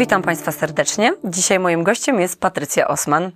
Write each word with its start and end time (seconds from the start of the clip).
Witam 0.00 0.22
Państwa 0.22 0.52
serdecznie. 0.52 1.12
Dzisiaj 1.24 1.58
moim 1.58 1.82
gościem 1.82 2.20
jest 2.20 2.40
Patrycja 2.40 2.88
Osman. 2.88 3.30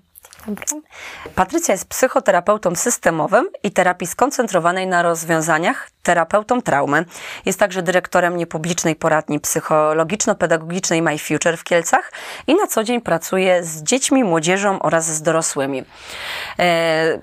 Patrycja 1.34 1.74
jest 1.74 1.88
psychoterapeutą 1.88 2.74
systemowym 2.74 3.48
i 3.62 3.70
terapii 3.70 4.06
skoncentrowanej 4.06 4.86
na 4.86 5.02
rozwiązaniach, 5.02 5.90
terapeutą 6.02 6.62
traumy. 6.62 7.04
Jest 7.44 7.58
także 7.58 7.82
dyrektorem 7.82 8.36
niepublicznej 8.36 8.96
poradni 8.96 9.40
psychologiczno-pedagogicznej 9.40 11.02
My 11.02 11.18
Future 11.18 11.56
w 11.56 11.64
Kielcach 11.64 12.12
i 12.46 12.54
na 12.54 12.66
co 12.66 12.84
dzień 12.84 13.00
pracuje 13.00 13.64
z 13.64 13.82
dziećmi, 13.82 14.24
młodzieżą 14.24 14.82
oraz 14.82 15.06
z 15.06 15.22
dorosłymi. 15.22 15.84
E 16.58 17.18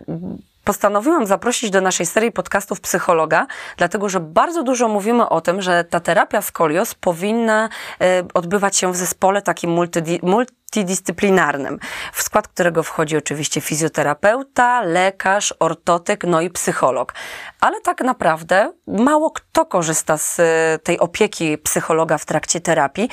postanowiłam 0.71 1.25
zaprosić 1.25 1.69
do 1.69 1.81
naszej 1.81 2.05
serii 2.05 2.31
podcastów 2.31 2.81
psychologa, 2.81 3.47
dlatego 3.77 4.09
że 4.09 4.19
bardzo 4.19 4.63
dużo 4.63 4.87
mówimy 4.87 5.29
o 5.29 5.41
tym, 5.41 5.61
że 5.61 5.83
ta 5.83 5.99
terapia 5.99 6.41
skolios 6.41 6.95
powinna 6.95 7.69
e, 8.01 8.23
odbywać 8.33 8.77
się 8.77 8.93
w 8.93 8.95
zespole 8.95 9.41
takim 9.41 9.77
multidyscyplinarnym, 10.23 11.79
w 12.13 12.21
skład 12.21 12.47
którego 12.47 12.83
wchodzi 12.83 13.17
oczywiście 13.17 13.61
fizjoterapeuta, 13.61 14.81
lekarz, 14.81 15.53
ortotyk, 15.59 16.23
no 16.23 16.41
i 16.41 16.49
psycholog. 16.49 17.13
Ale 17.61 17.81
tak 17.81 18.01
naprawdę 18.01 18.73
mało 18.87 19.31
kto 19.31 19.65
korzysta 19.65 20.17
z 20.17 20.39
e, 20.39 20.79
tej 20.83 20.99
opieki 20.99 21.57
psychologa 21.57 22.17
w 22.17 22.25
trakcie 22.25 22.61
terapii. 22.61 23.09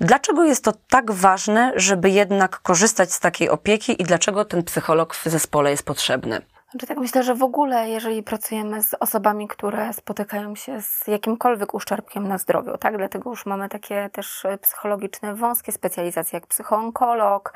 Dlaczego 0.00 0.44
jest 0.44 0.64
to 0.64 0.72
tak 0.90 1.10
ważne, 1.10 1.72
żeby 1.76 2.10
jednak 2.10 2.58
korzystać 2.58 3.12
z 3.12 3.20
takiej 3.20 3.50
opieki 3.50 4.02
i 4.02 4.04
dlaczego 4.04 4.44
ten 4.44 4.62
psycholog 4.62 5.14
w 5.14 5.24
zespole 5.24 5.70
jest 5.70 5.82
potrzebny? 5.82 6.51
Znaczy 6.72 6.86
tak 6.86 6.98
myślę, 6.98 7.22
że 7.22 7.34
w 7.34 7.42
ogóle, 7.42 7.88
jeżeli 7.88 8.22
pracujemy 8.22 8.82
z 8.82 8.94
osobami, 8.94 9.48
które 9.48 9.92
spotykają 9.92 10.54
się 10.54 10.82
z 10.82 11.06
jakimkolwiek 11.06 11.74
uszczerbkiem 11.74 12.28
na 12.28 12.38
zdrowiu, 12.38 12.78
tak? 12.78 12.96
Dlatego 12.96 13.30
już 13.30 13.46
mamy 13.46 13.68
takie 13.68 14.10
też 14.12 14.46
psychologiczne, 14.60 15.34
wąskie 15.34 15.72
specjalizacje, 15.72 16.36
jak 16.36 16.46
psychoonkolog, 16.46 17.54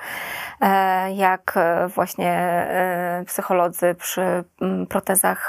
e, 0.61 1.13
jak 1.13 1.53
e, 1.57 1.89
właśnie 1.89 2.31
e, 2.31 3.25
psycholodzy 3.27 3.95
przy 3.95 4.45
protezach 4.89 5.49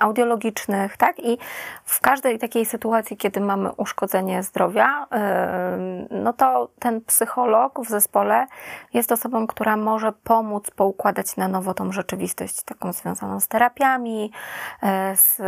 audiologicznych, 0.00 0.96
tak? 0.96 1.18
I 1.18 1.38
w 1.84 2.00
każdej 2.00 2.38
takiej 2.38 2.66
sytuacji, 2.66 3.16
kiedy 3.16 3.40
mamy 3.40 3.72
uszkodzenie 3.72 4.42
zdrowia, 4.42 5.06
no 6.10 6.32
to 6.32 6.68
ten 6.78 7.00
psycholog 7.00 7.80
w 7.80 7.88
zespole 7.88 8.46
jest 8.94 9.12
osobą, 9.12 9.46
która 9.46 9.76
może 9.76 10.12
pomóc 10.12 10.70
poukładać 10.70 11.36
na 11.36 11.48
nowo 11.48 11.74
tą 11.74 11.92
rzeczywistość 11.92 12.65
taką 12.66 12.92
związaną 12.92 13.40
z 13.40 13.48
terapiami, 13.48 14.32
e, 14.82 15.16
z 15.16 15.40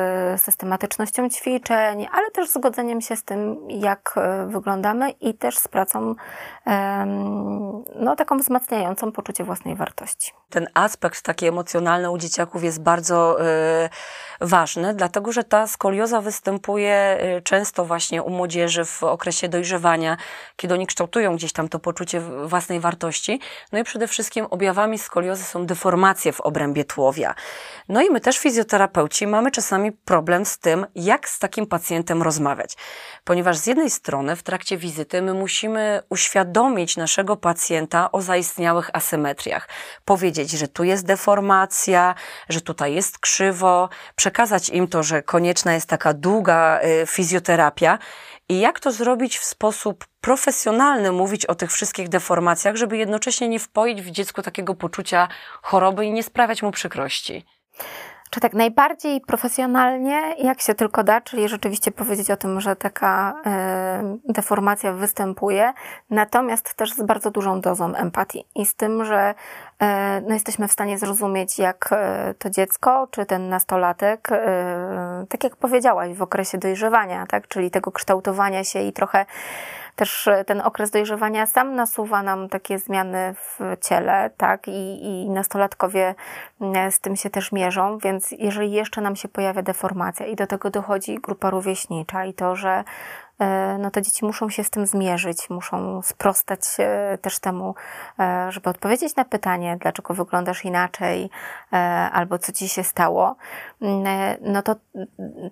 systematycznością 0.43 1.31
ćwiczeń, 1.31 2.09
ale 2.13 2.31
też 2.31 2.51
z 2.51 2.59
godzeniem 2.59 3.01
się 3.01 3.17
z 3.17 3.25
tym, 3.25 3.69
jak 3.69 4.15
e, 4.17 4.47
wyglądamy 4.47 5.11
i 5.11 5.35
też 5.35 5.59
z 5.59 5.69
pracą 5.69 6.15
no, 7.95 8.17
taką 8.17 8.39
wzmacniającą 8.39 9.13
poczucie 9.13 9.45
własnej 9.45 9.77
wartości. 9.77 10.33
Ten 10.51 10.67
aspekt 10.75 11.23
taki 11.23 11.47
emocjonalny 11.47 12.11
u 12.11 12.19
dzieciaków 12.19 12.65
jest 12.65 12.83
bardzo 12.83 13.41
y, 13.41 13.89
ważny, 14.41 14.95
dlatego 14.95 15.33
że 15.33 15.45
ta 15.45 15.67
skolioza 15.67 16.21
występuje 16.21 17.19
często 17.45 17.85
właśnie 17.85 18.23
u 18.23 18.31
młodzieży 18.31 18.85
w 18.85 19.03
okresie 19.03 19.49
dojrzewania, 19.49 20.17
kiedy 20.57 20.75
oni 20.75 20.87
kształtują 20.87 21.37
gdzieś 21.37 21.53
tam 21.53 21.69
to 21.69 21.79
poczucie 21.79 22.21
własnej 22.21 22.81
wartości. 22.81 23.41
No 23.73 23.79
i 23.79 23.85
przede 23.85 24.09
wszystkim 24.09 24.47
objawami 24.51 24.99
skoliozy 24.99 25.45
są 25.45 25.67
deformacje 25.67 26.33
w 26.33 26.41
obrębie 26.41 26.85
tłu 26.85 27.08
tułowia. 27.09 27.35
No 27.89 28.03
i 28.03 28.11
my 28.11 28.21
też 28.21 28.39
fizjoterapeuci 28.39 29.27
mamy 29.27 29.51
czasami 29.51 29.93
problem 29.93 30.47
z 30.47 30.59
tym, 30.59 30.87
jak 30.95 31.29
z 31.29 31.39
takim 31.39 31.67
pacjentem 31.67 32.23
rozmawiać. 32.23 32.77
Ponieważ 33.25 33.57
z 33.57 33.67
jednej 33.67 33.91
strony 33.91 34.37
w 34.37 34.43
trakcie 34.43 34.77
wizyty 34.77 35.23
my 35.23 35.35
musimy 35.35 36.03
uświadomić 36.09 36.97
naszego 36.97 37.37
pacjenta 37.37 38.13
o 38.13 38.23
zaistniałych 38.23 38.91
asymetriach. 38.93 39.69
Powiedzieć, 40.05 40.51
że 40.51 40.69
tu 40.69 40.85
jest 40.85 41.07
deformacja, 41.07 42.15
że 42.49 42.61
tutaj 42.61 42.95
jest 42.95 43.19
krzywo, 43.19 43.89
przekazać 44.17 44.69
im 44.69 44.89
to, 44.89 45.03
że 45.03 45.23
konieczna 45.23 45.75
jest 45.75 45.89
taka 45.89 46.15
długa 46.15 46.81
y, 46.81 47.07
fizjoterapia 47.07 47.99
i 48.49 48.61
jak 48.61 48.81
to 48.81 48.93
zrobić 48.93 49.39
w 49.39 49.45
sposób 49.45 50.07
profesjonalny, 50.21 51.13
mówić 51.13 51.47
o 51.47 51.55
tych 51.55 51.73
wszystkich 51.73 52.09
deformacjach, 52.09 52.77
żeby 52.77 52.97
jednocześnie 52.97 53.49
nie 53.49 53.59
wpoić 53.59 54.03
w 54.03 54.11
dziecku 54.11 54.43
takiego 54.43 54.75
poczucia 54.75 55.29
choroby 55.63 56.05
i 56.05 56.13
nie 56.13 56.23
sprawiać 56.23 56.63
mu 56.63 56.71
przykrości? 56.71 57.45
Czy 58.31 58.41
tak 58.41 58.55
najbardziej 58.55 59.21
profesjonalnie, 59.21 60.35
jak 60.39 60.61
się 60.61 60.75
tylko 60.75 61.05
da, 61.05 61.21
czyli 61.21 61.49
rzeczywiście 61.49 61.93
powiedzieć 61.93 62.31
o 62.31 62.37
tym, 62.37 62.61
że 62.61 62.77
taka 62.77 63.35
y, 64.27 64.33
deformacja 64.33 64.93
występuje, 64.93 65.73
natomiast 66.11 66.75
też 66.75 66.93
z 66.93 67.03
bardzo 67.03 67.31
dużą 67.31 67.61
dozą 67.61 67.95
empatii 67.95 68.45
i 68.55 68.67
z 68.67 68.75
tym, 68.75 69.05
że 69.05 69.35
y, 69.35 69.87
no 70.29 70.35
jesteśmy 70.35 70.69
w 70.69 70.73
stanie 70.73 70.99
zrozumieć, 70.99 71.59
jak 71.59 71.91
y, 72.31 72.35
to 72.35 72.51
dziecko, 72.51 73.09
czy 73.11 73.27
ten 73.27 73.49
nastolatek, 73.49 74.29
tak 75.29 75.45
jak 75.45 75.57
powiedziałaś, 75.57 76.15
w 76.15 76.23
okresie 76.23 76.59
dojrzewania, 76.59 77.27
tak, 77.27 77.49
czyli 77.49 77.71
tego 77.71 77.93
kształtowania 77.93 78.65
się 78.65 78.81
i 78.81 78.93
trochę 78.93 79.27
też 79.99 80.29
e, 80.29 80.45
ten 80.45 80.61
okres 80.61 80.91
dojrzewania 80.91 81.47
sam 81.47 81.75
nasuwa 81.75 82.23
nam 82.23 82.49
takie 82.49 82.79
zmiany 82.79 83.35
w 83.35 83.59
ciele, 83.81 84.31
tak, 84.37 84.69
i, 84.69 85.05
i 85.05 85.31
nastolatkowie 85.31 86.15
e, 86.61 86.93
z 86.93 87.01
tym 87.01 87.17
się 87.17 87.31
też 87.31 87.53
mierzą, 87.53 87.99
więc 87.99 88.31
jeżeli 88.39 88.73
jeszcze 88.73 89.01
nam 89.01 89.17
się 89.17 89.29
pojawia 89.29 89.63
deformacja 89.63 90.27
i 90.27 90.37
do 90.37 90.47
tego 90.47 90.71
dochodzi 90.71 91.15
grupa 91.15 91.51
rówieśnicza 91.51 92.25
i 92.25 92.35
to, 92.35 92.57
że 92.57 92.85
no 93.79 93.91
to 93.91 94.01
dzieci 94.01 94.25
muszą 94.25 94.51
się 94.51 94.65
z 94.65 94.71
tym 94.71 94.87
zmierzyć, 94.87 95.51
muszą 95.51 96.03
sprostać 96.03 96.61
e, 96.79 97.19
też 97.23 97.39
temu, 97.39 97.75
e, 98.19 98.53
żeby 98.53 98.71
odpowiedzieć 98.71 99.17
na 99.17 99.25
pytanie, 99.25 99.77
dlaczego 99.81 100.15
wyglądasz 100.15 100.65
inaczej, 100.65 101.31
albo 102.13 102.39
co 102.39 102.53
ci 102.53 102.69
się 102.69 102.85
stało, 102.85 103.37
mm, 103.83 104.05
no 104.41 104.63
to 104.63 104.77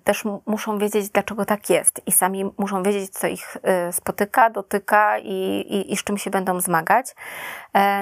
też 0.03 0.23
muszą 0.45 0.77
wiedzieć, 0.77 1.09
dlaczego 1.09 1.45
tak 1.45 1.69
jest 1.69 2.01
i 2.07 2.11
sami 2.11 2.51
muszą 2.57 2.83
wiedzieć, 2.83 3.09
co 3.09 3.27
ich 3.27 3.57
spotyka, 3.91 4.49
dotyka 4.49 5.17
i, 5.19 5.59
i, 5.69 5.93
i 5.93 5.97
z 5.97 6.03
czym 6.03 6.17
się 6.17 6.29
będą 6.29 6.61
zmagać. 6.61 7.15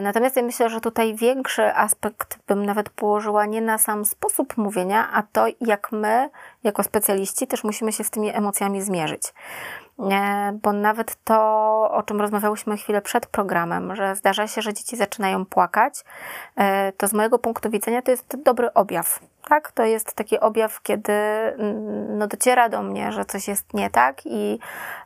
Natomiast 0.01 0.35
ja 0.35 0.43
myślę, 0.43 0.69
że 0.69 0.81
tutaj 0.81 1.15
większy 1.15 1.75
aspekt 1.75 2.39
bym 2.47 2.65
nawet 2.65 2.89
położyła 2.89 3.45
nie 3.45 3.61
na 3.61 3.77
sam 3.77 4.05
sposób 4.05 4.57
mówienia, 4.57 5.09
a 5.13 5.23
to, 5.23 5.45
jak 5.61 5.91
my, 5.91 6.29
jako 6.65 6.83
specjaliści, 6.83 7.47
też 7.47 7.63
musimy 7.63 7.91
się 7.91 8.03
z 8.03 8.09
tymi 8.09 8.35
emocjami 8.35 8.81
zmierzyć. 8.81 9.33
E, 9.99 10.59
bo 10.63 10.73
nawet 10.73 11.23
to, 11.23 11.35
o 11.91 12.03
czym 12.03 12.21
rozmawiałyśmy 12.21 12.77
chwilę 12.77 13.01
przed 13.01 13.25
programem, 13.27 13.95
że 13.95 14.15
zdarza 14.15 14.47
się, 14.47 14.61
że 14.61 14.73
dzieci 14.73 14.97
zaczynają 14.97 15.45
płakać, 15.45 16.03
e, 16.55 16.91
to 16.91 17.07
z 17.07 17.13
mojego 17.13 17.39
punktu 17.39 17.69
widzenia 17.69 18.01
to 18.01 18.11
jest 18.11 18.43
dobry 18.43 18.73
objaw. 18.73 19.19
Tak, 19.49 19.71
to 19.71 19.83
jest 19.83 20.13
taki 20.13 20.39
objaw, 20.39 20.81
kiedy 20.81 21.13
mm, 21.13 22.17
no, 22.17 22.27
dociera 22.27 22.69
do 22.69 22.83
mnie, 22.83 23.11
że 23.11 23.25
coś 23.25 23.47
jest 23.47 23.73
nie 23.73 23.89
tak 23.89 24.25
i 24.25 24.59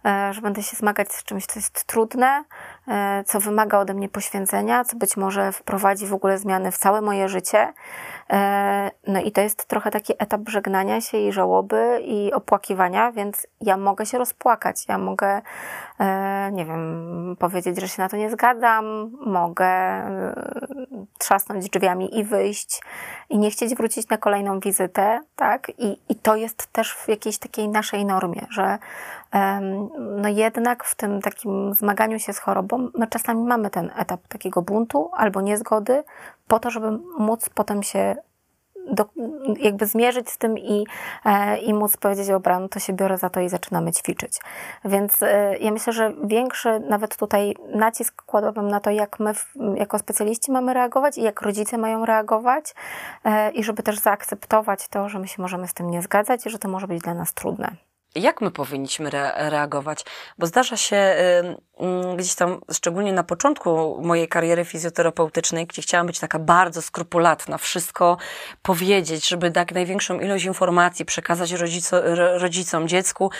e, 0.06 0.34
że 0.34 0.42
będę 0.42 0.64
się 0.64 0.78
zmagać 0.78 1.14
z 1.14 1.24
czymś, 1.24 1.46
co 1.46 1.60
jest 1.60 1.86
trudne, 1.86 2.44
e, 2.88 3.24
co 3.26 3.40
wymaga 3.40 3.80
ode 3.80 3.94
mnie 3.94 4.10
poświęcenia, 4.10 4.84
co 4.84 4.98
być 4.98 5.18
może 5.18 5.52
wprowadzi 5.52 6.08
w 6.08 6.14
ogóle 6.14 6.38
zmiany 6.38 6.72
w 6.72 6.78
całe 6.78 7.02
moje 7.02 7.30
życie. 7.30 7.74
E, 8.30 8.92
no 9.08 9.22
i 9.22 9.32
to 9.32 9.42
jest 9.42 9.66
trochę 9.66 9.92
taki 9.92 10.14
etap 10.20 10.42
żegnania 10.50 11.02
się 11.02 11.18
i 11.18 11.32
żałoby 11.32 12.00
i 12.04 12.34
opłakiwania, 12.34 13.12
więc 13.12 13.48
ja 13.62 13.78
mogę 13.78 14.06
się 14.06 14.18
rozpłakać, 14.18 14.86
ja 14.88 14.98
mogę, 14.98 15.42
nie 16.52 16.66
wiem, 16.66 17.36
powiedzieć, 17.40 17.80
że 17.82 17.88
się 17.88 18.02
na 18.02 18.10
to 18.10 18.18
nie 18.18 18.30
zgadzam, 18.30 19.12
mogę 19.26 19.66
e, 19.66 20.34
trzasnąć 21.18 21.70
drzwiami 21.70 22.20
i 22.20 22.24
wyjść 22.24 22.82
i 23.30 23.38
nie 23.38 23.52
chcieć 23.52 23.76
wrócić 23.76 24.10
na 24.10 24.18
kolejną 24.18 24.60
wizytę, 24.60 25.22
tak? 25.36 25.72
I, 25.78 25.98
i 26.10 26.16
to 26.16 26.36
jest 26.36 26.68
też 26.68 26.94
w 26.94 27.08
jakiejś 27.08 27.38
takiej 27.38 27.70
naszej 27.70 28.06
normie, 28.06 28.46
że 28.50 28.78
no 29.98 30.30
jednak 30.30 30.84
w 30.84 30.96
tym 30.96 31.22
takim 31.22 31.74
zmaganiu 31.74 32.20
się 32.20 32.34
z 32.34 32.40
chorobą, 32.40 32.90
my 32.98 33.08
czasami 33.08 33.44
mamy 33.44 33.70
ten 33.70 33.92
etap 33.98 34.28
takiego 34.28 34.62
buntu 34.62 35.10
albo 35.14 35.42
niezgody, 35.42 36.04
po 36.48 36.60
to, 36.60 36.70
żeby 36.70 36.92
móc 37.18 37.50
potem 37.50 37.84
się 37.84 38.16
do, 38.92 39.06
jakby 39.60 39.86
zmierzyć 39.86 40.30
z 40.30 40.38
tym 40.38 40.58
i, 40.58 40.86
e, 41.26 41.58
i 41.58 41.74
móc 41.74 41.98
powiedzieć, 41.98 42.28
dobra, 42.28 42.60
no 42.60 42.70
to 42.70 42.80
się 42.80 42.94
biorę 42.94 43.18
za 43.18 43.30
to 43.30 43.40
i 43.40 43.50
zaczynamy 43.50 43.92
ćwiczyć. 43.92 44.40
Więc 44.86 45.24
e, 45.24 45.58
ja 45.58 45.72
myślę, 45.72 45.94
że 45.94 46.14
większy 46.24 46.80
nawet 46.80 47.18
tutaj 47.18 47.56
nacisk 47.76 48.24
kładłabym 48.24 48.68
na 48.68 48.80
to, 48.80 48.90
jak 48.90 49.20
my 49.20 49.34
jako 49.76 50.00
specjaliści 50.00 50.52
mamy 50.52 50.74
reagować 50.74 51.18
i 51.18 51.22
jak 51.22 51.42
rodzice 51.42 51.78
mają 51.78 52.06
reagować 52.06 52.76
e, 53.26 53.52
i 53.52 53.64
żeby 53.64 53.84
też 53.84 54.00
zaakceptować 54.00 54.88
to, 54.88 55.10
że 55.10 55.20
my 55.20 55.28
się 55.28 55.42
możemy 55.42 55.68
z 55.68 55.74
tym 55.74 55.90
nie 55.90 56.02
zgadzać 56.02 56.46
i 56.46 56.50
że 56.50 56.60
to 56.60 56.68
może 56.68 56.88
być 56.88 57.02
dla 57.02 57.14
nas 57.14 57.34
trudne 57.34 57.89
jak 58.16 58.42
my 58.42 58.52
powinniśmy 58.52 59.08
re 59.08 59.50
reagować? 59.50 60.06
Bo 60.38 60.48
zdarza 60.48 60.78
się 60.78 61.16
y, 61.82 62.16
gdzieś 62.18 62.36
tam, 62.36 62.62
szczególnie 62.72 63.14
na 63.14 63.24
początku 63.24 64.02
mojej 64.02 64.28
kariery 64.28 64.66
fizjoterapeutycznej, 64.66 65.68
gdzie 65.68 65.82
chciałam 65.82 66.08
być 66.08 66.20
taka 66.20 66.40
bardzo 66.40 66.82
skrupulatna, 66.82 67.58
wszystko 67.58 68.18
powiedzieć, 68.62 69.28
żeby 69.28 69.50
dać 69.50 69.72
największą 69.74 70.20
ilość 70.20 70.46
informacji 70.46 71.06
przekazać 71.06 71.52
rodzico 71.52 72.02
rodzicom, 72.38 72.88
dziecku. 72.88 73.32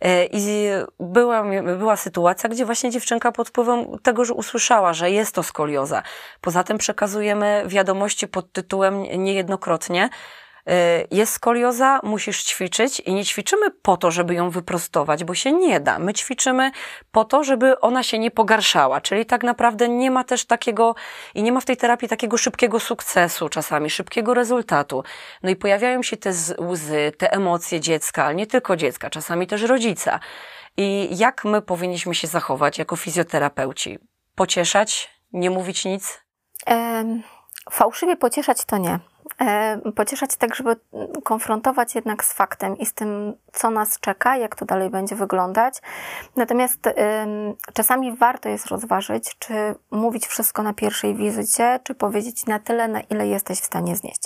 E, 0.00 0.24
I 0.24 0.68
była, 1.00 1.44
była 1.78 1.96
sytuacja, 1.96 2.48
gdzie 2.48 2.64
właśnie 2.64 2.90
dziewczynka 2.90 3.32
pod 3.32 3.48
wpływem 3.48 3.98
tego, 4.02 4.24
że 4.24 4.34
usłyszała, 4.34 4.92
że 4.92 5.10
jest 5.10 5.34
to 5.34 5.42
skolioza. 5.42 6.02
Poza 6.40 6.64
tym 6.64 6.78
przekazujemy 6.78 7.64
wiadomości 7.66 8.28
pod 8.28 8.52
tytułem 8.52 9.02
niejednokrotnie, 9.02 10.10
Y, 10.10 10.47
jest 11.10 11.32
skolioza, 11.32 12.00
musisz 12.02 12.44
ćwiczyć 12.44 13.00
i 13.00 13.14
nie 13.14 13.24
ćwiczymy 13.24 13.70
po 13.70 13.96
to, 13.96 14.10
żeby 14.10 14.34
ją 14.34 14.50
wyprostować, 14.50 15.24
bo 15.24 15.34
się 15.34 15.52
nie 15.52 15.80
da. 15.80 15.98
My 15.98 16.14
ćwiczymy 16.14 16.70
po 17.12 17.24
to, 17.24 17.44
żeby 17.44 17.80
ona 17.80 18.02
się 18.02 18.18
nie 18.18 18.30
pogarszała, 18.30 19.00
czyli 19.00 19.26
tak 19.26 19.42
naprawdę 19.42 19.88
nie 19.88 20.10
ma 20.10 20.24
też 20.24 20.44
takiego 20.44 20.94
i 21.34 21.42
nie 21.42 21.52
ma 21.52 21.60
w 21.60 21.64
tej 21.64 21.76
terapii 21.76 22.08
takiego 22.08 22.38
szybkiego 22.38 22.80
sukcesu 22.80 23.48
czasami, 23.48 23.90
szybkiego 23.90 24.34
rezultatu. 24.34 25.04
No 25.42 25.50
i 25.50 25.56
pojawiają 25.56 26.02
się 26.02 26.16
te 26.16 26.30
łzy, 26.60 27.12
te 27.18 27.32
emocje 27.32 27.80
dziecka, 27.80 28.24
ale 28.24 28.34
nie 28.34 28.46
tylko 28.46 28.76
dziecka, 28.76 29.10
czasami 29.10 29.46
też 29.46 29.62
rodzica. 29.62 30.20
I 30.76 31.08
jak 31.18 31.44
my 31.44 31.62
powinniśmy 31.62 32.14
się 32.14 32.26
zachować 32.26 32.78
jako 32.78 32.96
fizjoterapeuci? 32.96 33.98
Pocieszać, 34.34 35.10
nie 35.32 35.50
mówić 35.50 35.84
nic? 35.84 36.20
Um, 36.66 37.22
fałszywie 37.70 38.16
pocieszać 38.16 38.64
to 38.64 38.78
nie. 38.78 38.98
E, 39.40 39.78
pocieszać 39.92 40.36
tak, 40.36 40.54
żeby 40.54 40.76
konfrontować 41.24 41.94
jednak 41.94 42.24
z 42.24 42.32
faktem 42.32 42.78
i 42.78 42.86
z 42.86 42.94
tym, 42.94 43.34
co 43.52 43.70
nas 43.70 44.00
czeka, 44.00 44.36
jak 44.36 44.56
to 44.56 44.64
dalej 44.64 44.90
będzie 44.90 45.16
wyglądać. 45.16 45.82
Natomiast 46.36 46.88
czasami 47.72 48.16
warto 48.16 48.48
jest 48.48 48.66
rozważyć, 48.66 49.36
czy 49.38 49.54
mówić 49.90 50.26
wszystko 50.26 50.62
na 50.62 50.74
pierwszej 50.74 51.14
wizycie, 51.14 51.80
czy 51.82 51.94
powiedzieć 51.94 52.46
na 52.46 52.58
tyle, 52.58 52.88
na 52.88 53.00
ile 53.00 53.26
jesteś 53.26 53.60
w 53.60 53.64
stanie 53.64 53.96
znieść. 53.96 54.22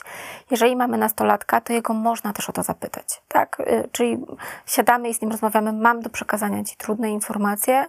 Jeżeli 0.50 0.76
mamy 0.76 0.98
nastolatka, 0.98 1.60
to 1.60 1.72
jego 1.72 1.94
można 1.94 2.32
też 2.32 2.50
o 2.50 2.52
to 2.52 2.62
zapytać, 2.62 3.22
tak? 3.28 3.60
Y, 3.60 3.88
czyli 3.92 4.18
siadamy 4.66 5.08
i 5.08 5.14
z 5.14 5.22
nim 5.22 5.30
rozmawiamy, 5.30 5.72
mam 5.72 6.00
do 6.00 6.10
przekazania 6.10 6.64
Ci 6.64 6.76
trudne 6.76 7.10
informacje, 7.10 7.86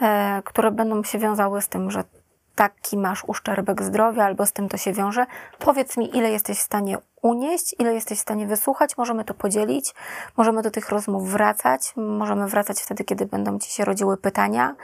e, 0.00 0.42
które 0.44 0.70
będą 0.70 1.02
się 1.04 1.18
wiązały 1.18 1.62
z 1.62 1.68
tym, 1.68 1.90
że 1.90 2.04
taki 2.54 2.96
masz 2.96 3.24
uszczerbek 3.26 3.82
zdrowia 3.82 4.24
albo 4.24 4.46
z 4.46 4.52
tym 4.52 4.68
to 4.68 4.76
się 4.76 4.92
wiąże. 4.92 5.26
Powiedz 5.58 5.96
mi, 5.96 6.16
ile 6.16 6.30
jesteś 6.30 6.58
w 6.58 6.62
stanie 6.62 6.98
unieść, 7.22 7.74
ile 7.78 7.94
jesteś 7.94 8.18
w 8.18 8.22
stanie 8.22 8.46
wysłuchać, 8.46 8.96
możemy 8.96 9.24
to 9.24 9.34
podzielić, 9.34 9.94
możemy 10.36 10.62
do 10.62 10.70
tych 10.70 10.88
rozmów 10.88 11.30
wracać, 11.30 11.92
możemy 11.96 12.48
wracać 12.48 12.80
wtedy, 12.80 13.04
kiedy 13.04 13.26
będą 13.26 13.58
ci 13.58 13.70
się 13.70 13.84
rodziły 13.84 14.16
pytania. 14.16 14.74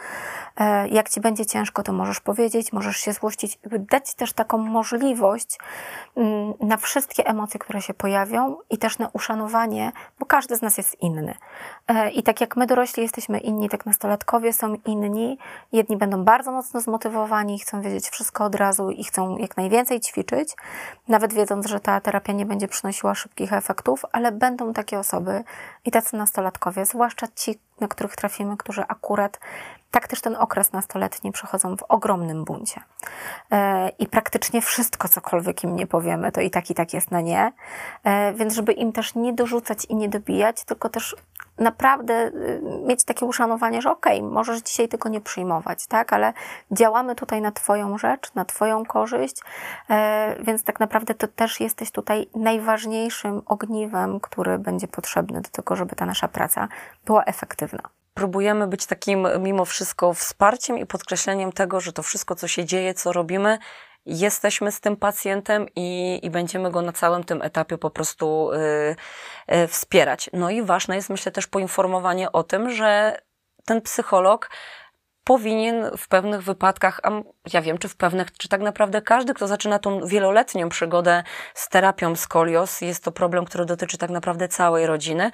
E, 0.56 0.88
jak 0.88 1.08
ci 1.08 1.20
będzie 1.20 1.46
ciężko, 1.46 1.82
to 1.82 1.92
możesz 1.92 2.20
powiedzieć, 2.20 2.72
możesz 2.72 2.96
się 2.96 3.12
złościć, 3.12 3.58
dać 3.90 4.14
też 4.14 4.32
taką 4.32 4.58
możliwość 4.58 5.58
mm, 6.16 6.54
na 6.60 6.76
wszystkie 6.76 7.26
emocje, 7.26 7.60
które 7.60 7.82
się 7.82 7.94
pojawią 7.94 8.56
i 8.70 8.78
też 8.78 8.98
na 8.98 9.08
uszanowanie, 9.12 9.92
bo 10.18 10.26
każdy 10.26 10.56
z 10.56 10.62
nas 10.62 10.78
jest 10.78 11.02
inny. 11.02 11.34
E, 11.88 12.10
I 12.10 12.22
tak 12.22 12.40
jak 12.40 12.56
my 12.56 12.66
dorośli 12.66 13.02
jesteśmy 13.02 13.38
inni, 13.38 13.68
tak 13.68 13.86
nastolatkowie 13.86 14.52
są 14.52 14.74
inni. 14.86 15.38
Jedni 15.72 15.96
będą 15.96 16.24
bardzo 16.24 16.52
mocno 16.52 16.80
zmotywowani, 16.80 17.58
chcą 17.58 17.82
wiedzieć 17.82 18.08
wszystko 18.08 18.44
od 18.44 18.54
razu 18.54 18.90
i 18.90 19.04
chcą 19.04 19.36
jak 19.36 19.56
najwięcej 19.56 20.00
ćwiczyć, 20.00 20.56
nawet 21.08 21.32
wiedząc, 21.32 21.66
że 21.66 21.80
ta 21.80 22.00
terapia 22.00 22.27
nie 22.34 22.46
będzie 22.46 22.68
przynosiła 22.68 23.14
szybkich 23.14 23.52
efektów, 23.52 24.04
ale 24.12 24.32
będą 24.32 24.72
takie 24.72 24.98
osoby 24.98 25.44
i 25.84 25.90
tacy 25.90 26.16
nastolatkowie, 26.16 26.86
zwłaszcza 26.86 27.26
ci, 27.34 27.58
na 27.80 27.88
których 27.88 28.16
trafimy, 28.16 28.56
którzy 28.56 28.82
akurat 28.88 29.40
tak 29.90 30.08
też 30.08 30.20
ten 30.20 30.36
okres 30.36 30.72
nastoletni 30.72 31.32
przechodzą 31.32 31.76
w 31.76 31.82
ogromnym 31.82 32.44
buncie. 32.44 32.80
E, 33.52 33.88
I 33.88 34.06
praktycznie 34.06 34.62
wszystko, 34.62 35.08
cokolwiek 35.08 35.64
im 35.64 35.76
nie 35.76 35.86
powiemy, 35.86 36.32
to 36.32 36.40
i 36.40 36.50
tak, 36.50 36.70
i 36.70 36.74
tak 36.74 36.94
jest 36.94 37.10
na 37.10 37.20
nie. 37.20 37.52
E, 38.04 38.32
więc 38.32 38.54
żeby 38.54 38.72
im 38.72 38.92
też 38.92 39.14
nie 39.14 39.32
dorzucać 39.32 39.84
i 39.84 39.96
nie 39.96 40.08
dobijać, 40.08 40.64
tylko 40.64 40.88
też 40.88 41.16
naprawdę 41.58 42.26
y, 42.26 42.62
mieć 42.86 43.04
takie 43.04 43.26
uszanowanie, 43.26 43.82
że 43.82 43.90
okej, 43.90 44.18
okay, 44.18 44.30
możesz 44.30 44.62
dzisiaj 44.62 44.88
tego 44.88 45.08
nie 45.08 45.20
przyjmować, 45.20 45.86
tak, 45.86 46.12
ale 46.12 46.32
działamy 46.70 47.14
tutaj 47.14 47.40
na 47.40 47.52
Twoją 47.52 47.98
rzecz, 47.98 48.34
na 48.34 48.44
Twoją 48.44 48.84
korzyść, 48.84 49.36
e, 49.90 50.36
więc 50.40 50.64
tak 50.64 50.80
naprawdę 50.80 51.14
to 51.14 51.28
też 51.28 51.60
jesteś 51.60 51.90
tutaj 51.90 52.26
najważniejszym 52.34 53.42
ogniwem, 53.46 54.20
który 54.20 54.58
będzie 54.58 54.88
potrzebny 54.88 55.40
do 55.40 55.48
tego, 55.48 55.76
żeby 55.76 55.96
ta 55.96 56.06
nasza 56.06 56.28
praca 56.28 56.68
była 57.04 57.24
efektywna 57.24 57.82
próbujemy 58.18 58.66
być 58.66 58.86
takim 58.86 59.28
mimo 59.38 59.64
wszystko 59.64 60.14
wsparciem 60.14 60.78
i 60.78 60.86
podkreśleniem 60.86 61.52
tego, 61.52 61.80
że 61.80 61.92
to 61.92 62.02
wszystko, 62.02 62.34
co 62.34 62.48
się 62.48 62.64
dzieje, 62.64 62.94
co 62.94 63.12
robimy, 63.12 63.58
jesteśmy 64.06 64.72
z 64.72 64.80
tym 64.80 64.96
pacjentem 64.96 65.66
i, 65.76 66.20
i 66.22 66.30
będziemy 66.30 66.70
go 66.70 66.82
na 66.82 66.92
całym 66.92 67.24
tym 67.24 67.42
etapie 67.42 67.78
po 67.78 67.90
prostu 67.90 68.50
y, 68.52 69.54
y, 69.54 69.68
wspierać. 69.68 70.30
No 70.32 70.50
i 70.50 70.62
ważne 70.62 70.96
jest, 70.96 71.10
myślę, 71.10 71.32
też 71.32 71.46
poinformowanie 71.46 72.32
o 72.32 72.42
tym, 72.42 72.70
że 72.70 73.18
ten 73.64 73.82
psycholog 73.82 74.50
powinien 75.24 75.90
w 75.96 76.08
pewnych 76.08 76.42
wypadkach, 76.42 77.00
a 77.02 77.10
ja 77.52 77.62
wiem, 77.62 77.78
czy 77.78 77.88
w 77.88 77.96
pewnych, 77.96 78.32
czy 78.32 78.48
tak 78.48 78.60
naprawdę 78.60 79.02
każdy, 79.02 79.34
kto 79.34 79.46
zaczyna 79.46 79.78
tą 79.78 80.06
wieloletnią 80.06 80.68
przygodę 80.68 81.22
z 81.54 81.68
terapią 81.68 82.16
skolios, 82.16 82.80
jest 82.80 83.04
to 83.04 83.12
problem, 83.12 83.44
który 83.44 83.64
dotyczy 83.64 83.98
tak 83.98 84.10
naprawdę 84.10 84.48
całej 84.48 84.86
rodziny, 84.86 85.30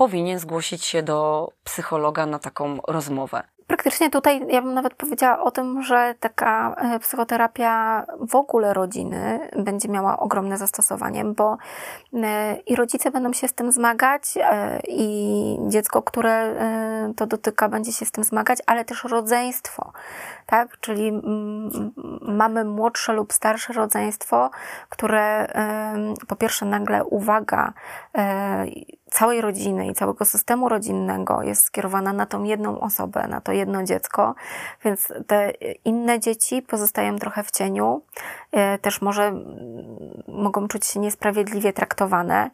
powinien 0.00 0.38
zgłosić 0.38 0.84
się 0.84 1.02
do 1.02 1.48
psychologa 1.64 2.26
na 2.26 2.38
taką 2.38 2.78
rozmowę. 2.88 3.42
Praktycznie 3.66 4.10
tutaj 4.10 4.46
ja 4.48 4.62
bym 4.62 4.74
nawet 4.74 4.94
powiedziała 4.94 5.42
o 5.42 5.50
tym, 5.50 5.82
że 5.82 6.14
taka 6.20 6.74
e, 6.74 6.98
psychoterapia 6.98 8.06
w 8.20 8.34
ogóle 8.34 8.74
rodziny 8.74 9.50
będzie 9.56 9.88
miała 9.88 10.18
ogromne 10.18 10.58
zastosowanie, 10.58 11.24
bo 11.24 11.56
e, 12.14 12.56
i 12.56 12.76
rodzice 12.76 13.10
będą 13.10 13.32
się 13.32 13.48
z 13.48 13.54
tym 13.54 13.72
zmagać, 13.72 14.22
e, 14.36 14.80
i 14.88 15.58
dziecko, 15.68 16.02
które 16.02 16.54
to 17.16 17.26
dotyka, 17.26 17.68
będzie 17.68 17.92
się 17.92 18.06
z 18.06 18.10
tym 18.12 18.24
zmagać, 18.24 18.58
ale 18.66 18.84
też 18.84 19.04
rodzeństwo, 19.04 19.92
tak? 20.46 20.80
Czyli 20.80 21.12
mamy 22.22 22.64
młodsze 22.64 23.12
lub 23.12 23.32
starsze 23.32 23.72
rodzeństwo, 23.72 24.50
które 24.88 25.52
po 26.28 26.36
pierwsze 26.36 26.66
nagle 26.66 27.04
uwaga 27.04 27.72
całej 29.10 29.40
rodziny 29.40 29.86
i 29.86 29.94
całego 29.94 30.24
systemu 30.24 30.68
rodzinnego 30.68 31.42
jest 31.42 31.62
skierowana 31.62 32.12
na 32.12 32.26
tą 32.26 32.44
jedną 32.44 32.80
osobę, 32.80 33.26
na 33.28 33.40
to 33.40 33.52
jedno 33.52 33.84
dziecko, 33.84 34.34
więc 34.84 35.12
te 35.26 35.50
inne 35.84 36.20
dzieci 36.20 36.62
pozostają 36.62 37.18
trochę 37.18 37.42
w 37.42 37.50
cieniu, 37.50 38.02
e, 38.52 38.78
też 38.78 39.02
może 39.02 39.32
mogą 40.28 40.68
czuć 40.68 40.86
się 40.86 41.00
niesprawiedliwie 41.00 41.72
traktowane, 41.72 42.50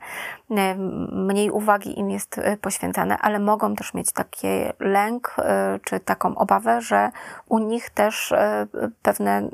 e, 0.50 0.74
mniej 1.12 1.50
uwagi 1.50 1.98
im 1.98 2.10
jest 2.10 2.38
e, 2.38 2.56
poświęcane, 2.56 3.18
ale 3.18 3.38
mogą 3.38 3.74
też 3.76 3.94
mieć 3.94 4.12
taki 4.12 4.46
lęk 4.80 5.36
czy 5.84 6.00
taką 6.00 6.34
obawę, 6.34 6.80
że 6.80 7.10
u 7.48 7.58
nich 7.58 7.90
też 7.90 8.34
pewne 9.02 9.48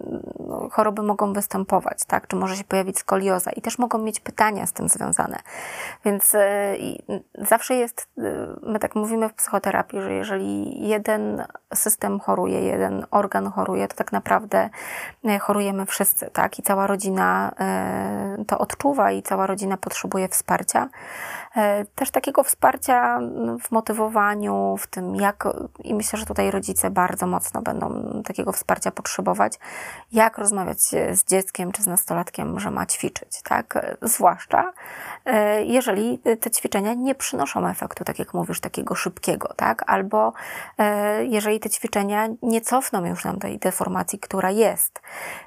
choroby 0.71 1.03
mogą 1.03 1.33
występować, 1.33 2.05
tak? 2.07 2.27
Czy 2.27 2.37
może 2.37 2.57
się 2.57 2.65
pojawić 2.65 2.99
skolioza 2.99 3.51
i 3.51 3.61
też 3.61 3.79
mogą 3.79 3.99
mieć 3.99 4.21
pytania 4.21 4.67
z 4.67 4.73
tym 4.73 4.89
związane. 4.89 5.39
Więc 6.05 6.37
zawsze 7.39 7.75
jest, 7.75 8.09
my 8.63 8.79
tak 8.79 8.95
mówimy 8.95 9.29
w 9.29 9.35
psychoterapii, 9.35 10.03
że 10.03 10.13
jeżeli 10.13 10.81
jeden 10.89 11.45
system 11.75 12.21
choruje, 12.21 12.61
jeden 12.61 13.07
organ 13.11 13.51
choruje, 13.51 13.89
to 13.89 13.97
tak 13.97 14.13
naprawdę 14.13 14.71
e, 15.25 15.39
chorujemy 15.39 15.87
wszyscy, 15.87 16.31
tak? 16.33 16.59
I 16.59 16.63
cała 16.63 16.87
rodzina 16.87 17.53
e, 17.61 18.45
to 18.47 18.59
odczuwa 18.59 19.13
i 19.13 19.23
cała 19.23 19.47
rodzina 19.47 19.77
potrzebuje 19.77 20.29
wsparcia. 20.29 20.89
Też 21.95 22.11
takiego 22.11 22.43
wsparcia 22.43 23.21
w 23.63 23.71
motywowaniu, 23.71 24.77
w 24.79 24.87
tym 24.87 25.17
jak, 25.17 25.49
i 25.85 25.95
myślę, 25.95 26.19
że 26.19 26.27
tutaj 26.27 26.51
rodzice 26.51 26.91
bardzo 26.91 27.27
mocno 27.27 27.63
będą 27.63 28.03
takiego 28.25 28.53
wsparcia 28.53 28.91
potrzebować, 28.91 29.59
jak 30.13 30.39
rozmawiać 30.39 30.79
z 31.13 31.25
dzieckiem 31.25 31.73
czy 31.73 31.83
z 31.83 31.87
nastolatkiem, 31.87 32.61
że 32.61 32.71
ma 32.71 32.87
ćwiczyć, 32.87 33.43
tak? 33.43 33.97
Zwłaszcza 34.03 34.73
jeżeli 35.65 36.19
te 36.41 36.51
ćwiczenia 36.51 36.95
nie 36.95 37.15
przynoszą 37.15 37.69
efektu, 37.69 38.05
tak 38.05 38.19
jak 38.19 38.35
mówisz, 38.35 38.61
takiego 38.61 38.95
szybkiego, 38.95 39.49
tak? 39.57 39.83
Albo 39.87 40.33
jeżeli 41.23 41.61
te 41.61 41.71
ćwiczenia 41.71 42.29
nie 42.43 42.61
cofną 42.61 43.07
już 43.07 43.25
nam 43.25 43.39
tej 43.39 43.59
deformacji, 43.59 44.19
która 44.19 44.51
jest. 44.51 45.01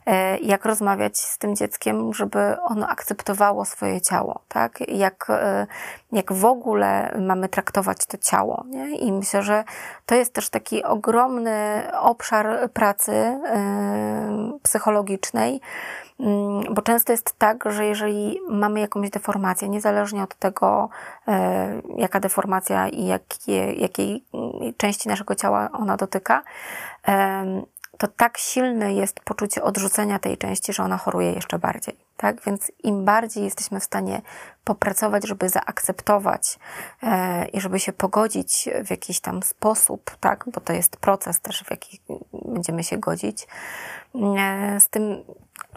E, 0.05 0.37
jak 0.37 0.65
rozmawiać 0.65 1.17
z 1.17 1.37
tym 1.37 1.55
dzieckiem, 1.55 2.13
żeby 2.13 2.57
ono 2.61 2.87
akceptowało 2.87 3.65
swoje 3.65 4.01
ciało, 4.01 4.41
tak? 4.47 4.79
Jak, 4.87 5.27
e, 5.29 5.67
jak 6.11 6.33
w 6.33 6.45
ogóle 6.45 7.17
mamy 7.21 7.49
traktować 7.49 8.05
to 8.05 8.17
ciało, 8.17 8.63
nie? 8.67 8.95
I 8.95 9.11
myślę, 9.11 9.43
że 9.43 9.63
to 10.05 10.15
jest 10.15 10.33
też 10.33 10.49
taki 10.49 10.83
ogromny 10.83 11.83
obszar 11.99 12.71
pracy 12.71 13.11
e, 13.11 14.59
psychologicznej, 14.63 15.61
bo 16.71 16.81
często 16.81 17.11
jest 17.11 17.33
tak, 17.37 17.63
że 17.71 17.85
jeżeli 17.85 18.39
mamy 18.49 18.79
jakąś 18.79 19.09
deformację, 19.09 19.69
niezależnie 19.69 20.23
od 20.23 20.35
tego, 20.35 20.89
jaka 21.97 22.19
deformacja 22.19 22.87
i 22.87 23.05
jakie, 23.05 23.73
jakiej 23.73 24.23
części 24.77 25.09
naszego 25.09 25.35
ciała 25.35 25.69
ona 25.73 25.97
dotyka, 25.97 26.43
to 27.97 28.07
tak 28.07 28.37
silne 28.37 28.93
jest 28.93 29.19
poczucie 29.19 29.63
odrzucenia 29.63 30.19
tej 30.19 30.37
części, 30.37 30.73
że 30.73 30.83
ona 30.83 30.97
choruje 30.97 31.33
jeszcze 31.33 31.59
bardziej. 31.59 31.97
Tak? 32.17 32.41
Więc 32.45 32.71
im 32.83 33.05
bardziej 33.05 33.43
jesteśmy 33.43 33.79
w 33.79 33.83
stanie 33.83 34.21
popracować, 34.63 35.27
żeby 35.27 35.49
zaakceptować 35.49 36.59
e, 37.03 37.45
i 37.45 37.61
żeby 37.61 37.79
się 37.79 37.93
pogodzić 37.93 38.69
w 38.85 38.89
jakiś 38.89 39.19
tam 39.19 39.43
sposób, 39.43 40.17
tak? 40.19 40.45
bo 40.53 40.61
to 40.61 40.73
jest 40.73 40.97
proces 40.97 41.41
też, 41.41 41.63
w 41.63 41.71
jaki 41.71 42.01
będziemy 42.33 42.83
się 42.83 42.97
godzić, 42.97 43.47
e, 44.15 44.79
z 44.79 44.89
tym, 44.89 45.23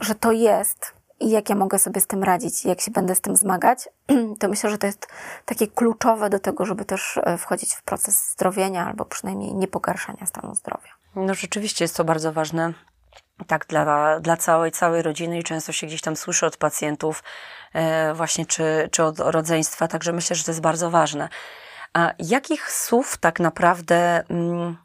że 0.00 0.14
to 0.14 0.32
jest 0.32 0.98
i 1.20 1.30
jak 1.30 1.48
ja 1.48 1.54
mogę 1.54 1.78
sobie 1.78 2.00
z 2.00 2.06
tym 2.06 2.24
radzić, 2.24 2.64
jak 2.64 2.80
się 2.80 2.90
będę 2.90 3.14
z 3.14 3.20
tym 3.20 3.36
zmagać, 3.36 3.88
to 4.40 4.48
myślę, 4.48 4.70
że 4.70 4.78
to 4.78 4.86
jest 4.86 5.06
takie 5.44 5.66
kluczowe 5.66 6.30
do 6.30 6.38
tego, 6.38 6.64
żeby 6.64 6.84
też 6.84 7.20
e, 7.22 7.38
wchodzić 7.38 7.74
w 7.74 7.82
proces 7.82 8.32
zdrowienia 8.32 8.86
albo 8.86 9.04
przynajmniej 9.04 9.54
nie 9.54 9.68
pogarszania 9.68 10.26
stanu 10.26 10.54
zdrowia. 10.54 10.90
No 11.16 11.34
rzeczywiście 11.34 11.84
jest 11.84 11.96
to 11.96 12.04
bardzo 12.04 12.32
ważne. 12.32 12.72
Tak, 13.46 13.66
dla, 13.66 14.20
dla 14.20 14.36
całej, 14.36 14.72
całej 14.72 15.02
rodziny 15.02 15.38
i 15.38 15.44
często 15.44 15.72
się 15.72 15.86
gdzieś 15.86 16.00
tam 16.00 16.16
słyszy 16.16 16.46
od 16.46 16.56
pacjentów 16.56 17.22
e, 17.72 18.14
właśnie, 18.14 18.46
czy, 18.46 18.88
czy 18.92 19.04
od 19.04 19.18
rodzeństwa, 19.18 19.88
także 19.88 20.12
myślę, 20.12 20.36
że 20.36 20.44
to 20.44 20.50
jest 20.50 20.60
bardzo 20.60 20.90
ważne. 20.90 21.28
A 21.92 22.12
jakich 22.18 22.72
słów 22.72 23.16
tak 23.16 23.40
naprawdę 23.40 24.24
mm, 24.28 24.76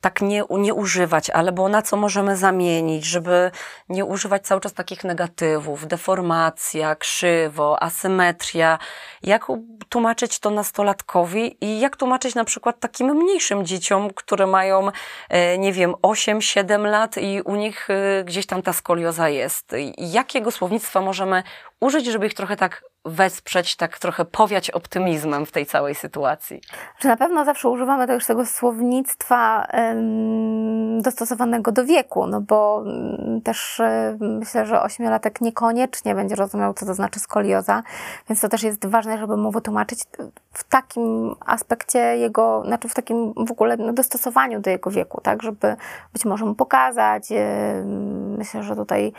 tak 0.00 0.20
nie, 0.20 0.44
nie 0.50 0.74
używać, 0.74 1.30
albo 1.30 1.68
na 1.68 1.82
co 1.82 1.96
możemy 1.96 2.36
zamienić, 2.36 3.04
żeby 3.04 3.50
nie 3.88 4.04
używać 4.04 4.46
cały 4.46 4.60
czas 4.60 4.72
takich 4.72 5.04
negatywów, 5.04 5.86
deformacja, 5.86 6.94
krzywo, 6.94 7.82
asymetria. 7.82 8.78
Jak 9.22 9.46
tłumaczyć 9.88 10.38
to 10.38 10.50
nastolatkowi 10.50 11.56
i 11.60 11.80
jak 11.80 11.96
tłumaczyć 11.96 12.34
na 12.34 12.44
przykład 12.44 12.80
takim 12.80 13.14
mniejszym 13.14 13.66
dzieciom, 13.66 14.10
które 14.14 14.46
mają, 14.46 14.88
e, 15.28 15.58
nie 15.58 15.72
wiem, 15.72 15.94
8-7 16.02 16.86
lat 16.90 17.16
i 17.16 17.42
u 17.42 17.54
nich 17.54 17.88
e, 17.90 18.24
gdzieś 18.24 18.46
tam 18.46 18.62
ta 18.62 18.72
skolioza 18.72 19.28
jest. 19.28 19.74
Jakiego 19.98 20.50
słownictwa 20.50 21.00
możemy 21.00 21.42
użyć, 21.80 22.06
żeby 22.06 22.26
ich 22.26 22.34
trochę 22.34 22.56
tak 22.56 22.84
wesprzeć, 23.04 23.76
tak 23.76 23.98
trochę 23.98 24.24
powiać 24.24 24.70
optymizmem 24.70 25.46
w 25.46 25.52
tej 25.52 25.66
całej 25.66 25.94
sytuacji? 25.94 26.60
Że 26.98 27.08
na 27.08 27.16
pewno 27.16 27.44
zawsze 27.44 27.68
używamy 27.68 28.06
też 28.06 28.26
tego 28.26 28.46
słownictwa 28.46 29.66
dostosowanego 31.00 31.72
do 31.72 31.84
wieku, 31.84 32.26
no 32.26 32.40
bo 32.40 32.82
mm, 32.86 33.40
też 33.42 33.82
myślę, 34.20 34.66
że 34.66 34.82
ośmiolatek 34.82 35.40
niekoniecznie 35.40 36.14
będzie 36.14 36.34
rozumiał, 36.34 36.74
co 36.74 36.86
to 36.86 36.94
znaczy 36.94 37.20
skolioza, 37.20 37.82
więc 38.28 38.40
to 38.40 38.48
też 38.48 38.62
jest 38.62 38.86
ważne, 38.86 39.18
żeby 39.18 39.36
mu 39.36 39.50
wytłumaczyć 39.50 40.04
w 40.52 40.64
takim 40.64 41.34
aspekcie 41.46 41.98
jego, 41.98 42.62
znaczy 42.66 42.88
w 42.88 42.94
takim 42.94 43.34
w 43.46 43.50
ogóle 43.50 43.76
no, 43.76 43.92
dostosowaniu 43.92 44.60
do 44.60 44.70
jego 44.70 44.90
wieku, 44.90 45.20
tak, 45.20 45.42
żeby 45.42 45.76
być 46.12 46.24
może 46.24 46.44
mu 46.44 46.54
pokazać. 46.54 47.28
Myślę, 48.38 48.62
że 48.62 48.76
tutaj 48.76 49.12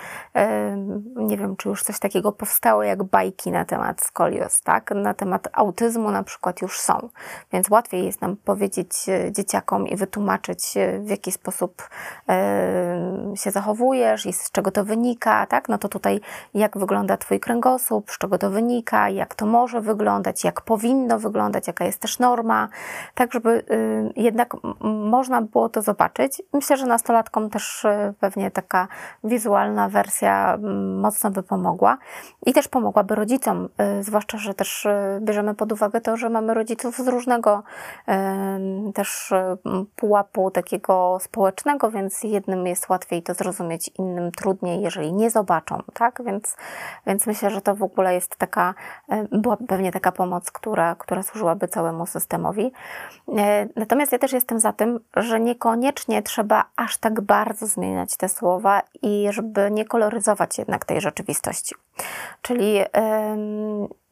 nie 1.15 1.37
wiem, 1.37 1.55
czy 1.55 1.69
już 1.69 1.83
coś 1.83 1.99
takiego 1.99 2.31
powstało 2.31 2.48
jak 2.81 3.03
bajki 3.03 3.51
na 3.51 3.65
temat 3.65 4.01
skolios, 4.01 4.61
tak? 4.61 4.91
Na 4.91 5.13
temat 5.13 5.47
autyzmu 5.53 6.11
na 6.11 6.23
przykład 6.23 6.61
już 6.61 6.79
są, 6.79 7.09
więc 7.53 7.69
łatwiej 7.69 8.05
jest 8.05 8.21
nam 8.21 8.35
powiedzieć 8.37 9.09
e, 9.09 9.31
dzieciakom 9.31 9.87
i 9.87 9.95
wytłumaczyć, 9.95 10.77
e, 10.77 10.99
w 10.99 11.09
jaki 11.09 11.31
sposób 11.31 11.89
się 13.35 13.51
zachowujesz 13.51 14.25
i 14.25 14.33
z 14.33 14.51
czego 14.51 14.71
to 14.71 14.85
wynika, 14.85 15.45
tak? 15.45 15.69
No 15.69 15.77
to 15.77 15.89
tutaj 15.89 16.21
jak 16.53 16.77
wygląda 16.77 17.17
Twój 17.17 17.39
kręgosłup, 17.39 18.11
z 18.11 18.17
czego 18.17 18.37
to 18.37 18.49
wynika, 18.49 19.09
jak 19.09 19.35
to 19.35 19.45
może 19.45 19.81
wyglądać, 19.81 20.43
jak 20.43 20.61
powinno 20.61 21.19
wyglądać, 21.19 21.67
jaka 21.67 21.85
jest 21.85 21.99
też 21.99 22.19
norma, 22.19 22.67
tak 23.15 23.33
żeby 23.33 23.63
jednak 24.15 24.53
można 24.81 25.41
było 25.41 25.69
to 25.69 25.81
zobaczyć. 25.81 26.41
Myślę, 26.53 26.77
że 26.77 26.85
nastolatkom 26.85 27.49
też 27.49 27.85
pewnie 28.19 28.51
taka 28.51 28.87
wizualna 29.23 29.89
wersja 29.89 30.57
mocno 31.01 31.31
by 31.31 31.43
pomogła 31.43 31.97
i 32.45 32.53
też 32.53 32.67
pomogłaby 32.67 33.15
rodzicom, 33.15 33.69
y, 33.99 34.03
zwłaszcza, 34.03 34.37
że 34.37 34.53
też 34.53 34.87
bierzemy 35.19 35.55
pod 35.55 35.71
uwagę 35.71 36.01
to, 36.01 36.17
że 36.17 36.29
mamy 36.29 36.53
rodziców 36.53 36.97
z 36.97 37.07
różnego 37.07 37.63
też 38.93 39.33
pułapu 39.95 40.51
takiego 40.51 41.17
społecznego, 41.21 41.91
więc 41.91 42.23
jednym 42.23 42.67
jest 42.67 42.89
łatwiej 42.89 43.23
to 43.23 43.33
zrozumieć, 43.33 43.91
innym 43.97 44.31
trudniej, 44.31 44.81
jeżeli 44.81 45.13
nie 45.13 45.29
zobaczą, 45.29 45.83
tak? 45.93 46.21
Więc, 46.25 46.57
więc 47.07 47.27
myślę, 47.27 47.49
że 47.49 47.61
to 47.61 47.75
w 47.75 47.83
ogóle 47.83 48.13
jest 48.13 48.35
taka, 48.35 48.73
była 49.31 49.57
pewnie 49.67 49.91
taka 49.91 50.11
pomoc, 50.11 50.51
która, 50.51 50.95
która 50.95 51.23
służyłaby 51.23 51.67
całemu 51.67 52.05
systemowi. 52.05 52.71
Natomiast 53.75 54.11
ja 54.11 54.19
też 54.19 54.33
jestem 54.33 54.59
za 54.59 54.73
tym, 54.73 54.99
że 55.15 55.39
niekoniecznie 55.39 56.23
trzeba 56.23 56.65
aż 56.75 56.97
tak 56.97 57.21
bardzo 57.21 57.67
zmieniać 57.67 58.17
te 58.17 58.29
słowa 58.29 58.81
i 59.01 59.27
żeby 59.29 59.71
nie 59.71 59.85
koloryzować 59.85 60.57
jednak 60.57 60.85
tej 60.85 61.01
rzeczywistości. 61.01 61.75
Czyli 62.41 62.79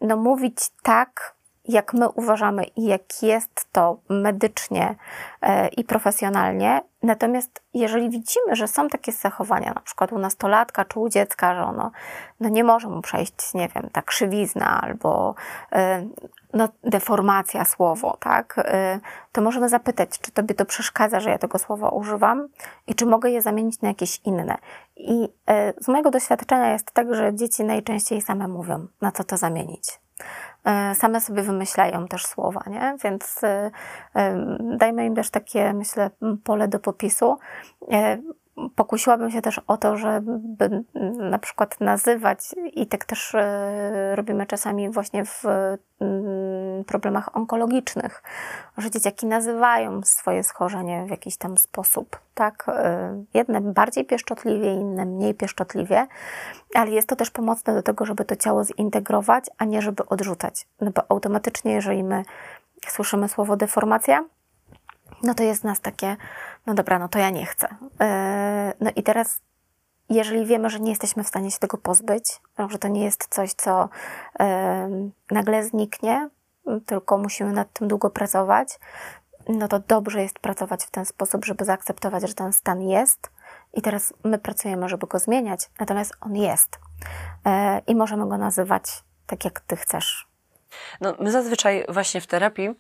no, 0.02 0.18
mówić 0.18 0.58
tak, 0.84 1.37
jak 1.68 1.94
my 1.94 2.10
uważamy 2.10 2.64
i 2.64 2.86
jak 2.86 3.24
jest 3.24 3.68
to 3.72 3.98
medycznie 4.10 4.96
e, 5.42 5.68
i 5.68 5.84
profesjonalnie. 5.84 6.82
Natomiast 7.04 7.64
jeżeli 7.74 8.10
widzimy, 8.10 8.56
że 8.56 8.68
są 8.68 8.88
takie 8.88 9.12
zachowania, 9.12 9.74
na 9.74 9.82
przykład 9.82 10.12
u 10.12 10.20
nastolatka 10.20 10.86
czy 10.86 11.00
u 11.00 11.10
dziecka, 11.10 11.56
że 11.56 11.64
ono 11.64 11.92
no 12.40 12.50
nie 12.50 12.64
może 12.64 12.90
mu 12.90 13.02
przejść, 13.02 13.54
nie 13.54 13.68
wiem, 13.76 13.90
ta 13.92 14.02
krzywizna 14.02 14.82
albo 14.82 15.36
e, 15.72 16.06
no, 16.54 16.70
deformacja 16.84 17.66
słowo, 17.66 18.18
tak, 18.20 18.56
e, 18.58 19.00
to 19.32 19.42
możemy 19.42 19.70
zapytać, 19.70 20.10
czy 20.22 20.32
tobie 20.32 20.56
to 20.56 20.66
przeszkadza, 20.66 21.20
że 21.20 21.30
ja 21.30 21.38
tego 21.38 21.60
słowa 21.60 21.90
używam 21.90 22.48
i 22.88 22.96
czy 22.96 23.06
mogę 23.06 23.30
je 23.30 23.42
zamienić 23.42 23.82
na 23.82 23.88
jakieś 23.88 24.22
inne. 24.26 24.58
I 24.96 25.30
z 25.82 25.88
mojego 25.88 26.12
doświadczenia 26.12 26.74
jest 26.74 26.92
tak, 26.92 27.16
że 27.16 27.36
dzieci 27.36 27.64
najczęściej 27.64 28.22
same 28.22 28.48
mówią, 28.48 28.88
na 29.02 29.12
co 29.12 29.24
to 29.24 29.38
zamienić. 29.38 30.00
E, 30.68 30.96
same 30.96 31.22
sobie 31.22 31.44
wymyślają 31.44 32.08
też 32.08 32.26
słowa, 32.26 32.64
nie? 32.68 32.96
Więc 33.04 33.44
e, 33.44 33.72
e, 34.16 34.58
dajmy 34.78 35.06
im 35.06 35.16
też 35.16 35.30
takie, 35.30 35.74
myślę, 35.74 36.10
pole 36.44 36.68
do 36.68 36.80
popisu 36.80 37.38
pokusiłabym 38.76 39.32
się 39.32 39.42
też 39.42 39.62
o 39.68 39.78
to, 39.78 39.98
żeby 39.98 40.84
na 41.20 41.40
przykład 41.40 41.82
nazywać, 41.82 42.40
i 42.74 42.88
tak 42.88 43.06
też 43.06 43.36
e, 43.36 44.16
robimy 44.16 44.46
czasami 44.46 44.90
właśnie 44.90 45.26
w 45.26 45.44
mm, 46.02 46.84
problemach 46.86 47.36
onkologicznych, 47.36 48.24
że 48.78 48.92
dzieciaki 48.92 49.26
nazywają 49.26 50.02
swoje 50.04 50.44
schorzenie 50.44 51.06
w 51.06 51.10
jakiś 51.10 51.38
tam 51.38 51.58
sposób, 51.58 52.20
tak? 52.34 52.66
E, 52.68 53.24
jedne 53.34 53.62
bardziej 53.62 54.06
pieszczotliwie, 54.06 54.74
inne 54.74 55.06
mniej 55.06 55.34
pieszczotliwie, 55.34 56.08
ale 56.74 56.92
jest 56.92 57.10
to 57.10 57.16
też 57.16 57.32
pomocne 57.32 57.74
do 57.74 57.84
tego, 57.84 58.06
żeby 58.06 58.26
to 58.26 58.36
ciało 58.36 58.64
zintegrować, 58.64 59.46
a 59.58 59.66
nie 59.66 59.82
żeby 59.82 60.06
odrzucać. 60.06 60.68
No 60.82 60.92
bo 60.92 61.02
automatycznie, 61.10 61.74
jeżeli 61.74 62.04
my 62.04 62.24
słyszymy 62.88 63.30
słowo 63.30 63.58
deformacja, 63.58 64.26
no 65.24 65.34
to 65.34 65.44
jest 65.44 65.64
nas 65.64 65.82
takie, 65.82 66.16
no 66.66 66.74
dobra, 66.74 67.00
no 67.00 67.10
to 67.10 67.20
ja 67.20 67.30
nie 67.30 67.46
chcę. 67.46 67.68
E, 68.02 68.74
no 68.80 68.92
i 68.96 69.04
teraz, 69.04 69.42
jeżeli 70.10 70.46
wiemy, 70.46 70.70
że 70.70 70.80
nie 70.80 70.90
jesteśmy 70.90 71.24
w 71.24 71.28
stanie 71.28 71.52
się 71.52 71.60
tego 71.60 71.78
pozbyć, 71.78 72.42
że 72.70 72.78
to 72.80 72.88
nie 72.88 73.06
jest 73.06 73.28
coś, 73.30 73.54
co 73.54 73.90
nagle 75.32 75.64
zniknie, 75.64 76.30
tylko 76.86 77.18
musimy 77.18 77.54
nad 77.54 77.74
tym 77.74 77.88
długo 77.88 78.10
pracować, 78.10 78.80
no 79.50 79.68
to 79.68 79.80
dobrze 79.80 80.22
jest 80.22 80.40
pracować 80.40 80.86
w 80.86 80.92
ten 80.92 81.06
sposób, 81.06 81.46
żeby 81.46 81.66
zaakceptować, 81.66 82.28
że 82.28 82.34
ten 82.34 82.54
stan 82.54 82.82
jest. 82.82 83.32
I 83.74 83.82
teraz 83.82 84.14
my 84.24 84.38
pracujemy, 84.38 84.90
żeby 84.90 85.08
go 85.08 85.20
zmieniać, 85.20 85.70
natomiast 85.80 86.14
on 86.22 86.36
jest. 86.36 86.80
E, 87.46 87.82
I 87.88 87.96
możemy 87.96 88.28
go 88.30 88.38
nazywać 88.38 88.84
tak, 89.28 89.46
jak 89.46 89.60
ty 89.60 89.76
chcesz. 89.76 90.28
No, 91.02 91.16
my 91.20 91.32
zazwyczaj 91.32 91.86
właśnie 91.90 92.22
w 92.22 92.28
terapii 92.28 92.76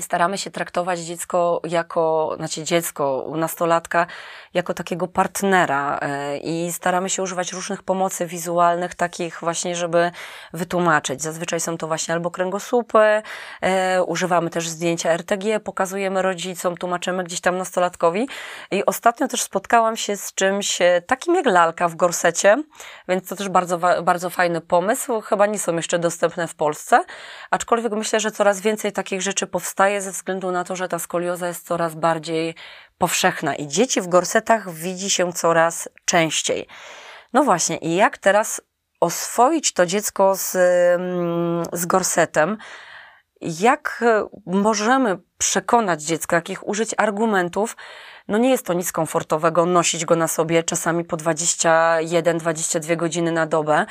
staramy 0.00 0.38
się 0.38 0.50
traktować 0.50 1.00
dziecko 1.00 1.60
jako, 1.64 2.34
znaczy 2.36 2.64
dziecko, 2.64 3.26
nastolatka, 3.36 4.06
jako 4.54 4.74
takiego 4.74 5.08
partnera 5.08 5.98
e, 6.02 6.38
i 6.38 6.72
staramy 6.72 7.10
się 7.10 7.22
używać 7.22 7.52
różnych 7.52 7.82
pomocy 7.82 8.26
wizualnych, 8.26 8.94
takich 8.94 9.40
właśnie, 9.40 9.76
żeby 9.76 10.10
wytłumaczyć. 10.52 11.22
Zazwyczaj 11.22 11.60
są 11.60 11.78
to 11.78 11.86
właśnie 11.86 12.14
albo 12.14 12.30
kręgosłupy, 12.30 13.22
e, 13.60 14.02
używamy 14.02 14.50
też 14.50 14.68
zdjęcia 14.68 15.10
RTG, 15.10 15.60
pokazujemy 15.60 16.22
rodzicom, 16.22 16.76
tłumaczymy 16.76 17.24
gdzieś 17.24 17.40
tam 17.40 17.58
nastolatkowi. 17.58 18.28
I 18.70 18.86
ostatnio 18.86 19.28
też 19.28 19.42
spotkałam 19.42 19.96
się 19.96 20.16
z 20.16 20.34
czymś 20.34 20.82
e, 20.82 21.02
takim 21.06 21.34
jak 21.34 21.46
lalka 21.46 21.88
w 21.88 21.96
gorsecie, 21.96 22.56
więc 23.08 23.28
to 23.28 23.36
też 23.36 23.48
bardzo, 23.48 23.78
bardzo 24.02 24.30
fajny 24.30 24.60
pomysł. 24.60 25.20
Chyba 25.20 25.46
nie 25.46 25.58
są 25.58 25.76
jeszcze 25.76 25.98
dostępne 25.98 26.48
w 26.48 26.54
Polsce, 26.54 27.04
aczkolwiek 27.50 27.92
myślę, 27.92 28.20
że 28.20 28.30
coraz 28.30 28.60
więcej 28.60 28.92
takich 28.92 29.22
rzeczy 29.22 29.46
powstaje 29.46 29.77
ze 29.98 30.12
względu 30.12 30.50
na 30.50 30.64
to, 30.64 30.76
że 30.76 30.88
ta 30.88 30.98
skolioza 30.98 31.48
jest 31.48 31.66
coraz 31.66 31.94
bardziej 31.94 32.54
powszechna 32.98 33.54
i 33.54 33.68
dzieci 33.68 34.00
w 34.00 34.08
gorsetach 34.08 34.70
widzi 34.70 35.10
się 35.10 35.32
coraz 35.32 35.88
częściej. 36.04 36.66
No 37.32 37.44
właśnie, 37.44 37.76
i 37.76 37.96
jak 37.96 38.18
teraz 38.18 38.60
oswoić 39.00 39.72
to 39.72 39.86
dziecko 39.86 40.36
z, 40.36 40.56
mm, 41.00 41.64
z 41.72 41.86
gorsetem? 41.86 42.58
Jak 43.40 44.04
e, 44.06 44.28
możemy 44.46 45.18
przekonać 45.38 46.02
dziecko, 46.02 46.36
jakich 46.36 46.68
użyć 46.68 46.94
argumentów? 46.96 47.76
No 48.28 48.38
nie 48.38 48.50
jest 48.50 48.66
to 48.66 48.72
nic 48.72 48.92
komfortowego 48.92 49.66
nosić 49.66 50.04
go 50.04 50.16
na 50.16 50.28
sobie 50.28 50.62
czasami 50.62 51.04
po 51.04 51.16
21-22 51.16 52.96
godziny 52.96 53.32
na 53.32 53.46
dobę. 53.46 53.86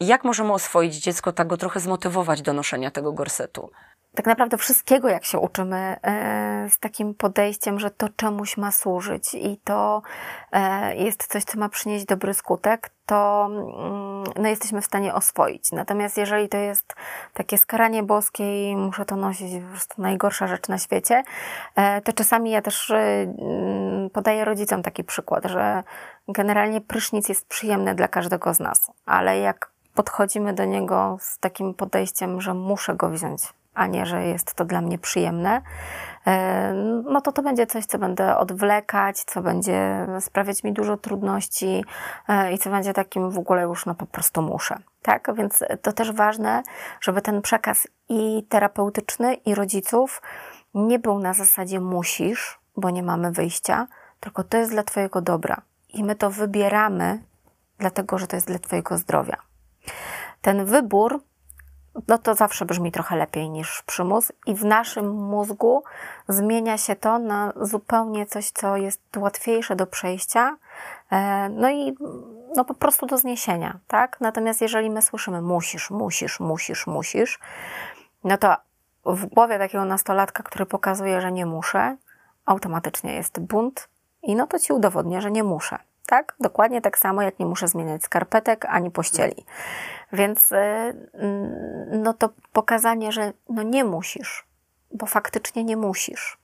Jak 0.00 0.24
możemy 0.24 0.52
oswoić 0.52 0.94
dziecko, 0.94 1.32
tak 1.32 1.46
go 1.46 1.56
trochę 1.56 1.80
zmotywować 1.80 2.42
do 2.42 2.52
noszenia 2.52 2.90
tego 2.90 3.12
gorsetu? 3.12 3.70
Tak 4.14 4.26
naprawdę 4.26 4.58
wszystkiego, 4.58 5.08
jak 5.08 5.24
się 5.24 5.38
uczymy, 5.38 5.96
e, 6.02 6.68
z 6.70 6.78
takim 6.78 7.14
podejściem, 7.14 7.80
że 7.80 7.90
to 7.90 8.08
czemuś 8.08 8.56
ma 8.56 8.70
służyć 8.70 9.34
i 9.34 9.60
to 9.64 10.02
e, 10.52 10.96
jest 10.96 11.26
coś, 11.26 11.44
co 11.44 11.58
ma 11.58 11.68
przynieść 11.68 12.04
dobry 12.04 12.34
skutek, 12.34 12.90
to 13.06 13.48
mm, 13.50 14.24
no, 14.42 14.48
jesteśmy 14.48 14.80
w 14.80 14.84
stanie 14.84 15.14
oswoić. 15.14 15.72
Natomiast 15.72 16.16
jeżeli 16.16 16.48
to 16.48 16.56
jest 16.56 16.94
takie 17.32 17.58
skaranie 17.58 18.02
boskie 18.02 18.70
i 18.70 18.76
muszę 18.76 19.04
to 19.04 19.16
nosić, 19.16 19.62
po 19.62 19.70
prostu 19.70 20.02
najgorsza 20.02 20.46
rzecz 20.46 20.68
na 20.68 20.78
świecie, 20.78 21.22
e, 21.76 22.00
to 22.00 22.12
czasami 22.12 22.50
ja 22.50 22.62
też 22.62 22.90
mm, 22.90 24.10
podaję 24.10 24.44
rodzicom 24.44 24.82
taki 24.82 25.04
przykład, 25.04 25.44
że 25.44 25.82
generalnie 26.28 26.80
prysznic 26.80 27.28
jest 27.28 27.48
przyjemny 27.48 27.94
dla 27.94 28.08
każdego 28.08 28.54
z 28.54 28.60
nas, 28.60 28.90
ale 29.06 29.38
jak 29.38 29.70
podchodzimy 29.94 30.54
do 30.54 30.64
niego 30.64 31.16
z 31.20 31.38
takim 31.38 31.74
podejściem, 31.74 32.40
że 32.40 32.54
muszę 32.54 32.94
go 32.94 33.08
wziąć, 33.08 33.42
a 33.78 33.86
nie, 33.86 34.06
że 34.06 34.24
jest 34.24 34.54
to 34.54 34.64
dla 34.64 34.80
mnie 34.80 34.98
przyjemne, 34.98 35.62
e, 36.26 36.72
no 37.04 37.20
to 37.20 37.32
to 37.32 37.42
będzie 37.42 37.66
coś, 37.66 37.86
co 37.86 37.98
będę 37.98 38.36
odwlekać, 38.36 39.24
co 39.24 39.42
będzie 39.42 40.06
sprawiać 40.20 40.64
mi 40.64 40.72
dużo 40.72 40.96
trudności 40.96 41.84
e, 42.28 42.52
i 42.52 42.58
co 42.58 42.70
będzie 42.70 42.92
takim 42.92 43.30
w 43.30 43.38
ogóle 43.38 43.62
już 43.62 43.86
no 43.86 43.94
po 43.94 44.06
prostu 44.06 44.42
muszę. 44.42 44.78
Tak, 45.02 45.34
więc 45.34 45.64
to 45.82 45.92
też 45.92 46.12
ważne, 46.12 46.62
żeby 47.00 47.22
ten 47.22 47.42
przekaz 47.42 47.88
i 48.08 48.46
terapeutyczny, 48.48 49.34
i 49.34 49.54
rodziców 49.54 50.22
nie 50.74 50.98
był 50.98 51.18
na 51.18 51.32
zasadzie 51.32 51.80
musisz, 51.80 52.58
bo 52.76 52.90
nie 52.90 53.02
mamy 53.02 53.32
wyjścia, 53.32 53.86
tylko 54.20 54.44
to 54.44 54.56
jest 54.56 54.70
dla 54.70 54.82
Twojego 54.82 55.20
dobra. 55.20 55.62
I 55.88 56.04
my 56.04 56.14
to 56.14 56.30
wybieramy, 56.30 57.22
dlatego 57.78 58.18
że 58.18 58.26
to 58.26 58.36
jest 58.36 58.46
dla 58.46 58.58
Twojego 58.58 58.98
zdrowia. 58.98 59.36
Ten 60.42 60.64
wybór 60.64 61.20
no 62.08 62.18
to 62.18 62.34
zawsze 62.34 62.64
brzmi 62.64 62.92
trochę 62.92 63.16
lepiej 63.16 63.50
niż 63.50 63.82
przymus, 63.82 64.32
i 64.46 64.54
w 64.54 64.64
naszym 64.64 65.10
mózgu 65.10 65.82
zmienia 66.28 66.78
się 66.78 66.96
to 66.96 67.18
na 67.18 67.52
zupełnie 67.60 68.26
coś, 68.26 68.50
co 68.50 68.76
jest 68.76 69.00
łatwiejsze 69.16 69.76
do 69.76 69.86
przejścia, 69.86 70.56
e, 71.10 71.48
no 71.48 71.70
i 71.70 71.96
no 72.56 72.64
po 72.64 72.74
prostu 72.74 73.06
do 73.06 73.18
zniesienia, 73.18 73.78
tak? 73.88 74.20
Natomiast 74.20 74.60
jeżeli 74.60 74.90
my 74.90 75.02
słyszymy 75.02 75.42
musisz, 75.42 75.90
musisz, 75.90 76.40
musisz, 76.40 76.86
musisz, 76.86 77.38
no 78.24 78.38
to 78.38 78.56
w 79.04 79.26
głowie 79.26 79.58
takiego 79.58 79.84
nastolatka, 79.84 80.42
który 80.42 80.66
pokazuje, 80.66 81.20
że 81.20 81.32
nie 81.32 81.46
muszę, 81.46 81.96
automatycznie 82.46 83.14
jest 83.14 83.40
bunt 83.40 83.88
i 84.22 84.36
no 84.36 84.46
to 84.46 84.58
ci 84.58 84.72
udowodnię, 84.72 85.20
że 85.20 85.30
nie 85.30 85.44
muszę. 85.44 85.78
Tak? 86.06 86.34
Dokładnie 86.40 86.80
tak 86.80 86.98
samo, 86.98 87.22
jak 87.22 87.38
nie 87.38 87.46
muszę 87.46 87.68
zmieniać 87.68 88.04
skarpetek 88.04 88.64
ani 88.64 88.90
pościeli. 88.90 89.44
Więc 90.12 90.52
y, 90.52 90.56
no 91.90 92.14
to 92.14 92.28
pokazanie, 92.52 93.12
że 93.12 93.32
no 93.48 93.62
nie 93.62 93.84
musisz, 93.84 94.46
bo 94.94 95.06
faktycznie 95.06 95.64
nie 95.64 95.76
musisz. 95.76 96.38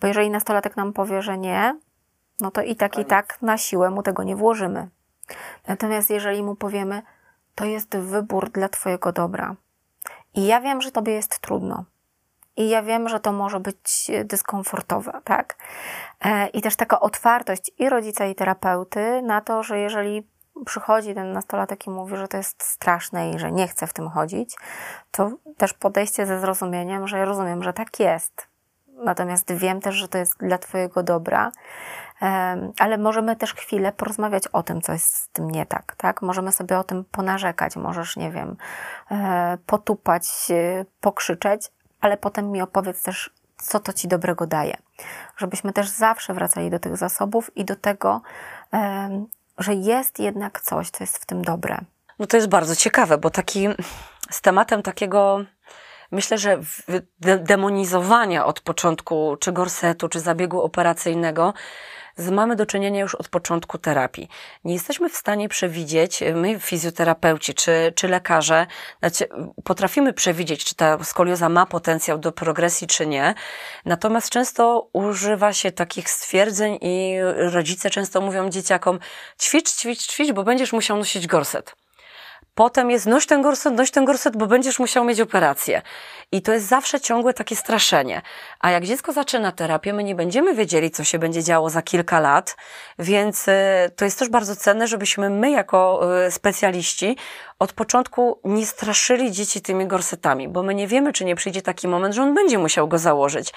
Bo 0.00 0.06
jeżeli 0.06 0.30
nastolatek 0.30 0.76
nam 0.76 0.92
powie, 0.92 1.22
że 1.22 1.38
nie, 1.38 1.78
no 2.40 2.50
to 2.50 2.62
i 2.62 2.76
tak, 2.76 2.98
i 2.98 3.04
tak 3.04 3.42
na 3.42 3.58
siłę 3.58 3.90
mu 3.90 4.02
tego 4.02 4.22
nie 4.22 4.36
włożymy. 4.36 4.88
Natomiast 5.68 6.10
jeżeli 6.10 6.42
mu 6.42 6.54
powiemy, 6.56 7.02
to 7.54 7.64
jest 7.64 7.96
wybór 7.96 8.50
dla 8.50 8.68
Twojego 8.68 9.12
dobra. 9.12 9.56
I 10.34 10.46
ja 10.46 10.60
wiem, 10.60 10.80
że 10.80 10.92
Tobie 10.92 11.12
jest 11.12 11.38
trudno. 11.38 11.84
I 12.56 12.68
ja 12.68 12.82
wiem, 12.82 13.08
że 13.08 13.20
to 13.20 13.32
może 13.32 13.60
być 13.60 14.10
dyskomfortowe, 14.24 15.20
tak? 15.24 15.56
E, 16.24 16.46
I 16.46 16.62
też 16.62 16.76
taka 16.76 17.00
otwartość 17.00 17.70
i 17.78 17.88
rodzica, 17.88 18.26
i 18.26 18.34
terapeuty 18.34 19.22
na 19.22 19.40
to, 19.40 19.62
że 19.62 19.78
jeżeli 19.78 20.28
przychodzi 20.66 21.14
ten 21.14 21.32
nastolatek 21.32 21.86
i 21.86 21.90
mówi, 21.90 22.16
że 22.16 22.28
to 22.28 22.36
jest 22.36 22.62
straszne 22.62 23.30
i 23.30 23.38
że 23.38 23.52
nie 23.52 23.68
chce 23.68 23.86
w 23.86 23.92
tym 23.92 24.08
chodzić, 24.08 24.56
to 25.10 25.30
też 25.56 25.74
podejście 25.74 26.26
ze 26.26 26.40
zrozumieniem, 26.40 27.08
że 27.08 27.18
ja 27.18 27.24
rozumiem, 27.24 27.62
że 27.62 27.72
tak 27.72 28.00
jest. 28.00 28.48
Natomiast 28.88 29.52
wiem 29.52 29.80
też, 29.80 29.94
że 29.94 30.08
to 30.08 30.18
jest 30.18 30.38
dla 30.38 30.58
Twojego 30.58 31.02
dobra, 31.02 31.52
ale 32.78 32.98
możemy 32.98 33.36
też 33.36 33.54
chwilę 33.54 33.92
porozmawiać 33.92 34.48
o 34.48 34.62
tym, 34.62 34.82
co 34.82 34.92
jest 34.92 35.14
z 35.14 35.28
tym 35.28 35.50
nie 35.50 35.66
tak, 35.66 35.96
tak? 35.96 36.22
Możemy 36.22 36.52
sobie 36.52 36.78
o 36.78 36.84
tym 36.84 37.04
ponarzekać, 37.04 37.76
możesz, 37.76 38.16
nie 38.16 38.30
wiem, 38.30 38.56
e, 39.10 39.58
potupać, 39.66 40.28
pokrzyczeć, 41.00 41.72
ale 42.00 42.16
potem 42.16 42.50
mi 42.50 42.62
opowiedz 42.62 43.02
też, 43.02 43.30
co 43.56 43.80
to 43.80 43.92
Ci 43.92 44.08
dobrego 44.08 44.46
daje. 44.46 44.76
Żebyśmy 45.36 45.72
też 45.72 45.88
zawsze 45.88 46.34
wracali 46.34 46.70
do 46.70 46.78
tych 46.78 46.96
zasobów 46.96 47.56
i 47.56 47.64
do 47.64 47.76
tego, 47.76 48.20
że 49.58 49.74
jest 49.74 50.18
jednak 50.18 50.60
coś, 50.60 50.90
co 50.90 51.04
jest 51.04 51.18
w 51.18 51.26
tym 51.26 51.44
dobre. 51.44 51.78
No 52.18 52.26
to 52.26 52.36
jest 52.36 52.48
bardzo 52.48 52.76
ciekawe, 52.76 53.18
bo 53.18 53.30
taki 53.30 53.68
z 54.30 54.40
tematem 54.40 54.82
takiego 54.82 55.44
myślę, 56.10 56.38
że 56.38 56.60
demonizowania 57.40 58.46
od 58.46 58.60
początku 58.60 59.36
czy 59.40 59.52
gorsetu, 59.52 60.08
czy 60.08 60.20
zabiegu 60.20 60.62
operacyjnego 60.62 61.54
mamy 62.18 62.56
do 62.56 62.66
czynienia 62.66 63.00
już 63.00 63.14
od 63.14 63.28
początku 63.28 63.78
terapii. 63.78 64.28
Nie 64.64 64.74
jesteśmy 64.74 65.08
w 65.08 65.16
stanie 65.16 65.48
przewidzieć, 65.48 66.22
my 66.34 66.60
fizjoterapeuci 66.60 67.54
czy, 67.54 67.92
czy 67.96 68.08
lekarze, 68.08 68.66
znaczy 69.00 69.28
potrafimy 69.64 70.12
przewidzieć, 70.12 70.64
czy 70.64 70.74
ta 70.74 71.04
skolioza 71.04 71.48
ma 71.48 71.66
potencjał 71.66 72.18
do 72.18 72.32
progresji, 72.32 72.86
czy 72.86 73.06
nie. 73.06 73.34
Natomiast 73.84 74.30
często 74.30 74.88
używa 74.92 75.52
się 75.52 75.72
takich 75.72 76.10
stwierdzeń 76.10 76.78
i 76.80 77.16
rodzice 77.36 77.90
często 77.90 78.20
mówią 78.20 78.50
dzieciakom 78.50 78.98
ćwicz, 79.40 79.70
ćwicz, 79.76 80.06
ćwicz, 80.06 80.32
bo 80.32 80.42
będziesz 80.42 80.72
musiał 80.72 80.96
nosić 80.96 81.26
gorset. 81.26 81.83
Potem 82.54 82.90
jest 82.90 83.06
noś 83.06 83.26
ten 83.26 83.42
gorset, 83.42 83.74
noś 83.74 83.90
ten 83.90 84.04
gorset, 84.04 84.36
bo 84.36 84.46
będziesz 84.46 84.78
musiał 84.78 85.04
mieć 85.04 85.20
operację. 85.20 85.82
I 86.32 86.42
to 86.42 86.52
jest 86.52 86.66
zawsze 86.66 87.00
ciągłe 87.00 87.34
takie 87.34 87.56
straszenie. 87.56 88.22
A 88.60 88.70
jak 88.70 88.84
dziecko 88.84 89.12
zaczyna 89.12 89.52
terapię, 89.52 89.92
my 89.92 90.04
nie 90.04 90.14
będziemy 90.14 90.54
wiedzieli, 90.54 90.90
co 90.90 91.04
się 91.04 91.18
będzie 91.18 91.42
działo 91.42 91.70
za 91.70 91.82
kilka 91.82 92.20
lat, 92.20 92.56
więc 92.98 93.48
e, 93.48 93.90
to 93.96 94.04
jest 94.04 94.18
też 94.18 94.28
bardzo 94.28 94.56
cenne, 94.56 94.88
żebyśmy 94.88 95.30
my 95.30 95.50
jako 95.50 96.00
e, 96.24 96.30
specjaliści 96.30 97.16
od 97.58 97.72
początku 97.72 98.40
nie 98.44 98.66
straszyli 98.66 99.32
dzieci 99.32 99.60
tymi 99.60 99.86
gorsetami, 99.86 100.48
bo 100.48 100.62
my 100.62 100.74
nie 100.74 100.88
wiemy, 100.88 101.12
czy 101.12 101.24
nie 101.24 101.36
przyjdzie 101.36 101.62
taki 101.62 101.88
moment, 101.88 102.14
że 102.14 102.22
on 102.22 102.34
będzie 102.34 102.58
musiał 102.58 102.88
go 102.88 102.98
założyć. 102.98 103.52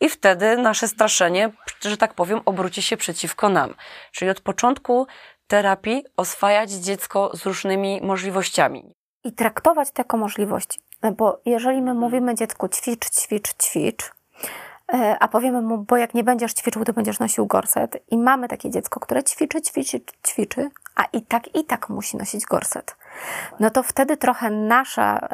I 0.00 0.08
wtedy 0.08 0.56
nasze 0.56 0.88
straszenie, 0.88 1.50
że 1.80 1.96
tak 1.96 2.14
powiem, 2.14 2.40
obróci 2.44 2.82
się 2.82 2.96
przeciwko 2.96 3.48
nam. 3.48 3.74
Czyli 4.12 4.30
od 4.30 4.40
początku 4.40 5.06
terapii 5.52 6.04
oswajać 6.16 6.70
dziecko 6.70 7.30
z 7.34 7.46
różnymi 7.46 8.00
możliwościami. 8.02 8.94
I 9.24 9.32
traktować 9.32 9.90
te 9.90 10.00
jako 10.00 10.16
możliwości. 10.16 10.80
Bo 11.16 11.40
jeżeli 11.44 11.82
my 11.82 11.94
mówimy 11.94 12.34
dziecku 12.34 12.68
ćwicz, 12.68 13.10
ćwicz, 13.10 13.54
ćwicz, 13.54 14.12
e, 14.92 15.16
a 15.20 15.28
powiemy 15.28 15.62
mu, 15.62 15.78
bo 15.78 15.96
jak 15.96 16.14
nie 16.14 16.24
będziesz 16.24 16.52
ćwiczył, 16.54 16.84
to 16.84 16.92
będziesz 16.92 17.18
nosił 17.18 17.46
gorset. 17.46 18.04
I 18.10 18.18
mamy 18.18 18.48
takie 18.48 18.70
dziecko, 18.70 19.00
które 19.00 19.24
ćwiczy, 19.24 19.62
ćwiczy, 19.62 20.00
ćwiczy, 20.26 20.70
a 20.96 21.04
i 21.12 21.22
tak, 21.22 21.56
i 21.56 21.64
tak 21.64 21.88
musi 21.88 22.16
nosić 22.16 22.44
gorset. 22.44 22.96
No 23.60 23.70
to 23.70 23.82
wtedy 23.82 24.16
trochę 24.16 24.50
nasza 24.50 25.28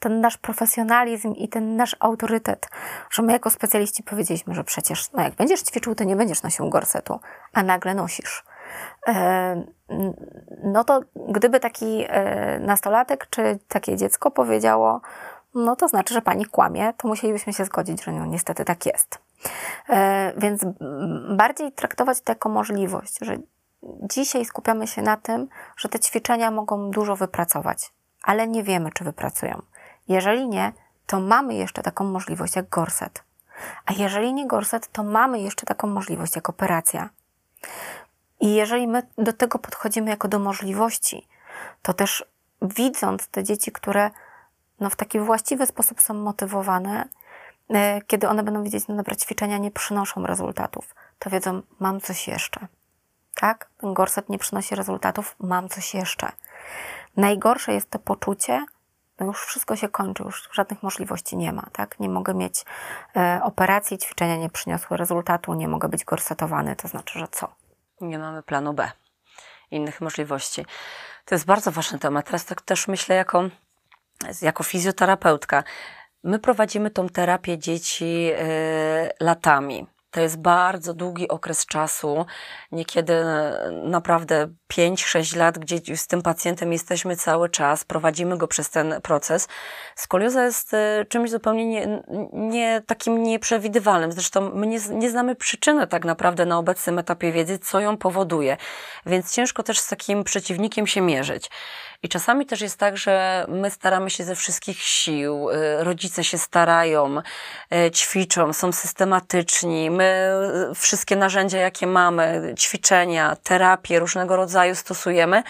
ten 0.00 0.20
nasz 0.20 0.38
profesjonalizm 0.38 1.32
i 1.32 1.48
ten 1.48 1.76
nasz 1.76 1.96
autorytet, 2.00 2.68
że 3.10 3.22
my 3.22 3.32
jako 3.32 3.50
specjaliści 3.50 4.02
powiedzieliśmy, 4.02 4.54
że 4.54 4.64
przecież 4.64 5.12
no 5.12 5.22
jak 5.22 5.34
będziesz 5.34 5.62
ćwiczył, 5.62 5.94
to 5.94 6.04
nie 6.04 6.16
będziesz 6.16 6.42
nosił 6.42 6.70
gorsetu, 6.70 7.20
a 7.52 7.62
nagle 7.62 7.94
nosisz. 7.94 8.44
E, 9.08 9.64
no 10.62 10.84
to 10.84 11.00
gdyby 11.28 11.60
taki 11.60 12.04
e, 12.08 12.60
nastolatek 12.60 13.26
czy 13.30 13.58
takie 13.68 13.96
dziecko 13.96 14.30
powiedziało, 14.30 15.00
no 15.54 15.76
to 15.76 15.88
znaczy, 15.88 16.14
że 16.14 16.22
pani 16.22 16.46
kłamie, 16.46 16.92
to 16.96 17.08
musielibyśmy 17.08 17.52
się 17.52 17.64
zgodzić, 17.64 18.04
że 18.04 18.12
no 18.12 18.26
niestety 18.26 18.64
tak 18.64 18.86
jest. 18.86 19.18
E, 19.88 20.32
więc 20.36 20.64
bardziej 21.36 21.72
traktować 21.72 22.20
to 22.20 22.32
jako 22.32 22.48
możliwość, 22.48 23.18
że 23.20 23.36
dzisiaj 24.02 24.44
skupiamy 24.44 24.86
się 24.86 25.02
na 25.02 25.16
tym, 25.16 25.48
że 25.76 25.88
te 25.88 25.98
ćwiczenia 25.98 26.50
mogą 26.50 26.90
dużo 26.90 27.16
wypracować 27.16 27.92
ale 28.22 28.48
nie 28.48 28.62
wiemy, 28.62 28.90
czy 28.92 29.04
wypracują. 29.04 29.62
Jeżeli 30.08 30.48
nie, 30.48 30.72
to 31.06 31.20
mamy 31.20 31.54
jeszcze 31.54 31.82
taką 31.82 32.04
możliwość 32.04 32.56
jak 32.56 32.68
gorset. 32.68 33.24
A 33.86 33.92
jeżeli 33.92 34.34
nie 34.34 34.46
gorset, 34.46 34.88
to 34.92 35.04
mamy 35.04 35.40
jeszcze 35.40 35.66
taką 35.66 35.88
możliwość 35.88 36.36
jak 36.36 36.48
operacja. 36.48 37.08
I 38.40 38.54
jeżeli 38.54 38.88
my 38.88 39.02
do 39.18 39.32
tego 39.32 39.58
podchodzimy 39.58 40.10
jako 40.10 40.28
do 40.28 40.38
możliwości, 40.38 41.28
to 41.82 41.94
też 41.94 42.24
widząc 42.62 43.28
te 43.28 43.44
dzieci, 43.44 43.72
które 43.72 44.10
no, 44.80 44.90
w 44.90 44.96
taki 44.96 45.20
właściwy 45.20 45.66
sposób 45.66 46.00
są 46.00 46.14
motywowane, 46.14 47.08
e, 47.70 48.00
kiedy 48.06 48.28
one 48.28 48.42
będą 48.42 48.62
widzieć, 48.62 48.88
no 48.88 48.96
dobra, 48.96 49.16
ćwiczenia 49.16 49.58
nie 49.58 49.70
przynoszą 49.70 50.26
rezultatów, 50.26 50.94
to 51.18 51.30
wiedzą, 51.30 51.62
mam 51.80 52.00
coś 52.00 52.28
jeszcze. 52.28 52.66
Tak? 53.34 53.68
Ten 53.78 53.94
gorset 53.94 54.28
nie 54.28 54.38
przynosi 54.38 54.74
rezultatów, 54.74 55.36
mam 55.40 55.68
coś 55.68 55.94
jeszcze. 55.94 56.32
Najgorsze 57.16 57.72
jest 57.72 57.90
to 57.90 57.98
poczucie, 57.98 58.64
no 59.20 59.26
już 59.26 59.46
wszystko 59.46 59.76
się 59.76 59.88
kończy, 59.88 60.22
już 60.22 60.48
żadnych 60.52 60.82
możliwości 60.82 61.36
nie 61.36 61.52
ma, 61.52 61.66
tak? 61.72 62.00
Nie 62.00 62.08
mogę 62.08 62.34
mieć 62.34 62.64
e, 63.16 63.40
operacji, 63.42 63.98
ćwiczenia 63.98 64.36
nie 64.36 64.50
przyniosły 64.50 64.96
rezultatu, 64.96 65.54
nie 65.54 65.68
mogę 65.68 65.88
być 65.88 66.04
gorsetowany, 66.04 66.76
to 66.76 66.88
znaczy, 66.88 67.18
że 67.18 67.28
co? 67.28 67.54
Nie 68.00 68.18
mamy 68.18 68.42
planu 68.42 68.74
B, 68.74 68.90
innych 69.70 70.00
możliwości. 70.00 70.66
To 71.24 71.34
jest 71.34 71.46
bardzo 71.46 71.70
ważny 71.70 71.98
temat. 71.98 72.26
Teraz 72.26 72.44
tak 72.44 72.62
też 72.62 72.88
myślę 72.88 73.16
jako, 73.16 73.42
jako 74.42 74.62
fizjoterapeutka. 74.62 75.64
My 76.22 76.38
prowadzimy 76.38 76.90
tą 76.90 77.08
terapię 77.08 77.58
dzieci 77.58 78.30
y, 78.32 79.10
latami. 79.20 79.86
To 80.10 80.20
jest 80.20 80.40
bardzo 80.40 80.94
długi 80.94 81.28
okres 81.28 81.66
czasu, 81.66 82.26
niekiedy 82.72 83.24
naprawdę 83.84 84.48
5-6 84.70 85.36
lat, 85.36 85.58
gdzie 85.58 85.96
z 85.96 86.06
tym 86.06 86.22
pacjentem 86.22 86.72
jesteśmy 86.72 87.16
cały 87.16 87.48
czas, 87.48 87.84
prowadzimy 87.84 88.38
go 88.38 88.48
przez 88.48 88.70
ten 88.70 89.00
proces. 89.02 89.48
Skolioza 89.96 90.44
jest 90.44 90.74
e, 90.74 91.06
czymś 91.08 91.30
zupełnie 91.30 91.66
nie, 91.66 92.02
nie 92.32 92.82
takim 92.86 93.22
nieprzewidywalnym. 93.22 94.12
Zresztą 94.12 94.50
my 94.54 94.66
nie, 94.66 94.78
nie 94.90 95.10
znamy 95.10 95.34
przyczyny 95.34 95.86
tak 95.86 96.04
naprawdę 96.04 96.46
na 96.46 96.58
obecnym 96.58 96.98
etapie 96.98 97.32
wiedzy, 97.32 97.58
co 97.58 97.80
ją 97.80 97.96
powoduje, 97.96 98.56
więc 99.06 99.34
ciężko 99.34 99.62
też 99.62 99.78
z 99.78 99.88
takim 99.88 100.24
przeciwnikiem 100.24 100.86
się 100.86 101.00
mierzyć. 101.00 101.50
I 102.02 102.08
czasami 102.08 102.46
też 102.46 102.60
jest 102.60 102.78
tak, 102.78 102.96
że 102.96 103.44
my 103.48 103.70
staramy 103.70 104.10
się 104.10 104.24
ze 104.24 104.34
wszystkich 104.34 104.78
sił, 104.82 105.50
y, 105.50 105.84
rodzice 105.84 106.24
się 106.24 106.38
starają, 106.38 107.18
y, 107.18 107.90
ćwiczą, 107.90 108.52
są 108.52 108.72
systematyczni, 108.72 109.90
my 109.90 110.32
wszystkie 110.74 111.16
narzędzia, 111.16 111.58
jakie 111.58 111.86
mamy, 111.86 112.54
ćwiczenia, 112.58 113.36
terapie 113.42 113.98
różnego 113.98 114.36
rodzaju 114.36 114.59
stosujemy, 114.74 115.42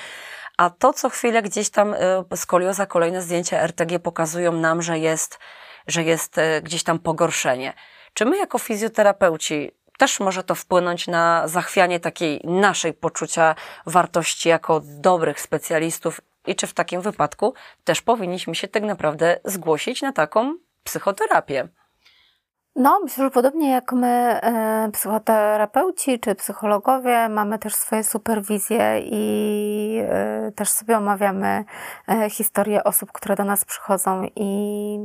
a 0.58 0.70
to 0.70 0.92
co 0.92 1.08
chwilę 1.08 1.42
gdzieś 1.42 1.70
tam 1.70 1.94
skolioza, 2.36 2.86
kolejne 2.86 3.22
zdjęcia 3.22 3.60
RTG 3.60 3.98
pokazują 3.98 4.52
nam, 4.52 4.82
że 4.82 4.98
jest, 4.98 5.38
że 5.86 6.02
jest 6.02 6.36
gdzieś 6.62 6.82
tam 6.82 6.98
pogorszenie. 6.98 7.72
Czy 8.14 8.24
my 8.24 8.38
jako 8.38 8.58
fizjoterapeuci 8.58 9.70
też 9.98 10.20
może 10.20 10.42
to 10.44 10.54
wpłynąć 10.54 11.06
na 11.06 11.48
zachwianie 11.48 12.00
takiej 12.00 12.40
naszej 12.44 12.94
poczucia 12.94 13.54
wartości 13.86 14.48
jako 14.48 14.80
dobrych 14.84 15.40
specjalistów 15.40 16.20
i 16.46 16.54
czy 16.54 16.66
w 16.66 16.74
takim 16.74 17.00
wypadku 17.00 17.54
też 17.84 18.02
powinniśmy 18.02 18.54
się 18.54 18.68
tak 18.68 18.82
naprawdę 18.82 19.40
zgłosić 19.44 20.02
na 20.02 20.12
taką 20.12 20.54
psychoterapię. 20.84 21.68
No, 22.76 23.00
myślę, 23.04 23.24
że 23.24 23.30
podobnie 23.30 23.70
jak 23.70 23.92
my, 23.92 24.40
e, 24.42 24.90
psychoterapeuci 24.92 26.20
czy 26.20 26.34
psychologowie, 26.34 27.28
mamy 27.28 27.58
też 27.58 27.74
swoje 27.74 28.04
superwizje 28.04 29.00
i 29.04 30.02
e, 30.08 30.52
też 30.52 30.68
sobie 30.70 30.98
omawiamy 30.98 31.64
e, 32.08 32.30
historię 32.30 32.84
osób, 32.84 33.12
które 33.12 33.36
do 33.36 33.44
nas 33.44 33.64
przychodzą 33.64 34.22
i 34.36 34.98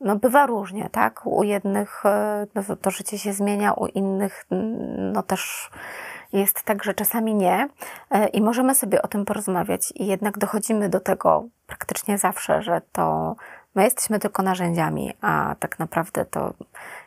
no 0.00 0.16
bywa 0.16 0.46
różnie, 0.46 0.88
tak? 0.92 1.26
U 1.26 1.42
jednych 1.42 2.02
no, 2.54 2.76
to 2.76 2.90
życie 2.90 3.18
się 3.18 3.32
zmienia, 3.32 3.72
u 3.72 3.86
innych 3.86 4.46
no 5.12 5.22
też 5.22 5.70
jest 6.32 6.62
tak, 6.62 6.84
że 6.84 6.94
czasami 6.94 7.34
nie 7.34 7.68
i 8.32 8.42
możemy 8.42 8.74
sobie 8.74 9.02
o 9.02 9.08
tym 9.08 9.24
porozmawiać 9.24 9.92
i 9.94 10.06
jednak 10.06 10.38
dochodzimy 10.38 10.88
do 10.88 11.00
tego 11.00 11.44
praktycznie 11.66 12.18
zawsze, 12.18 12.62
że 12.62 12.80
to 12.92 13.36
my 13.74 13.84
jesteśmy 13.84 14.18
tylko 14.18 14.42
narzędziami, 14.42 15.12
a 15.20 15.54
tak 15.58 15.78
naprawdę 15.78 16.24
to 16.24 16.54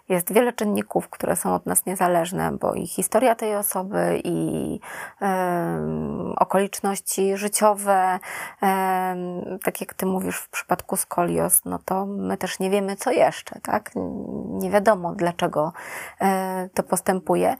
jest 0.09 0.33
wiele 0.33 0.53
czynników, 0.53 1.09
które 1.09 1.35
są 1.35 1.55
od 1.55 1.65
nas 1.65 1.85
niezależne, 1.85 2.51
bo 2.51 2.73
i 2.73 2.87
historia 2.87 3.35
tej 3.35 3.55
osoby, 3.55 4.21
i 4.23 4.79
okoliczności 6.35 7.37
życiowe, 7.37 8.19
tak 9.63 9.81
jak 9.81 9.93
ty 9.93 10.05
mówisz 10.05 10.37
w 10.37 10.49
przypadku 10.49 10.97
skolios, 10.97 11.61
no 11.65 11.79
to 11.85 12.05
my 12.05 12.37
też 12.37 12.59
nie 12.59 12.69
wiemy, 12.69 12.95
co 12.95 13.11
jeszcze, 13.11 13.59
tak? 13.61 13.91
Nie 14.49 14.71
wiadomo, 14.71 15.15
dlaczego 15.15 15.73
e, 16.21 16.69
to 16.73 16.83
postępuje. 16.83 17.55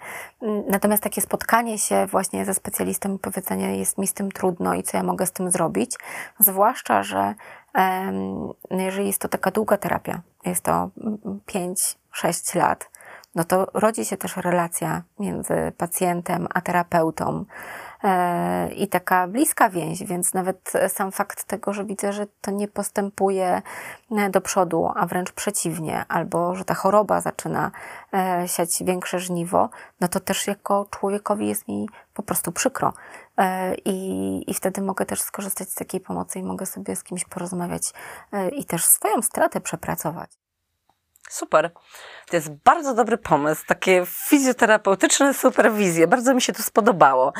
Natomiast 0.68 1.04
takie 1.04 1.22
spotkanie 1.22 1.78
się 1.78 2.06
właśnie 2.06 2.46
ze 2.46 2.54
specjalistą 2.54 3.16
i 3.16 3.20
powiedzenie, 3.20 3.78
jest 3.78 3.98
mi 3.98 4.08
z 4.08 4.14
tym 4.14 4.32
trudno 4.32 4.74
i 4.74 4.84
co 4.84 4.98
ja 4.98 5.04
mogę 5.04 5.26
z 5.26 5.32
tym 5.32 5.52
zrobić, 5.52 5.96
zwłaszcza, 6.40 7.04
że 7.04 7.36
jeżeli 8.72 9.08
jest 9.08 9.22
to 9.22 9.28
taka 9.28 9.52
długa 9.52 9.78
terapia, 9.78 10.22
jest 10.46 10.64
to 10.64 10.90
5-6 11.48 12.58
lat, 12.58 12.90
no 13.36 13.44
to 13.44 13.68
rodzi 13.74 14.06
się 14.06 14.18
też 14.18 14.38
relacja 14.38 15.04
między 15.20 15.72
pacjentem 15.78 16.48
a 16.54 16.62
terapeutą 16.62 17.46
i 18.76 18.88
taka 18.88 19.28
bliska 19.28 19.70
więź, 19.70 20.04
więc 20.04 20.34
nawet 20.34 20.74
sam 20.88 21.12
fakt 21.12 21.44
tego, 21.44 21.74
że 21.74 21.86
widzę, 21.86 22.14
że 22.14 22.28
to 22.42 22.52
nie 22.52 22.68
postępuje 22.68 23.62
e, 24.12 24.30
do 24.30 24.42
przodu, 24.42 24.90
a 24.96 25.06
wręcz 25.06 25.32
przeciwnie, 25.32 26.06
albo 26.08 26.56
że 26.56 26.66
ta 26.66 26.74
choroba 26.74 27.22
zaczyna 27.22 27.72
e, 28.14 28.48
siać 28.48 28.84
większe 28.84 29.20
żniwo, 29.20 29.70
no 30.00 30.08
to 30.08 30.20
też 30.20 30.48
jako 30.48 30.86
człowiekowi 30.92 31.48
jest 31.48 31.68
mi 31.68 31.90
po 32.14 32.24
prostu 32.24 32.52
przykro. 32.52 32.94
I, 33.86 34.44
I 34.48 34.54
wtedy 34.54 34.82
mogę 34.82 35.06
też 35.06 35.22
skorzystać 35.22 35.70
z 35.70 35.76
takiej 35.76 36.02
pomocy 36.02 36.40
i 36.40 36.44
mogę 36.44 36.66
sobie 36.66 36.96
z 36.96 37.04
kimś 37.04 37.26
porozmawiać 37.26 37.94
i 38.52 38.66
też 38.66 38.86
swoją 38.86 39.22
stratę 39.22 39.62
przepracować. 39.62 40.47
Super. 41.30 41.72
To 42.30 42.36
jest 42.36 42.50
bardzo 42.50 42.94
dobry 42.94 43.18
pomysł, 43.18 43.64
takie 43.68 44.04
fizjoterapeutyczne 44.06 45.34
superwizje. 45.34 46.08
Bardzo 46.08 46.34
mi 46.34 46.42
się 46.42 46.54
to 46.54 46.64
spodobało. 46.64 47.34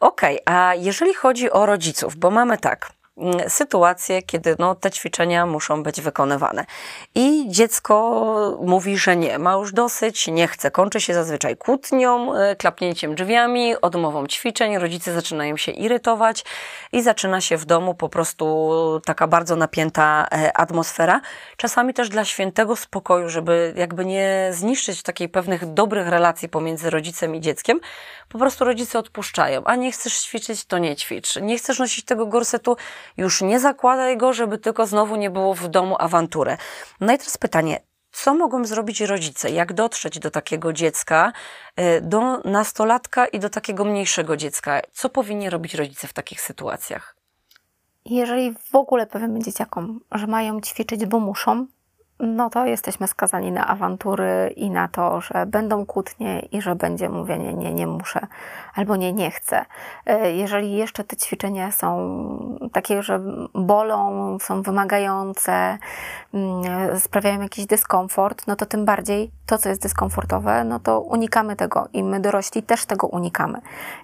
Okej, 0.00 0.44
okay, 0.44 0.54
a 0.56 0.74
jeżeli 0.74 1.14
chodzi 1.14 1.50
o 1.50 1.66
rodziców, 1.66 2.16
bo 2.16 2.30
mamy 2.30 2.58
tak, 2.58 2.90
sytuacje, 3.48 4.22
kiedy 4.22 4.56
no, 4.58 4.74
te 4.74 4.90
ćwiczenia 4.90 5.46
muszą 5.46 5.82
być 5.82 6.00
wykonywane. 6.00 6.64
I 7.14 7.44
dziecko 7.48 8.58
mówi, 8.62 8.98
że 8.98 9.16
nie, 9.16 9.38
ma 9.38 9.52
już 9.52 9.72
dosyć, 9.72 10.26
nie 10.26 10.48
chce. 10.48 10.70
Kończy 10.70 11.00
się 11.00 11.14
zazwyczaj 11.14 11.56
kłótnią, 11.56 12.34
e, 12.34 12.56
klapnięciem 12.56 13.14
drzwiami, 13.14 13.80
odmową 13.80 14.26
ćwiczeń. 14.26 14.78
Rodzice 14.78 15.12
zaczynają 15.12 15.56
się 15.56 15.72
irytować 15.72 16.44
i 16.92 17.02
zaczyna 17.02 17.40
się 17.40 17.56
w 17.56 17.64
domu 17.64 17.94
po 17.94 18.08
prostu 18.08 19.00
taka 19.04 19.26
bardzo 19.26 19.56
napięta 19.56 20.26
e, 20.32 20.56
atmosfera. 20.56 21.20
Czasami 21.56 21.94
też 21.94 22.08
dla 22.08 22.24
świętego 22.24 22.76
spokoju, 22.76 23.28
żeby 23.28 23.74
jakby 23.76 24.04
nie 24.04 24.50
zniszczyć 24.52 25.02
takiej 25.02 25.28
pewnych 25.28 25.72
dobrych 25.72 26.08
relacji 26.08 26.48
pomiędzy 26.48 26.90
rodzicem 26.90 27.34
i 27.34 27.40
dzieckiem, 27.40 27.80
po 28.28 28.38
prostu 28.38 28.64
rodzice 28.64 28.98
odpuszczają. 28.98 29.64
A 29.64 29.76
nie 29.76 29.92
chcesz 29.92 30.20
ćwiczyć, 30.20 30.64
to 30.64 30.78
nie 30.78 30.96
ćwicz. 30.96 31.36
Nie 31.36 31.58
chcesz 31.58 31.78
nosić 31.78 32.04
tego 32.04 32.26
gorsetu, 32.26 32.76
już 33.16 33.42
nie 33.42 33.60
zakładaj 33.60 34.16
go, 34.16 34.32
żeby 34.32 34.58
tylko 34.58 34.86
znowu 34.86 35.16
nie 35.16 35.30
było 35.30 35.54
w 35.54 35.68
domu 35.68 35.96
awantury. 35.98 36.56
No 37.00 37.12
i 37.12 37.18
teraz 37.18 37.38
pytanie, 37.38 37.80
co 38.12 38.34
mogą 38.34 38.64
zrobić 38.64 39.00
rodzice? 39.00 39.50
Jak 39.50 39.72
dotrzeć 39.72 40.18
do 40.18 40.30
takiego 40.30 40.72
dziecka, 40.72 41.32
y, 41.80 42.00
do 42.00 42.38
nastolatka 42.38 43.26
i 43.26 43.38
do 43.38 43.50
takiego 43.50 43.84
mniejszego 43.84 44.36
dziecka? 44.36 44.80
Co 44.92 45.08
powinni 45.08 45.50
robić 45.50 45.74
rodzice 45.74 46.08
w 46.08 46.12
takich 46.12 46.40
sytuacjach? 46.40 47.16
Jeżeli 48.04 48.54
w 48.70 48.74
ogóle 48.74 49.06
powiemy 49.06 49.42
dzieciakom, 49.42 50.00
że 50.12 50.26
mają 50.26 50.60
ćwiczyć, 50.60 51.06
bo 51.06 51.20
muszą, 51.20 51.66
no 52.20 52.50
to 52.50 52.66
jesteśmy 52.66 53.06
skazani 53.06 53.52
na 53.52 53.66
awantury 53.66 54.52
i 54.56 54.70
na 54.70 54.88
to, 54.88 55.20
że 55.20 55.46
będą 55.46 55.86
kłótnie 55.86 56.40
i 56.40 56.62
że 56.62 56.74
będzie 56.74 57.08
mówienie 57.08 57.54
nie, 57.54 57.74
nie 57.74 57.86
muszę 57.86 58.26
albo 58.74 58.96
nie, 58.96 59.12
nie 59.12 59.30
chcę. 59.30 59.64
E, 60.06 60.32
jeżeli 60.32 60.72
jeszcze 60.72 61.04
te 61.04 61.16
ćwiczenia 61.16 61.72
są 61.72 62.18
takie, 62.72 63.02
że 63.02 63.20
bolą, 63.54 64.38
są 64.40 64.62
wymagające, 64.62 65.78
mm, 66.34 67.00
sprawiają 67.00 67.40
jakiś 67.40 67.66
dyskomfort, 67.66 68.46
no 68.46 68.56
to 68.56 68.66
tym 68.66 68.84
bardziej 68.84 69.30
to, 69.46 69.58
co 69.58 69.68
jest 69.68 69.82
dyskomfortowe, 69.82 70.64
no 70.64 70.80
to 70.80 71.00
unikamy 71.00 71.56
tego 71.56 71.88
i 71.92 72.04
my 72.04 72.20
dorośli 72.20 72.62
też 72.62 72.86
tego 72.86 73.06
unikamy. 73.06 73.60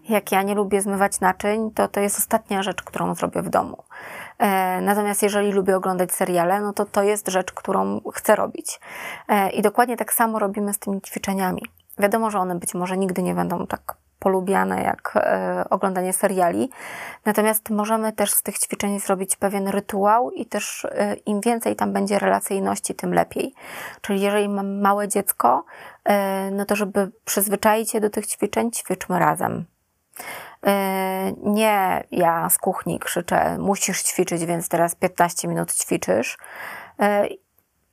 Jak 0.09 0.33
ja 0.33 0.43
nie 0.43 0.55
lubię 0.55 0.83
zmywać 0.83 1.21
naczyń, 1.21 1.71
to 1.71 1.89
to 1.89 2.01
jest 2.01 2.19
ostatnia 2.19 2.63
rzecz, 2.63 2.83
którą 2.83 3.15
zrobię 3.15 3.43
w 3.43 3.49
domu. 3.49 3.77
E, 4.43 4.81
natomiast 4.81 5.23
jeżeli 5.23 5.53
lubię 5.53 5.77
oglądać 5.77 6.13
seriale, 6.13 6.61
no 6.61 6.73
to 6.73 6.85
to 6.85 7.03
jest 7.03 7.29
rzecz, 7.29 7.53
którą 7.53 8.01
chcę 8.15 8.37
robić. 8.37 8.81
E, 9.29 9.51
I 9.51 9.63
dokładnie 9.63 9.97
tak 9.97 10.13
samo 10.13 10.39
robimy 10.39 10.73
z 10.73 10.79
tymi 10.79 11.01
ćwiczeniami. 11.01 11.63
Wiadomo, 11.99 12.31
że 12.31 12.39
one 12.39 12.55
być 12.55 12.75
może 12.75 12.97
nigdy 12.97 13.23
nie 13.23 13.35
będą 13.35 13.67
tak 13.67 13.97
polubiane 14.19 14.83
jak 14.83 15.13
e, 15.17 15.65
oglądanie 15.71 16.13
seriali. 16.13 16.71
Natomiast 17.25 17.71
możemy 17.71 18.13
też 18.13 18.33
z 18.33 18.43
tych 18.43 18.59
ćwiczeń 18.59 19.01
zrobić 19.01 19.37
pewien 19.37 19.69
rytuał 19.69 20.31
i 20.31 20.47
też 20.47 20.87
im 21.27 21.41
więcej 21.41 21.77
tam 21.77 21.93
będzie 21.93 22.19
relacyjności, 22.19 22.95
tym 22.95 23.15
lepiej. 23.15 23.55
Czyli 24.01 24.21
jeżeli 24.21 24.49
mam 24.49 24.81
małe 24.81 25.09
dziecko, 25.09 25.65
no 26.53 26.65
to 26.65 26.77
żeby 26.77 27.11
przyzwyczaić 27.25 27.95
je 27.95 28.01
do 28.01 28.11
tych 28.11 28.27
ćwiczeń, 28.27 28.71
ćwiczmy 28.71 29.19
razem. 29.19 29.65
Nie 31.43 32.05
ja 32.11 32.51
z 32.51 32.59
kuchni 32.59 32.99
krzyczę, 32.99 33.59
musisz 33.59 34.03
ćwiczyć, 34.03 34.45
więc 34.45 34.69
teraz 34.69 34.95
15 34.95 35.49
minut 35.49 35.73
ćwiczysz. 35.73 36.39
E, 37.01 37.27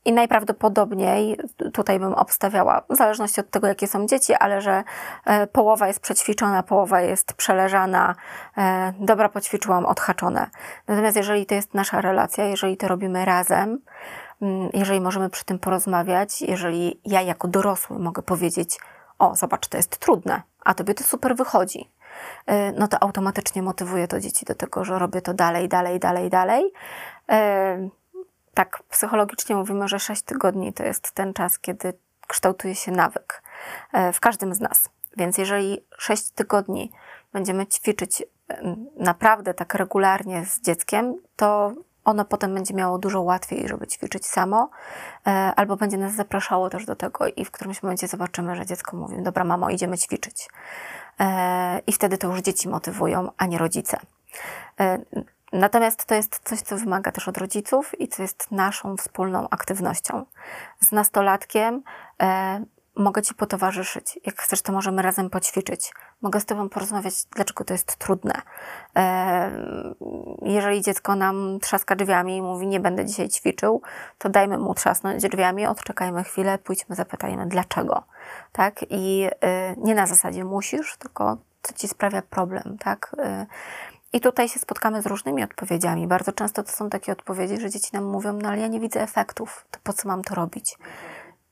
i 0.06 0.14
najprawdopodobniej 0.14 1.38
tutaj 1.74 2.00
bym 2.00 2.14
obstawiała, 2.14 2.82
w 2.90 2.96
zależności 2.96 3.42
od 3.42 3.50
tego, 3.50 3.68
jakie 3.68 3.88
są 3.88 4.08
dzieci, 4.08 4.34
ale 4.34 4.62
że 4.62 4.84
e, 5.26 5.48
połowa 5.48 5.88
jest 5.88 6.00
przećwiczona, 6.00 6.64
połowa 6.64 7.02
jest 7.02 7.34
przeleżana, 7.34 8.16
e, 8.58 8.94
dobra, 9.00 9.30
poćwiczyłam, 9.30 9.86
odhaczone. 9.86 10.50
Natomiast 10.88 11.18
jeżeli 11.18 11.46
to 11.46 11.56
jest 11.56 11.74
nasza 11.74 12.02
relacja, 12.02 12.46
jeżeli 12.46 12.78
to 12.78 12.88
robimy 12.88 13.26
razem, 13.26 13.80
mm, 14.42 14.70
jeżeli 14.74 15.02
możemy 15.02 15.30
przy 15.30 15.46
tym 15.46 15.60
porozmawiać, 15.60 16.42
jeżeli 16.42 17.02
ja 17.06 17.22
jako 17.22 17.48
dorosły 17.48 18.00
mogę 18.00 18.22
powiedzieć, 18.22 18.80
o, 19.20 19.36
zobacz, 19.36 19.68
to 19.68 19.78
jest 19.78 19.98
trudne, 19.98 20.42
a 20.66 20.74
tobie 20.74 20.94
to 20.94 21.04
super 21.04 21.36
wychodzi, 21.36 21.90
no 22.76 22.88
to 22.88 23.04
automatycznie 23.04 23.62
motywuje 23.62 24.08
to 24.08 24.20
dzieci 24.20 24.46
do 24.46 24.56
tego, 24.56 24.86
że 24.86 25.00
robię 25.00 25.22
to 25.22 25.34
dalej, 25.34 25.70
dalej, 25.70 26.00
dalej, 26.00 26.30
dalej 26.30 26.74
tak 28.60 28.84
psychologicznie 28.90 29.56
mówimy, 29.56 29.88
że 29.88 30.00
6 30.00 30.22
tygodni 30.22 30.74
to 30.74 30.84
jest 30.84 31.12
ten 31.12 31.34
czas, 31.34 31.60
kiedy 31.60 31.94
kształtuje 32.28 32.76
się 32.76 32.92
nawyk 32.92 33.44
e, 33.94 34.14
w 34.14 34.20
każdym 34.20 34.56
z 34.56 34.60
nas. 34.60 34.90
Więc 35.18 35.38
jeżeli 35.38 35.86
6 35.98 36.32
tygodni 36.32 36.92
będziemy 37.34 37.68
ćwiczyć 37.68 38.24
naprawdę 38.98 39.54
tak 39.54 39.74
regularnie 39.74 40.46
z 40.46 40.62
dzieckiem, 40.62 41.16
to 41.36 41.74
ono 42.06 42.26
potem 42.26 42.54
będzie 42.54 42.74
miało 42.74 42.98
dużo 42.98 43.22
łatwiej, 43.22 43.68
żeby 43.68 43.88
ćwiczyć 43.88 44.26
samo, 44.26 44.70
e, 45.28 45.30
albo 45.56 45.76
będzie 45.76 45.98
nas 45.98 46.14
zapraszało 46.14 46.70
też 46.70 46.86
do 46.86 46.96
tego 46.96 47.28
i 47.28 47.46
w 47.46 47.52
którymś 47.52 47.84
momencie 47.84 48.08
zobaczymy, 48.08 48.56
że 48.56 48.66
dziecko 48.66 48.98
mówi, 48.98 49.24
dobra 49.24 49.44
mamo, 49.44 49.70
idziemy 49.70 49.98
ćwiczyć. 49.98 50.50
E, 51.20 51.82
I 51.88 51.94
wtedy 51.94 52.18
to 52.18 52.28
już 52.28 52.42
dzieci 52.42 52.70
motywują, 52.70 53.32
a 53.38 53.46
nie 53.46 53.58
rodzice. 53.58 53.98
Natomiast 55.54 56.06
to 56.06 56.16
jest 56.16 56.40
coś, 56.44 56.62
co 56.62 56.78
wymaga 56.78 57.12
też 57.12 57.28
od 57.28 57.38
rodziców 57.38 58.00
i 58.00 58.08
co 58.08 58.22
jest 58.22 58.52
naszą 58.52 58.98
wspólną 58.98 59.50
aktywnością. 59.50 60.26
Z 60.80 60.92
nastolatkiem 60.92 61.84
e, 62.22 62.64
mogę 63.00 63.22
Ci 63.22 63.34
potowarzyszyć. 63.34 64.20
Jak 64.26 64.42
chcesz, 64.42 64.62
to 64.62 64.72
możemy 64.72 65.02
razem 65.02 65.30
poćwiczyć. 65.30 65.94
Mogę 66.22 66.40
z 66.40 66.46
Tobą 66.46 66.70
porozmawiać, 66.70 67.14
dlaczego 67.36 67.64
to 67.64 67.74
jest 67.74 67.96
trudne. 67.96 68.42
Jeżeli 70.42 70.82
dziecko 70.82 71.16
nam 71.16 71.60
trzaska 71.62 71.96
drzwiami 71.96 72.38
i 72.38 72.42
mówi, 72.42 72.68
nie 72.68 72.80
będę 72.80 73.06
dzisiaj 73.06 73.30
ćwiczył, 73.30 73.82
to 74.18 74.30
dajmy 74.30 74.58
mu 74.58 74.74
trzasnąć 74.74 75.24
drzwiami, 75.24 75.66
odczekajmy 75.66 76.24
chwilę, 76.24 76.58
pójdźmy, 76.58 76.96
zapytajmy, 76.96 77.46
dlaczego. 77.46 78.04
Tak? 78.52 78.86
I 78.90 79.28
e, 79.42 79.76
nie 79.78 79.96
na 79.96 80.08
zasadzie 80.08 80.44
musisz, 80.46 80.98
tylko 80.98 81.38
co 81.62 81.74
Ci 81.74 81.88
sprawia 81.88 82.22
problem. 82.22 82.78
Tak? 82.80 83.16
E, 83.18 83.46
i 84.14 84.20
tutaj 84.22 84.50
się 84.50 84.60
spotkamy 84.60 85.02
z 85.02 85.06
różnymi 85.06 85.44
odpowiedziami. 85.44 86.08
Bardzo 86.08 86.32
często 86.32 86.64
to 86.64 86.72
są 86.72 86.90
takie 86.90 87.12
odpowiedzi, 87.12 87.62
że 87.62 87.70
dzieci 87.70 87.90
nam 87.94 88.04
mówią, 88.04 88.34
no 88.34 88.50
ale 88.50 88.60
ja 88.60 88.68
nie 88.68 88.80
widzę 88.80 89.02
efektów, 89.02 89.66
to 89.72 89.80
po 89.84 89.94
co 89.94 90.08
mam 90.08 90.24
to 90.24 90.36
robić? 90.36 90.78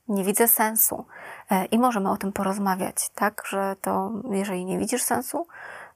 Nie 0.08 0.24
widzę 0.24 0.48
sensu. 0.48 1.06
E, 1.50 1.64
I 1.64 1.78
możemy 1.78 2.10
o 2.10 2.16
tym 2.16 2.32
porozmawiać, 2.32 3.10
tak? 3.14 3.42
Że 3.48 3.76
to, 3.80 4.12
jeżeli 4.30 4.64
nie 4.64 4.78
widzisz 4.78 5.02
sensu, 5.02 5.46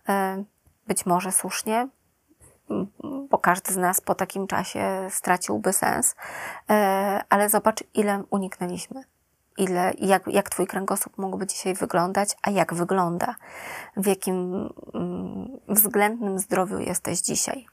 e, 0.09 0.44
być 0.87 1.07
może 1.07 1.33
słusznie, 1.33 1.88
bo 3.31 3.38
każdy 3.38 3.72
z 3.72 3.77
nas 3.77 4.01
po 4.01 4.14
takim 4.14 4.46
czasie 4.46 5.09
straciłby 5.11 5.72
sens, 5.72 6.16
e, 6.70 7.25
ale 7.29 7.48
zobacz, 7.48 7.85
ile 7.94 8.25
uniknęliśmy 8.31 9.05
ile, 9.59 9.92
jak, 9.98 10.27
jak 10.27 10.51
Twój 10.51 10.66
kręgosłup 10.66 11.18
mógłby 11.18 11.46
dzisiaj 11.46 11.75
wyglądać, 11.75 12.37
a 12.42 12.51
jak 12.51 12.75
wygląda, 12.75 13.35
w 13.96 14.07
jakim 14.07 14.68
względnym 15.68 16.38
zdrowiu 16.38 16.79
jesteś 16.79 17.20
dzisiaj. 17.20 17.66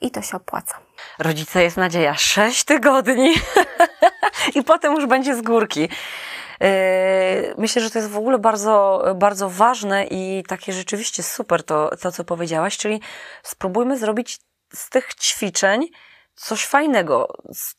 I 0.00 0.10
to 0.10 0.22
się 0.22 0.36
opłaca. 0.36 0.74
Rodzice 1.18 1.62
jest 1.62 1.76
nadzieja. 1.76 2.14
Sześć 2.14 2.64
tygodni 2.64 3.34
i 4.54 4.62
potem 4.62 4.94
już 4.94 5.06
będzie 5.06 5.36
z 5.36 5.42
górki. 5.42 5.88
E, 6.60 7.54
myślę, 7.58 7.82
że 7.82 7.90
to 7.90 7.98
jest 7.98 8.10
w 8.10 8.16
ogóle 8.16 8.38
bardzo, 8.38 9.04
bardzo 9.14 9.50
ważne 9.50 10.04
i 10.04 10.42
takie 10.48 10.72
rzeczywiście 10.72 11.22
super 11.22 11.62
to, 11.62 11.90
to, 12.00 12.12
co 12.12 12.24
powiedziałaś, 12.24 12.76
czyli 12.76 13.00
spróbujmy 13.42 13.98
zrobić 13.98 14.38
z 14.74 14.90
tych 14.90 15.14
ćwiczeń 15.14 15.88
coś 16.34 16.66
fajnego, 16.66 17.28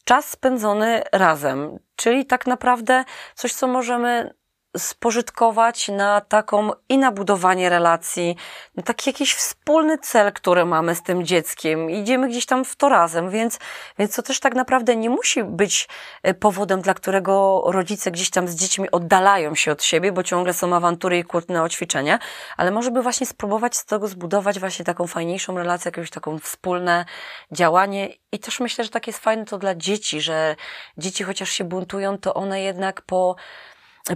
czas 0.04 0.30
spędzony 0.30 1.02
razem, 1.12 1.80
czyli 1.96 2.26
tak 2.26 2.48
naprawdę 2.48 3.04
coś, 3.36 3.54
co 3.54 3.68
możemy 3.68 4.34
spożytkować 4.78 5.88
na 5.88 6.22
taką 6.22 6.72
i 6.90 6.98
na 6.98 7.12
budowanie 7.12 7.70
relacji, 7.70 8.36
na 8.76 8.84
taki 8.84 9.10
jakiś 9.10 9.34
wspólny 9.34 9.98
cel, 9.98 10.34
który 10.34 10.66
mamy 10.66 10.96
z 10.96 11.04
tym 11.04 11.26
dzieckiem. 11.26 11.90
Idziemy 11.90 12.28
gdzieś 12.28 12.46
tam 12.46 12.66
w 12.66 12.76
to 12.76 12.90
razem, 12.90 13.30
więc, 13.30 13.60
więc 14.00 14.16
to 14.16 14.22
też 14.22 14.40
tak 14.40 14.56
naprawdę 14.56 14.96
nie 14.96 15.10
musi 15.10 15.44
być 15.44 15.88
e, 16.24 16.34
powodem, 16.34 16.82
dla 16.82 16.94
którego 16.94 17.64
rodzice 17.66 18.12
gdzieś 18.12 18.30
tam 18.30 18.48
z 18.48 18.56
dziećmi 18.56 18.92
oddalają 18.92 19.56
się 19.56 19.72
od 19.72 19.84
siebie, 19.84 20.12
bo 20.12 20.24
ciągle 20.24 20.54
są 20.54 20.76
awantury 20.76 21.18
i 21.18 21.24
kłótne 21.24 21.64
o 21.64 21.70
ćwiczenia, 21.70 22.20
ale 22.58 22.72
może 22.72 22.92
by 22.92 23.02
właśnie 23.02 23.28
spróbować 23.28 23.76
z 23.76 23.86
tego 23.86 24.08
zbudować 24.08 24.60
właśnie 24.60 24.86
taką 24.86 25.08
fajniejszą 25.08 25.58
relację, 25.58 25.92
jakieś 25.96 26.10
taką 26.10 26.40
wspólne 26.40 27.06
działanie 27.52 28.10
i 28.32 28.40
też 28.40 28.60
myślę, 28.60 28.84
że 28.84 28.90
tak 28.90 29.08
jest 29.08 29.20
fajne 29.20 29.46
to 29.46 29.58
dla 29.58 29.76
dzieci, 29.76 30.22
że 30.22 30.56
dzieci 30.98 31.24
chociaż 31.24 31.50
się 31.50 31.64
buntują, 31.64 32.18
to 32.18 32.34
one 32.34 32.62
jednak 32.62 33.02
po 33.02 33.36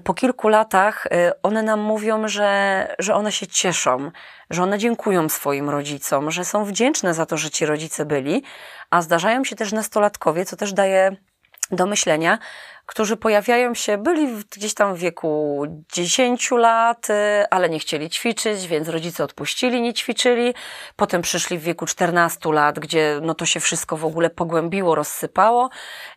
po 0.04 0.14
kilku 0.14 0.48
latach 0.48 1.06
y, 1.06 1.42
one 1.44 1.64
nam 1.64 1.80
mówią, 1.80 2.28
że, 2.28 2.88
że 3.00 3.16
one 3.16 3.32
się 3.32 3.48
cieszą, 3.48 4.12
że 4.50 4.64
one 4.64 4.78
dziękują 4.78 5.30
swoim 5.30 5.70
rodzicom, 5.70 6.32
że 6.32 6.46
są 6.46 6.66
wdzięczne 6.66 7.14
za 7.14 7.26
to, 7.26 7.38
że 7.38 7.50
ci 7.50 7.66
rodzice 7.66 8.06
byli, 8.06 8.44
a 8.90 9.02
zdarzają 9.02 9.44
się 9.44 9.56
też 9.56 9.72
nastolatkowie, 9.72 10.46
co 10.46 10.56
też 10.56 10.74
daje 10.74 11.16
do 11.72 11.86
myślenia, 11.86 12.40
którzy 12.90 13.18
pojawiają 13.18 13.74
się, 13.74 13.98
byli 13.98 14.28
gdzieś 14.52 14.74
tam 14.74 14.96
w 14.96 15.00
wieku 15.00 15.66
10 15.94 16.52
lat, 16.52 17.10
y, 17.10 17.14
ale 17.50 17.70
nie 17.70 17.80
chcieli 17.80 18.10
ćwiczyć, 18.10 18.68
więc 18.68 18.90
rodzice 18.90 19.24
odpuścili, 19.24 19.82
nie 19.82 19.94
ćwiczyli. 19.94 20.54
Potem 20.96 21.22
przyszli 21.22 21.58
w 21.58 21.62
wieku 21.62 21.86
14 21.86 22.54
lat, 22.54 22.80
gdzie 22.80 23.20
no 23.22 23.34
to 23.34 23.46
się 23.46 23.60
wszystko 23.60 23.98
w 23.98 24.06
ogóle 24.06 24.30
pogłębiło, 24.30 24.96
rozsypało. 24.96 25.70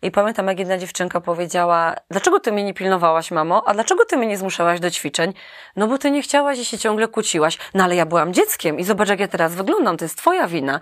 I 0.03 0.11
pamiętam, 0.11 0.47
jak 0.47 0.59
jedna 0.59 0.79
dziewczynka 0.79 1.21
powiedziała, 1.21 1.95
dlaczego 2.11 2.41
ty 2.41 2.53
mnie 2.53 2.65
nie 2.65 2.75
pilnowałaś, 2.75 3.31
mamo? 3.31 3.63
A 3.67 3.75
dlaczego 3.75 4.05
ty 4.05 4.17
mnie 4.17 4.27
nie 4.27 4.39
zmuszałaś 4.39 4.81
do 4.81 4.91
ćwiczeń? 4.91 5.33
No 5.77 5.89
bo 5.89 5.99
ty 5.99 6.11
nie 6.11 6.23
chciałaś 6.23 6.59
i 6.59 6.65
się 6.65 6.79
ciągle 6.79 7.09
kłóciłaś. 7.09 7.59
No 7.75 7.85
ale 7.85 7.97
ja 7.97 8.07
byłam 8.07 8.35
dzieckiem 8.35 8.79
i 8.79 8.85
zobacz, 8.85 9.09
jak 9.09 9.21
ja 9.21 9.29
teraz 9.29 9.55
wyglądam, 9.55 9.97
to 9.97 10.05
jest 10.05 10.19
twoja 10.19 10.47
wina. 10.47 10.81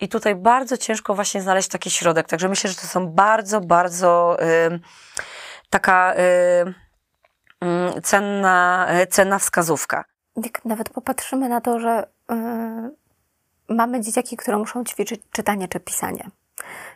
I 0.00 0.08
tutaj 0.08 0.34
bardzo 0.34 0.76
ciężko 0.76 1.14
właśnie 1.14 1.42
znaleźć 1.42 1.68
taki 1.68 1.90
środek. 1.90 2.28
Także 2.28 2.48
myślę, 2.48 2.70
że 2.70 2.76
to 2.76 2.86
są 2.86 3.06
bardzo, 3.06 3.60
bardzo 3.60 4.36
yy, 4.70 4.80
taka 5.70 6.14
yy, 6.14 6.74
cenna, 8.02 8.88
cenna 9.10 9.38
wskazówka. 9.38 10.04
Jak 10.36 10.64
nawet 10.64 10.88
popatrzymy 10.88 11.48
na 11.48 11.60
to, 11.60 11.80
że 11.80 12.06
y, 12.32 13.74
mamy 13.74 14.00
dzieciaki, 14.00 14.36
które 14.36 14.56
muszą 14.56 14.84
ćwiczyć 14.84 15.20
czytanie 15.32 15.68
czy 15.68 15.80
pisanie. 15.80 16.30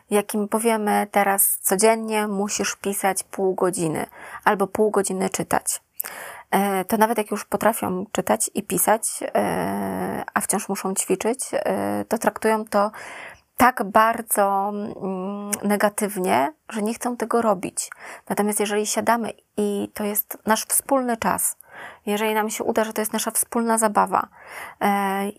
Jak 0.09 0.33
im 0.33 0.47
powiemy 0.47 1.07
teraz 1.11 1.59
codziennie 1.61 2.27
musisz 2.27 2.75
pisać 2.75 3.23
pół 3.23 3.55
godziny 3.55 4.05
albo 4.43 4.67
pół 4.67 4.91
godziny 4.91 5.29
czytać 5.29 5.81
to 6.87 6.97
nawet 6.97 7.17
jak 7.17 7.31
już 7.31 7.45
potrafią 7.45 8.05
czytać 8.11 8.51
i 8.53 8.63
pisać, 8.63 9.03
e, 9.35 10.23
a 10.33 10.41
wciąż 10.41 10.69
muszą 10.69 10.93
ćwiczyć, 10.93 11.39
e, 11.53 12.05
to 12.07 12.17
traktują 12.17 12.65
to 12.65 12.91
tak 13.57 13.83
bardzo 13.83 14.71
mm, 14.73 15.51
negatywnie, 15.63 16.53
że 16.69 16.81
nie 16.81 16.93
chcą 16.93 17.17
tego 17.17 17.41
robić. 17.41 17.89
Natomiast 18.29 18.59
jeżeli 18.59 18.85
siadamy 18.85 19.31
i 19.57 19.91
to 19.93 20.03
jest 20.03 20.37
nasz 20.45 20.65
wspólny 20.65 21.17
czas, 21.17 21.57
jeżeli 22.05 22.33
nam 22.33 22.49
się 22.49 22.63
uda, 22.63 22.83
że 22.83 22.93
to 22.93 23.01
jest 23.01 23.13
nasza 23.13 23.31
wspólna 23.31 23.77
zabawa, 23.77 24.27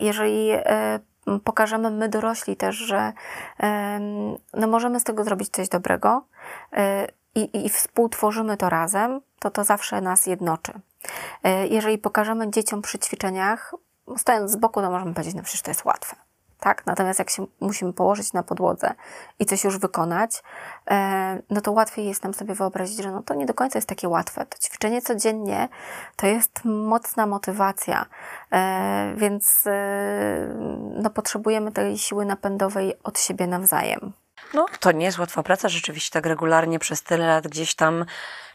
jeżeli 0.00 0.50
pokażemy 1.44 1.90
my 1.90 2.08
dorośli 2.08 2.56
też, 2.56 2.76
że 2.76 3.12
no 4.54 4.66
możemy 4.66 5.00
z 5.00 5.04
tego 5.04 5.24
zrobić 5.24 5.48
coś 5.48 5.68
dobrego 5.68 6.24
i, 7.34 7.66
i 7.66 7.68
współtworzymy 7.68 8.56
to 8.56 8.68
razem, 8.68 9.20
to 9.44 9.50
to 9.50 9.64
zawsze 9.64 10.00
nas 10.00 10.26
jednoczy. 10.26 10.72
E, 11.42 11.66
jeżeli 11.66 11.98
pokażemy 11.98 12.50
dzieciom 12.50 12.82
przy 12.82 12.98
ćwiczeniach, 12.98 13.74
stojąc 14.16 14.50
z 14.50 14.56
boku, 14.56 14.80
to 14.80 14.90
możemy 14.90 15.14
powiedzieć, 15.14 15.34
no 15.34 15.42
przecież 15.42 15.62
to 15.62 15.70
jest 15.70 15.84
łatwe. 15.84 16.16
Tak? 16.60 16.86
Natomiast 16.86 17.18
jak 17.18 17.30
się 17.30 17.46
musimy 17.60 17.92
położyć 17.92 18.32
na 18.32 18.42
podłodze 18.42 18.94
i 19.38 19.46
coś 19.46 19.64
już 19.64 19.78
wykonać, 19.78 20.42
e, 20.90 21.42
no 21.50 21.60
to 21.60 21.72
łatwiej 21.72 22.06
jest 22.06 22.24
nam 22.24 22.34
sobie 22.34 22.54
wyobrazić, 22.54 23.02
że 23.02 23.10
no 23.10 23.22
to 23.22 23.34
nie 23.34 23.46
do 23.46 23.54
końca 23.54 23.78
jest 23.78 23.88
takie 23.88 24.08
łatwe. 24.08 24.46
To 24.46 24.58
ćwiczenie 24.58 25.02
codziennie 25.02 25.68
to 26.16 26.26
jest 26.26 26.60
mocna 26.64 27.26
motywacja, 27.26 28.06
e, 28.52 29.14
więc 29.16 29.64
no, 31.02 31.10
potrzebujemy 31.10 31.72
tej 31.72 31.98
siły 31.98 32.24
napędowej 32.24 32.94
od 33.02 33.18
siebie 33.18 33.46
nawzajem. 33.46 34.12
No, 34.54 34.66
to 34.80 34.92
nie 34.92 35.06
jest 35.06 35.18
łatwa 35.18 35.42
praca, 35.42 35.68
rzeczywiście 35.68 36.10
tak 36.10 36.26
regularnie 36.26 36.78
przez 36.78 37.02
tyle 37.02 37.26
lat 37.26 37.48
gdzieś 37.48 37.74
tam 37.74 38.04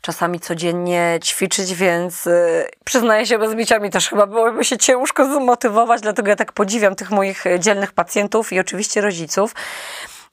czasami 0.01 0.39
codziennie 0.39 1.19
ćwiczyć, 1.23 1.73
więc 1.73 2.25
yy, 2.25 2.69
przyznaję 2.85 3.25
się, 3.25 3.37
bez 3.37 3.55
bicia 3.55 3.79
mi 3.79 3.89
też 3.89 4.09
chyba 4.09 4.27
byłoby 4.27 4.65
się 4.65 4.77
ciężko 4.77 5.25
zmotywować, 5.25 6.01
dlatego 6.01 6.29
ja 6.29 6.35
tak 6.35 6.51
podziwiam 6.51 6.95
tych 6.95 7.11
moich 7.11 7.43
dzielnych 7.59 7.91
pacjentów 7.91 8.53
i 8.53 8.59
oczywiście 8.59 9.01
rodziców. 9.01 9.55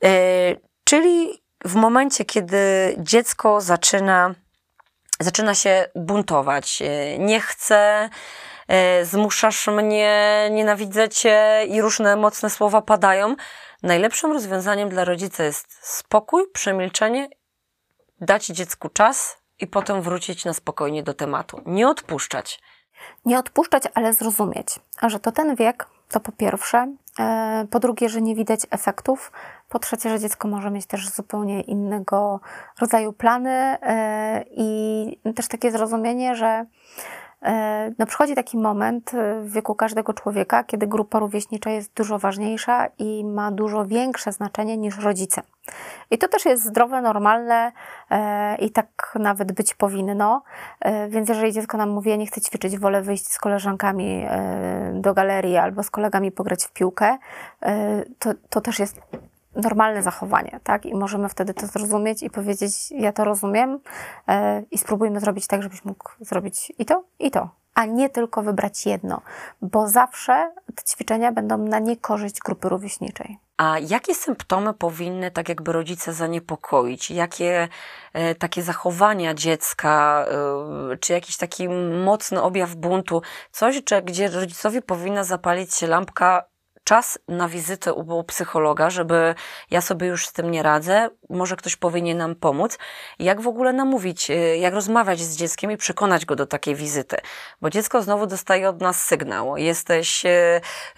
Yy, 0.03 0.11
czyli 0.85 1.47
w 1.65 1.75
momencie, 1.75 2.25
kiedy 2.25 2.95
dziecko 2.99 3.61
zaczyna, 3.61 4.35
zaczyna 5.21 5.55
się 5.55 5.89
buntować, 5.95 6.83
e, 6.83 7.19
nie 7.19 7.41
chce, 7.41 8.11
e, 8.69 9.05
zmuszasz 9.05 9.67
mnie, 9.67 10.49
nienawidzę 10.51 11.09
cię 11.09 11.65
i 11.69 11.81
różne 11.81 12.17
mocne 12.17 12.51
słowa 12.51 12.83
padają, 12.83 13.37
najlepszym 13.83 14.33
rozwiązaniem 14.33 14.89
dla 14.89 15.05
rodzica 15.05 15.45
jest 15.45 15.79
spokój, 15.81 16.51
przemilczenie, 16.53 17.29
dać 18.21 18.47
dziecku 18.47 18.89
czas 18.89 19.37
i 19.59 19.67
potem 19.67 20.03
wrócić 20.03 20.45
na 20.45 20.55
spokojnie 20.55 21.03
do 21.03 21.15
tematu. 21.15 21.61
Nie 21.67 21.89
odpuszczać. 21.89 22.61
Nie 23.25 23.39
odpuszczać, 23.39 23.83
ale 23.95 24.15
zrozumieć, 24.15 24.81
że 25.07 25.21
to 25.21 25.33
ten 25.33 25.57
wiek, 25.57 25.87
to 26.09 26.21
po 26.21 26.33
pierwsze. 26.33 26.97
E, 27.19 27.67
po 27.71 27.81
drugie, 27.81 28.09
że 28.09 28.23
nie 28.23 28.35
widać 28.35 28.61
efektów. 28.71 29.33
Po 29.69 29.79
trzecie, 29.79 30.11
że 30.11 30.21
dziecko 30.21 30.49
może 30.49 30.71
mieć 30.71 30.87
też 30.87 31.09
zupełnie 31.09 31.61
innego 31.61 32.41
rodzaju 32.81 33.13
plany 33.13 33.51
e, 33.51 34.45
i 34.51 35.33
też 35.37 35.49
takie 35.49 35.71
zrozumienie, 35.71 36.37
że 36.37 36.67
no 37.99 38.07
przychodzi 38.07 38.35
taki 38.35 38.57
moment 38.57 39.15
e, 39.15 39.41
w 39.41 39.53
wieku 39.53 39.75
każdego 39.75 40.15
człowieka, 40.15 40.65
kiedy 40.65 40.87
grupa 40.87 41.19
rówieśnicza 41.19 41.71
jest 41.71 41.95
dużo 41.95 42.19
ważniejsza 42.19 42.87
i 42.99 43.25
ma 43.25 43.51
dużo 43.51 43.87
większe 43.87 44.33
znaczenie 44.33 44.77
niż 44.77 44.99
rodzice. 44.99 45.43
I 46.11 46.19
to 46.19 46.29
też 46.29 46.45
jest 46.45 46.65
zdrowe, 46.65 47.03
normalne 47.03 47.73
e, 48.11 48.57
i 48.57 48.71
tak 48.71 49.19
nawet 49.21 49.53
być 49.53 49.75
powinno. 49.75 50.43
Więc 51.09 51.29
jeżeli 51.29 51.53
dziecko 51.53 51.77
nam 51.77 51.91
mówi, 51.91 52.11
ja 52.11 52.17
nie 52.17 52.27
chcę 52.27 52.41
ćwiczyć, 52.41 52.79
wolę 52.79 53.03
wyjść 53.03 53.29
z 53.29 53.39
koleżankami 53.39 54.27
do 54.93 55.15
galerii 55.15 55.57
albo 55.57 55.83
z 55.83 55.91
kolegami 55.91 56.33
pograć 56.33 56.65
w 56.65 56.73
piłkę, 56.73 57.19
to, 58.19 58.31
to 58.51 58.61
też 58.61 58.79
jest 58.79 59.01
normalne 59.57 60.03
zachowanie, 60.03 60.61
tak? 60.65 60.87
I 60.87 60.95
możemy 60.95 61.29
wtedy 61.29 61.55
to 61.55 61.67
zrozumieć 61.67 62.23
i 62.23 62.31
powiedzieć, 62.31 62.91
ja 62.91 63.13
to 63.13 63.25
rozumiem 63.25 63.81
e, 64.29 64.63
i 64.71 64.79
spróbujmy 64.79 65.21
zrobić 65.21 65.47
tak, 65.47 65.63
żebyś 65.63 65.85
mógł 65.85 66.11
zrobić 66.21 66.73
i 66.79 66.85
to, 66.85 67.05
i 67.19 67.31
to, 67.31 67.49
a 67.75 67.85
nie 67.85 68.09
tylko 68.09 68.43
wybrać 68.43 68.87
jedno, 68.87 69.21
bo 69.63 69.89
zawsze 69.89 70.53
te 70.75 70.83
ćwiczenia 70.83 71.33
będą 71.33 71.59
na 71.59 71.79
niekorzyść 71.79 72.39
grupy 72.39 72.69
rówieśniczej. 72.69 73.39
A 73.57 73.79
jakie 73.79 74.15
symptomy 74.15 74.75
powinny 74.75 75.31
tak 75.31 75.49
jakby 75.49 75.73
rodzice 75.73 76.13
zaniepokoić? 76.13 77.11
Jakie 77.11 77.69
e, 78.13 78.35
takie 78.35 78.63
zachowania 78.63 79.35
dziecka, 79.35 80.25
e, 80.93 80.97
czy 80.97 81.13
jakiś 81.13 81.37
taki 81.37 81.69
mocny 82.05 82.43
objaw 82.43 82.75
buntu, 82.75 83.23
coś, 83.53 83.85
czy, 83.85 84.03
gdzie 84.03 84.29
rodzicowi 84.29 84.83
powinna 84.83 85.25
zapalić 85.25 85.75
się 85.75 85.87
lampka 85.87 86.45
czas 86.87 87.19
na 87.29 87.49
wizytę 87.49 87.95
u 87.95 88.25
psychologa, 88.25 88.91
żeby 88.91 89.35
ja 89.71 89.81
sobie 89.81 90.07
już 90.07 90.27
z 90.27 90.33
tym 90.33 90.51
nie 90.51 90.63
radzę, 90.63 91.11
może 91.31 91.57
ktoś 91.57 91.77
powinien 91.77 92.19
nam 92.19 92.35
pomóc. 92.35 92.79
Jak 93.19 93.41
w 93.41 93.49
ogóle 93.49 93.73
namówić, 93.73 94.31
y, 94.31 94.57
jak 94.57 94.75
rozmawiać 94.75 95.21
z 95.21 95.37
dzieckiem 95.37 95.71
i 95.71 95.77
przekonać 95.77 96.25
go 96.25 96.37
do 96.37 96.47
takiej 96.47 96.75
wizyty. 96.75 97.17
Bo 97.61 97.71
dziecko 97.71 98.03
znowu 98.03 98.27
dostaje 98.27 98.69
od 98.69 98.81
nas 98.81 99.05
sygnał. 99.05 99.57
Jesteś, 99.57 100.27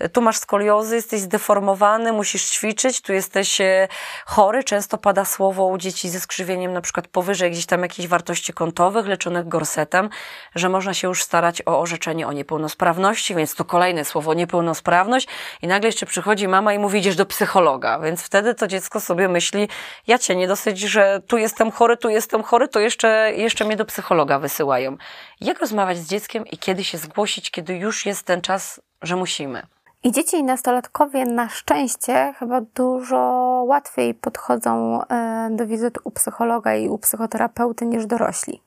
y, 0.01 0.09
tu 0.09 0.23
masz 0.23 0.39
skoliozy, 0.39 0.95
jesteś 0.97 1.21
zdeformowany, 1.21 2.13
musisz 2.13 2.51
ćwiczyć, 2.51 3.01
tu 3.01 3.13
jesteś 3.13 3.61
y, 3.61 3.89
chory. 4.27 4.65
Często 4.65 4.99
pada 4.99 5.25
słowo 5.25 5.67
u 5.67 5.79
dzieci 5.79 6.09
ze 6.09 6.21
skrzywieniem 6.21 6.73
na 6.73 6.81
przykład 6.81 7.09
powyżej 7.09 7.51
gdzieś 7.51 7.67
tam 7.67 7.83
jakichś 7.83 8.09
wartości 8.09 8.53
kątowych, 8.53 9.07
leczonych 9.07 9.49
gorsetem, 9.49 10.11
że 10.55 10.69
można 10.69 10.95
się 10.95 11.09
już 11.09 11.23
starać 11.23 11.63
o 11.67 11.81
orzeczenie 11.81 12.27
o 12.27 12.33
niepełnosprawności, 12.33 13.35
więc 13.35 13.55
to 13.55 13.65
kolejne 13.65 14.05
słowo 14.05 14.35
niepełnosprawność 14.35 15.29
i 15.63 15.67
na 15.67 15.78
nagle 15.79 15.89
jeszcze 15.89 16.07
przychodzi 16.07 16.49
mama 16.49 16.75
i 16.75 16.79
mówi, 16.79 16.99
idziesz 16.99 17.17
do 17.17 17.27
psychologa, 17.27 17.99
więc 17.99 18.23
wtedy 18.23 18.55
to 18.55 18.67
dziecko 18.67 19.01
sobie 19.01 19.29
myśli, 19.29 19.69
ja 20.07 20.19
cię 20.19 20.37
nie 20.37 20.49
dosyć, 20.49 20.81
że 20.81 21.21
tu 21.27 21.39
jestem 21.39 21.71
chory, 21.71 21.97
tu 21.97 22.09
jestem 22.09 22.43
chory, 22.43 22.69
to 22.69 22.81
jeszcze, 22.81 23.33
jeszcze 23.37 23.65
mnie 23.65 23.77
do 23.77 23.85
psychologa 23.85 24.39
wysyłają. 24.39 24.97
Jak 25.41 25.61
rozmawiać 25.61 25.99
z 25.99 26.09
dzieckiem 26.09 26.47
i 26.47 26.59
kiedy 26.59 26.85
się 26.85 26.99
zgłosić, 26.99 27.51
kiedy 27.51 27.75
już 27.75 28.07
jest 28.07 28.27
ten 28.27 28.41
czas, 28.41 28.81
że 29.03 29.17
musimy? 29.17 29.63
I 30.05 30.13
dzieci 30.13 30.37
i 30.37 30.45
nastolatkowie 30.45 31.25
na 31.25 31.49
szczęście 31.49 32.35
chyba 32.39 32.61
dużo 32.61 33.19
łatwiej 33.67 34.15
podchodzą 34.15 35.03
e, 35.03 35.49
do 35.53 35.67
wizyt 35.67 35.99
u 36.05 36.11
psychologa 36.11 36.75
i 36.75 36.89
u 36.89 36.99
psychoterapeuty 36.99 37.87
niż 37.87 38.07
dorośli. 38.07 38.63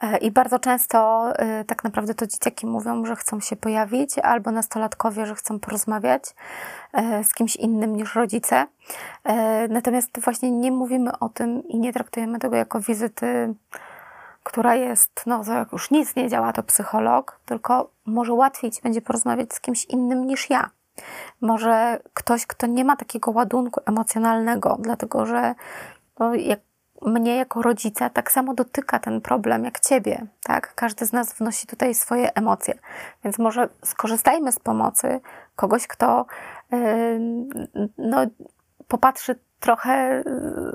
E, 0.00 0.18
I 0.18 0.30
bardzo 0.30 0.58
często 0.58 1.28
e, 1.36 1.64
tak 1.64 1.84
naprawdę 1.84 2.14
to 2.14 2.26
dzieciaki 2.26 2.66
mówią, 2.66 3.04
że 3.04 3.16
chcą 3.16 3.40
się 3.40 3.56
pojawić, 3.56 4.18
albo 4.18 4.50
nastolatkowie, 4.50 5.26
że 5.26 5.34
chcą 5.34 5.60
porozmawiać 5.60 6.22
z 7.22 7.34
kimś 7.34 7.56
innym 7.56 7.96
niż 7.96 8.14
rodzice. 8.14 8.66
Natomiast 9.68 10.20
właśnie 10.20 10.50
nie 10.50 10.72
mówimy 10.72 11.18
o 11.18 11.28
tym 11.28 11.68
i 11.68 11.78
nie 11.78 11.92
traktujemy 11.92 12.38
tego 12.38 12.56
jako 12.56 12.80
wizyty 12.80 13.54
która 14.48 14.74
jest, 14.74 15.22
no 15.26 15.44
to 15.44 15.52
jak 15.52 15.72
już 15.72 15.90
nic 15.90 16.16
nie 16.16 16.28
działa, 16.28 16.52
to 16.52 16.62
psycholog, 16.62 17.40
tylko 17.44 17.90
może 18.06 18.32
łatwiej 18.32 18.70
ci 18.70 18.82
będzie 18.82 19.02
porozmawiać 19.02 19.54
z 19.54 19.60
kimś 19.60 19.84
innym 19.84 20.26
niż 20.26 20.50
ja. 20.50 20.70
Może 21.40 22.00
ktoś, 22.14 22.46
kto 22.46 22.66
nie 22.66 22.84
ma 22.84 22.96
takiego 22.96 23.30
ładunku 23.30 23.80
emocjonalnego, 23.86 24.76
dlatego 24.80 25.26
że 25.26 25.54
no, 26.18 26.34
jak 26.34 26.60
mnie 27.02 27.36
jako 27.36 27.62
rodzica 27.62 28.10
tak 28.10 28.32
samo 28.32 28.54
dotyka 28.54 28.98
ten 28.98 29.20
problem 29.20 29.64
jak 29.64 29.80
ciebie, 29.80 30.26
tak? 30.42 30.74
Każdy 30.74 31.06
z 31.06 31.12
nas 31.12 31.34
wnosi 31.34 31.66
tutaj 31.66 31.94
swoje 31.94 32.34
emocje. 32.34 32.74
Więc 33.24 33.38
może 33.38 33.68
skorzystajmy 33.84 34.52
z 34.52 34.58
pomocy 34.58 35.20
kogoś, 35.56 35.86
kto 35.86 36.26
yy, 36.70 36.78
no, 37.98 38.18
popatrzy 38.88 39.38
trochę 39.60 40.22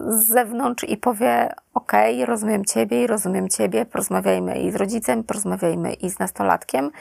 z 0.08 0.28
zewnątrz 0.28 0.84
i 0.84 0.98
powie: 0.98 1.56
OK, 1.74 1.92
rozumiem 2.26 2.66
Ciebie 2.66 3.04
i 3.04 3.08
rozumiem 3.08 3.50
Ciebie, 3.50 3.86
porozmawiajmy 3.86 4.60
i 4.60 4.72
z 4.72 4.76
rodzicem, 4.76 5.24
porozmawiajmy 5.24 5.94
i 5.94 6.10
z 6.10 6.20
nastolatkiem. 6.20 6.92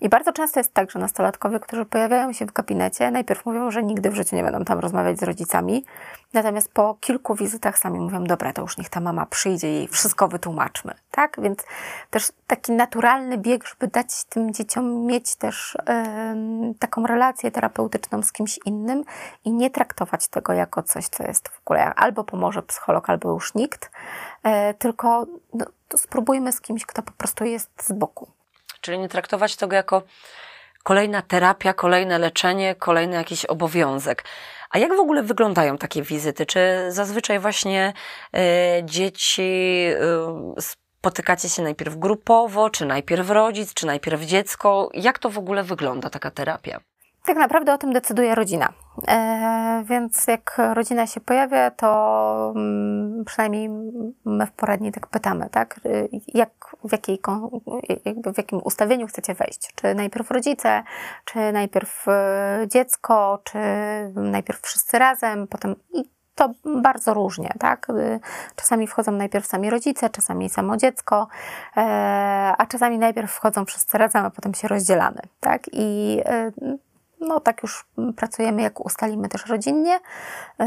I 0.00 0.08
bardzo 0.08 0.32
często 0.32 0.60
jest 0.60 0.74
tak, 0.74 0.90
że 0.90 0.98
nastolatkowie, 0.98 1.60
którzy 1.60 1.84
pojawiają 1.84 2.32
się 2.32 2.46
w 2.46 2.52
gabinecie, 2.52 3.10
najpierw 3.10 3.46
mówią, 3.46 3.70
że 3.70 3.82
nigdy 3.82 4.10
w 4.10 4.14
życiu 4.14 4.36
nie 4.36 4.42
będą 4.42 4.64
tam 4.64 4.78
rozmawiać 4.78 5.18
z 5.18 5.22
rodzicami, 5.22 5.84
natomiast 6.32 6.72
po 6.72 6.96
kilku 7.00 7.34
wizytach 7.34 7.78
sami 7.78 8.00
mówią: 8.00 8.24
Dobra, 8.24 8.52
to 8.52 8.62
już 8.62 8.78
niech 8.78 8.88
ta 8.88 9.00
mama 9.00 9.26
przyjdzie 9.26 9.82
i 9.82 9.88
wszystko 9.88 10.28
wytłumaczmy. 10.28 10.94
Tak? 11.10 11.36
Więc 11.42 11.64
też 12.10 12.32
taki 12.46 12.72
naturalny 12.72 13.38
bieg, 13.38 13.64
żeby 13.68 13.86
dać 13.86 14.24
tym 14.24 14.54
dzieciom 14.54 15.06
mieć 15.06 15.36
też 15.36 15.78
yy, 15.88 16.74
taką 16.74 17.06
relację 17.06 17.50
terapeutyczną 17.50 18.22
z 18.22 18.32
kimś 18.32 18.58
innym 18.64 19.04
i 19.44 19.52
nie 19.52 19.70
traktować 19.70 20.28
tego 20.28 20.52
jako 20.52 20.82
coś, 20.82 21.08
co 21.08 21.23
jest 21.26 21.48
w 21.48 21.60
ogóle 21.60 21.94
albo 21.94 22.24
pomoże 22.24 22.62
psycholog, 22.62 23.10
albo 23.10 23.32
już 23.32 23.54
nikt, 23.54 23.90
e, 24.42 24.74
tylko 24.74 25.26
no, 25.54 25.66
spróbujmy 25.96 26.52
z 26.52 26.60
kimś, 26.60 26.86
kto 26.86 27.02
po 27.02 27.12
prostu 27.12 27.44
jest 27.44 27.70
z 27.82 27.92
boku. 27.92 28.30
Czyli 28.80 28.98
nie 28.98 29.08
traktować 29.08 29.56
tego 29.56 29.76
jako 29.76 30.02
kolejna 30.82 31.22
terapia, 31.22 31.72
kolejne 31.72 32.18
leczenie, 32.18 32.74
kolejny 32.74 33.16
jakiś 33.16 33.44
obowiązek. 33.44 34.24
A 34.70 34.78
jak 34.78 34.96
w 34.96 35.00
ogóle 35.00 35.22
wyglądają 35.22 35.78
takie 35.78 36.02
wizyty? 36.02 36.46
Czy 36.46 36.86
zazwyczaj 36.88 37.38
właśnie 37.38 37.92
y, 38.36 38.40
dzieci 38.84 39.86
y, 40.58 40.62
spotykacie 40.62 41.48
się 41.48 41.62
najpierw 41.62 41.96
grupowo, 41.96 42.70
czy 42.70 42.86
najpierw 42.86 43.30
rodzic, 43.30 43.74
czy 43.74 43.86
najpierw 43.86 44.22
dziecko? 44.22 44.90
Jak 44.94 45.18
to 45.18 45.30
w 45.30 45.38
ogóle 45.38 45.62
wygląda 45.62 46.10
taka 46.10 46.30
terapia? 46.30 46.80
Tak 47.24 47.36
naprawdę 47.36 47.74
o 47.74 47.78
tym 47.78 47.92
decyduje 47.92 48.34
rodzina. 48.34 48.72
E, 49.08 49.84
więc 49.86 50.26
jak 50.26 50.60
rodzina 50.72 51.06
się 51.06 51.20
pojawia, 51.20 51.70
to 51.70 52.52
mm, 52.56 53.24
przynajmniej 53.24 53.68
my 54.24 54.46
w 54.46 54.52
poradni 54.52 54.92
tak 54.92 55.06
pytamy, 55.06 55.48
tak? 55.50 55.80
Jak, 56.34 56.76
w, 56.84 56.92
jakiej, 56.92 57.20
jakby 58.04 58.32
w 58.32 58.38
jakim 58.38 58.60
ustawieniu 58.64 59.06
chcecie 59.06 59.34
wejść? 59.34 59.72
Czy 59.74 59.94
najpierw 59.94 60.30
rodzice, 60.30 60.82
czy 61.24 61.52
najpierw 61.52 62.08
e, 62.08 62.66
dziecko, 62.68 63.38
czy 63.44 63.58
najpierw 64.14 64.60
wszyscy 64.60 64.98
razem, 64.98 65.46
potem 65.46 65.74
i 65.92 66.04
to 66.34 66.50
bardzo 66.82 67.14
różnie, 67.14 67.52
tak? 67.58 67.86
Czasami 68.56 68.86
wchodzą 68.86 69.12
najpierw 69.12 69.46
sami 69.46 69.70
rodzice, 69.70 70.10
czasami 70.10 70.48
samo 70.48 70.76
dziecko, 70.76 71.28
e, 71.76 71.80
a 72.58 72.66
czasami 72.66 72.98
najpierw 72.98 73.32
wchodzą 73.32 73.64
wszyscy 73.64 73.98
razem, 73.98 74.24
a 74.24 74.30
potem 74.30 74.54
się 74.54 74.68
rozdzielamy, 74.68 75.20
tak? 75.40 75.62
I 75.72 76.20
no 77.20 77.40
tak 77.40 77.62
już 77.62 77.86
pracujemy, 78.16 78.62
jak 78.62 78.80
ustalimy 78.80 79.28
też 79.28 79.46
rodzinnie, 79.46 80.00
e, 80.60 80.64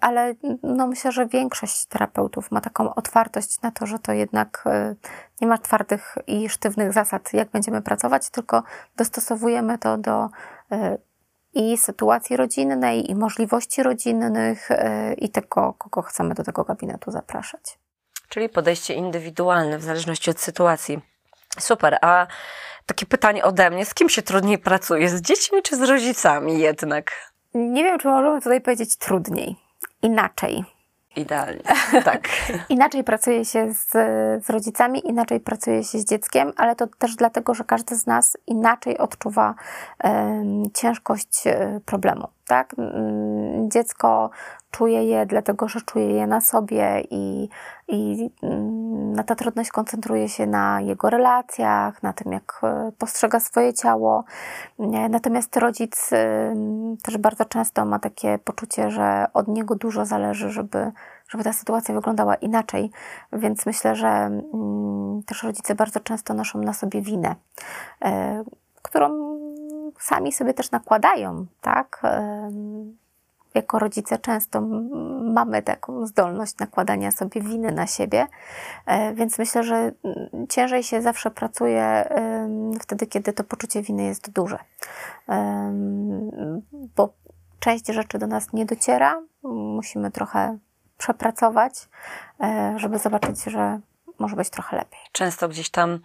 ale 0.00 0.34
no 0.62 0.86
myślę, 0.86 1.12
że 1.12 1.26
większość 1.26 1.86
terapeutów 1.86 2.50
ma 2.50 2.60
taką 2.60 2.94
otwartość 2.94 3.62
na 3.62 3.70
to, 3.70 3.86
że 3.86 3.98
to 3.98 4.12
jednak 4.12 4.64
e, 4.66 4.94
nie 5.40 5.46
ma 5.46 5.58
twardych 5.58 6.18
i 6.26 6.48
sztywnych 6.48 6.92
zasad, 6.92 7.32
jak 7.32 7.50
będziemy 7.50 7.82
pracować, 7.82 8.30
tylko 8.30 8.62
dostosowujemy 8.96 9.78
to 9.78 9.98
do 9.98 10.28
e, 10.72 10.98
i 11.54 11.78
sytuacji 11.78 12.36
rodzinnej, 12.36 13.10
i 13.10 13.14
możliwości 13.14 13.82
rodzinnych, 13.82 14.68
i 15.18 15.30
tego, 15.30 15.74
kogo 15.78 16.02
chcemy 16.02 16.34
do 16.34 16.44
tego 16.44 16.64
gabinetu 16.64 17.10
zapraszać. 17.10 17.78
Czyli 18.28 18.48
podejście 18.48 18.94
indywidualne 18.94 19.78
w 19.78 19.82
zależności 19.82 20.30
od 20.30 20.40
sytuacji. 20.40 21.00
Super. 21.58 21.98
A 22.00 22.26
takie 22.86 23.06
pytanie 23.06 23.44
ode 23.44 23.70
mnie, 23.70 23.84
z 23.86 23.94
kim 23.94 24.08
się 24.08 24.22
trudniej 24.22 24.58
pracuje? 24.58 25.08
Z 25.08 25.20
dziećmi 25.20 25.62
czy 25.62 25.76
z 25.76 25.82
rodzicami 25.82 26.58
jednak? 26.58 27.32
Nie 27.54 27.84
wiem, 27.84 27.98
czy 27.98 28.08
możemy 28.08 28.40
tutaj 28.40 28.60
powiedzieć 28.60 28.96
trudniej. 28.96 29.56
Inaczej. 30.02 30.64
Idealnie, 31.16 31.62
tak. 32.04 32.28
inaczej 32.68 33.04
pracuje 33.04 33.44
się 33.44 33.72
z, 33.72 33.90
z 34.46 34.50
rodzicami, 34.50 35.08
inaczej 35.08 35.40
pracuje 35.40 35.84
się 35.84 35.98
z 35.98 36.04
dzieckiem, 36.04 36.52
ale 36.56 36.76
to 36.76 36.86
też 36.86 37.16
dlatego, 37.16 37.54
że 37.54 37.64
każdy 37.64 37.96
z 37.96 38.06
nas 38.06 38.36
inaczej 38.46 38.98
odczuwa 38.98 39.54
ciężkość 40.74 41.46
e, 41.46 41.80
problemu. 41.84 42.28
Tak? 42.46 42.74
Dziecko 43.68 44.30
czuje 44.70 45.04
je, 45.04 45.26
dlatego 45.26 45.68
że 45.68 45.80
czuje 45.80 46.10
je 46.10 46.26
na 46.26 46.40
sobie 46.40 47.02
i, 47.10 47.48
i 47.88 48.30
mm, 48.42 49.24
ta 49.24 49.34
trudność 49.34 49.70
koncentruje 49.70 50.28
się 50.28 50.46
na 50.46 50.80
jego 50.80 51.10
relacjach, 51.10 52.02
na 52.02 52.12
tym, 52.12 52.32
jak 52.32 52.60
e, 52.62 52.92
postrzega 52.98 53.40
swoje 53.40 53.74
ciało. 53.74 54.24
Natomiast 55.10 55.56
rodzic 55.56 56.10
też 57.02 57.18
bardzo 57.18 57.44
często 57.44 57.84
ma 57.84 57.98
takie 57.98 58.38
poczucie, 58.38 58.90
że 58.90 59.26
od 59.34 59.48
niego 59.48 59.74
dużo 59.74 60.04
zależy, 60.04 60.50
żeby, 60.50 60.92
żeby 61.28 61.44
ta 61.44 61.52
sytuacja 61.52 61.94
wyglądała 61.94 62.34
inaczej. 62.34 62.90
Więc 63.32 63.66
myślę, 63.66 63.96
że 63.96 64.08
mm, 64.08 65.22
też 65.26 65.42
rodzice 65.42 65.74
bardzo 65.74 66.00
często 66.00 66.34
noszą 66.34 66.58
na 66.58 66.72
sobie 66.72 67.02
winę, 67.02 67.34
e, 68.04 68.44
którą 68.82 69.36
sami 69.98 70.32
sobie 70.32 70.54
też 70.54 70.70
nakładają, 70.70 71.46
tak? 71.60 72.02
Jako 73.56 73.78
rodzice 73.78 74.18
często 74.18 74.60
mamy 75.34 75.62
taką 75.62 76.06
zdolność 76.06 76.58
nakładania 76.58 77.10
sobie 77.10 77.40
winy 77.40 77.72
na 77.72 77.86
siebie, 77.86 78.26
e, 78.86 79.14
więc 79.14 79.38
myślę, 79.38 79.62
że 79.62 79.76
mm, 79.76 79.92
ciężej 80.48 80.82
się 80.82 81.02
zawsze 81.02 81.30
pracuje 81.30 82.08
wtedy, 82.80 83.06
kiedy 83.06 83.32
to 83.32 83.44
poczucie 83.44 83.82
winy 83.82 84.02
jest 84.02 84.30
duże. 84.30 84.58
Bo 86.96 87.12
część 87.60 87.86
rzeczy 87.86 88.18
do 88.18 88.26
nas 88.26 88.52
nie 88.52 88.66
dociera, 88.66 89.22
musimy 89.42 90.10
trochę 90.10 90.58
przepracować, 90.98 91.88
e, 92.40 92.74
żeby 92.76 92.98
zobaczyć, 92.98 93.44
że 93.44 93.80
może 94.18 94.36
być 94.36 94.50
trochę 94.50 94.76
lepiej. 94.76 95.00
Często 95.12 95.48
gdzieś 95.48 95.70
tam 95.70 95.98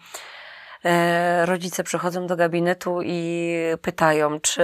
rodzice 1.45 1.83
przychodzą 1.83 2.27
do 2.27 2.35
gabinetu 2.35 2.99
i 3.03 3.55
pytają, 3.81 4.39
czy 4.39 4.63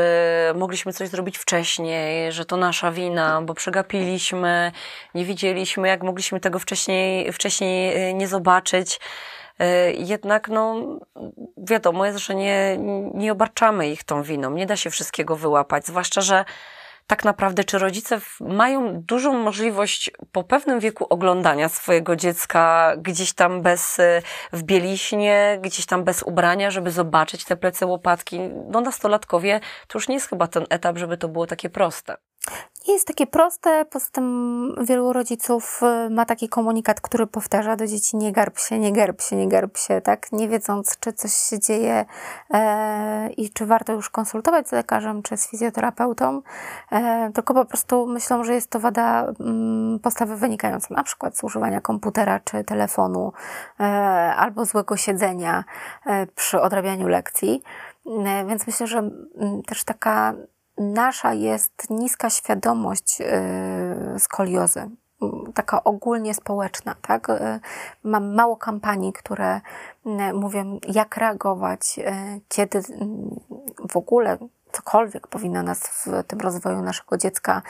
mogliśmy 0.55 0.93
coś 0.93 1.09
zrobić 1.09 1.37
wcześniej, 1.37 2.31
że 2.31 2.45
to 2.45 2.57
nasza 2.57 2.91
wina, 2.91 3.41
bo 3.41 3.53
przegapiliśmy, 3.53 4.71
nie 5.15 5.25
widzieliśmy, 5.25 5.87
jak 5.87 6.03
mogliśmy 6.03 6.39
tego 6.39 6.59
wcześniej, 6.59 7.31
wcześniej 7.33 7.95
e, 7.95 8.13
nie 8.13 8.27
zobaczyć. 8.27 8.99
E, 9.59 9.91
jednak, 9.91 10.47
no, 10.47 10.75
wiadomo 11.57 12.05
jest, 12.05 12.19
że 12.19 12.35
nie, 12.35 12.77
nie 13.13 13.31
obarczamy 13.31 13.89
ich 13.89 14.03
tą 14.03 14.23
winą, 14.23 14.51
nie 14.51 14.65
da 14.65 14.75
się 14.75 14.89
wszystkiego 14.89 15.35
wyłapać, 15.35 15.85
zwłaszcza, 15.85 16.21
że 16.21 16.45
tak 17.07 17.25
naprawdę, 17.25 17.63
czy 17.63 17.79
rodzice 17.79 18.21
mają 18.39 19.01
dużą 19.01 19.33
możliwość 19.33 20.11
po 20.31 20.43
pewnym 20.43 20.79
wieku 20.79 21.05
oglądania 21.09 21.69
swojego 21.69 22.15
dziecka 22.15 22.93
gdzieś 22.97 23.33
tam 23.33 23.61
bez, 23.61 23.99
y, 23.99 24.21
w 24.53 24.63
bieliśnie, 24.63 25.59
gdzieś 25.61 25.85
tam 25.85 26.03
bez 26.03 26.23
ubrania, 26.23 26.71
żeby 26.71 26.91
zobaczyć 26.91 27.45
te 27.45 27.57
plecy 27.57 27.85
łopatki. 27.85 28.39
No 28.69 28.81
nastolatkowie 28.81 29.59
to 29.87 29.97
już 29.97 30.07
nie 30.07 30.15
jest 30.15 30.29
chyba 30.29 30.47
ten 30.47 30.65
etap, 30.69 30.97
żeby 30.97 31.17
to 31.17 31.27
było 31.27 31.47
takie 31.47 31.69
proste 31.69 32.15
nie 32.87 32.93
jest 32.93 33.07
takie 33.07 33.27
proste. 33.27 33.85
Poza 33.85 34.05
tym 34.11 34.75
wielu 34.81 35.13
rodziców 35.13 35.81
y, 36.07 36.09
ma 36.09 36.25
taki 36.25 36.49
komunikat, 36.49 37.01
który 37.01 37.27
powtarza 37.27 37.75
do 37.75 37.87
dzieci 37.87 38.17
nie 38.17 38.31
garb 38.31 38.59
się, 38.59 38.79
nie 38.79 38.93
garb 38.93 39.21
się, 39.21 39.35
nie 39.35 39.47
garb 39.47 39.77
się, 39.77 40.01
tak? 40.01 40.31
Nie 40.31 40.49
wiedząc, 40.49 40.99
czy 40.99 41.13
coś 41.13 41.33
się 41.33 41.59
dzieje 41.59 42.05
e, 42.53 43.29
i 43.29 43.49
czy 43.49 43.65
warto 43.65 43.93
już 43.93 44.09
konsultować 44.09 44.69
z 44.69 44.71
lekarzem, 44.71 45.23
czy 45.23 45.37
z 45.37 45.49
fizjoterapeutą, 45.49 46.41
e, 46.91 47.31
tylko 47.33 47.53
po 47.53 47.65
prostu 47.65 48.07
myślą, 48.07 48.43
że 48.43 48.53
jest 48.53 48.69
to 48.69 48.79
wada 48.79 49.33
mm, 49.39 49.99
postawy 49.99 50.37
wynikająca 50.37 50.95
na 50.95 51.03
przykład 51.03 51.37
z 51.37 51.43
używania 51.43 51.81
komputera 51.81 52.39
czy 52.39 52.63
telefonu 52.63 53.33
e, 53.79 53.83
albo 54.35 54.65
złego 54.65 54.97
siedzenia 54.97 55.63
e, 56.05 56.27
przy 56.27 56.61
odrabianiu 56.61 57.07
lekcji. 57.07 57.63
E, 58.05 58.45
więc 58.45 58.67
myślę, 58.67 58.87
że 58.87 58.97
mm, 58.97 59.63
też 59.63 59.83
taka 59.83 60.33
nasza 60.77 61.33
jest 61.33 61.89
niska 61.89 62.29
świadomość 62.29 63.21
y, 63.21 64.19
skoliozy, 64.19 64.89
taka 65.53 65.83
ogólnie 65.83 66.33
społeczna, 66.33 66.95
tak? 67.01 67.29
Y, 67.29 67.59
mam 68.03 68.35
mało 68.35 68.57
kampanii, 68.57 69.13
które 69.13 69.61
y, 70.05 70.33
mówią, 70.33 70.79
jak 70.87 71.17
reagować, 71.17 71.99
kiedy 72.47 72.81
w 73.89 73.97
ogóle 73.97 74.37
cokolwiek 74.71 75.27
powinno 75.27 75.63
nas 75.63 75.79
w 75.79 76.23
tym 76.27 76.39
rozwoju 76.39 76.81
naszego 76.81 77.17
dziecka 77.17 77.61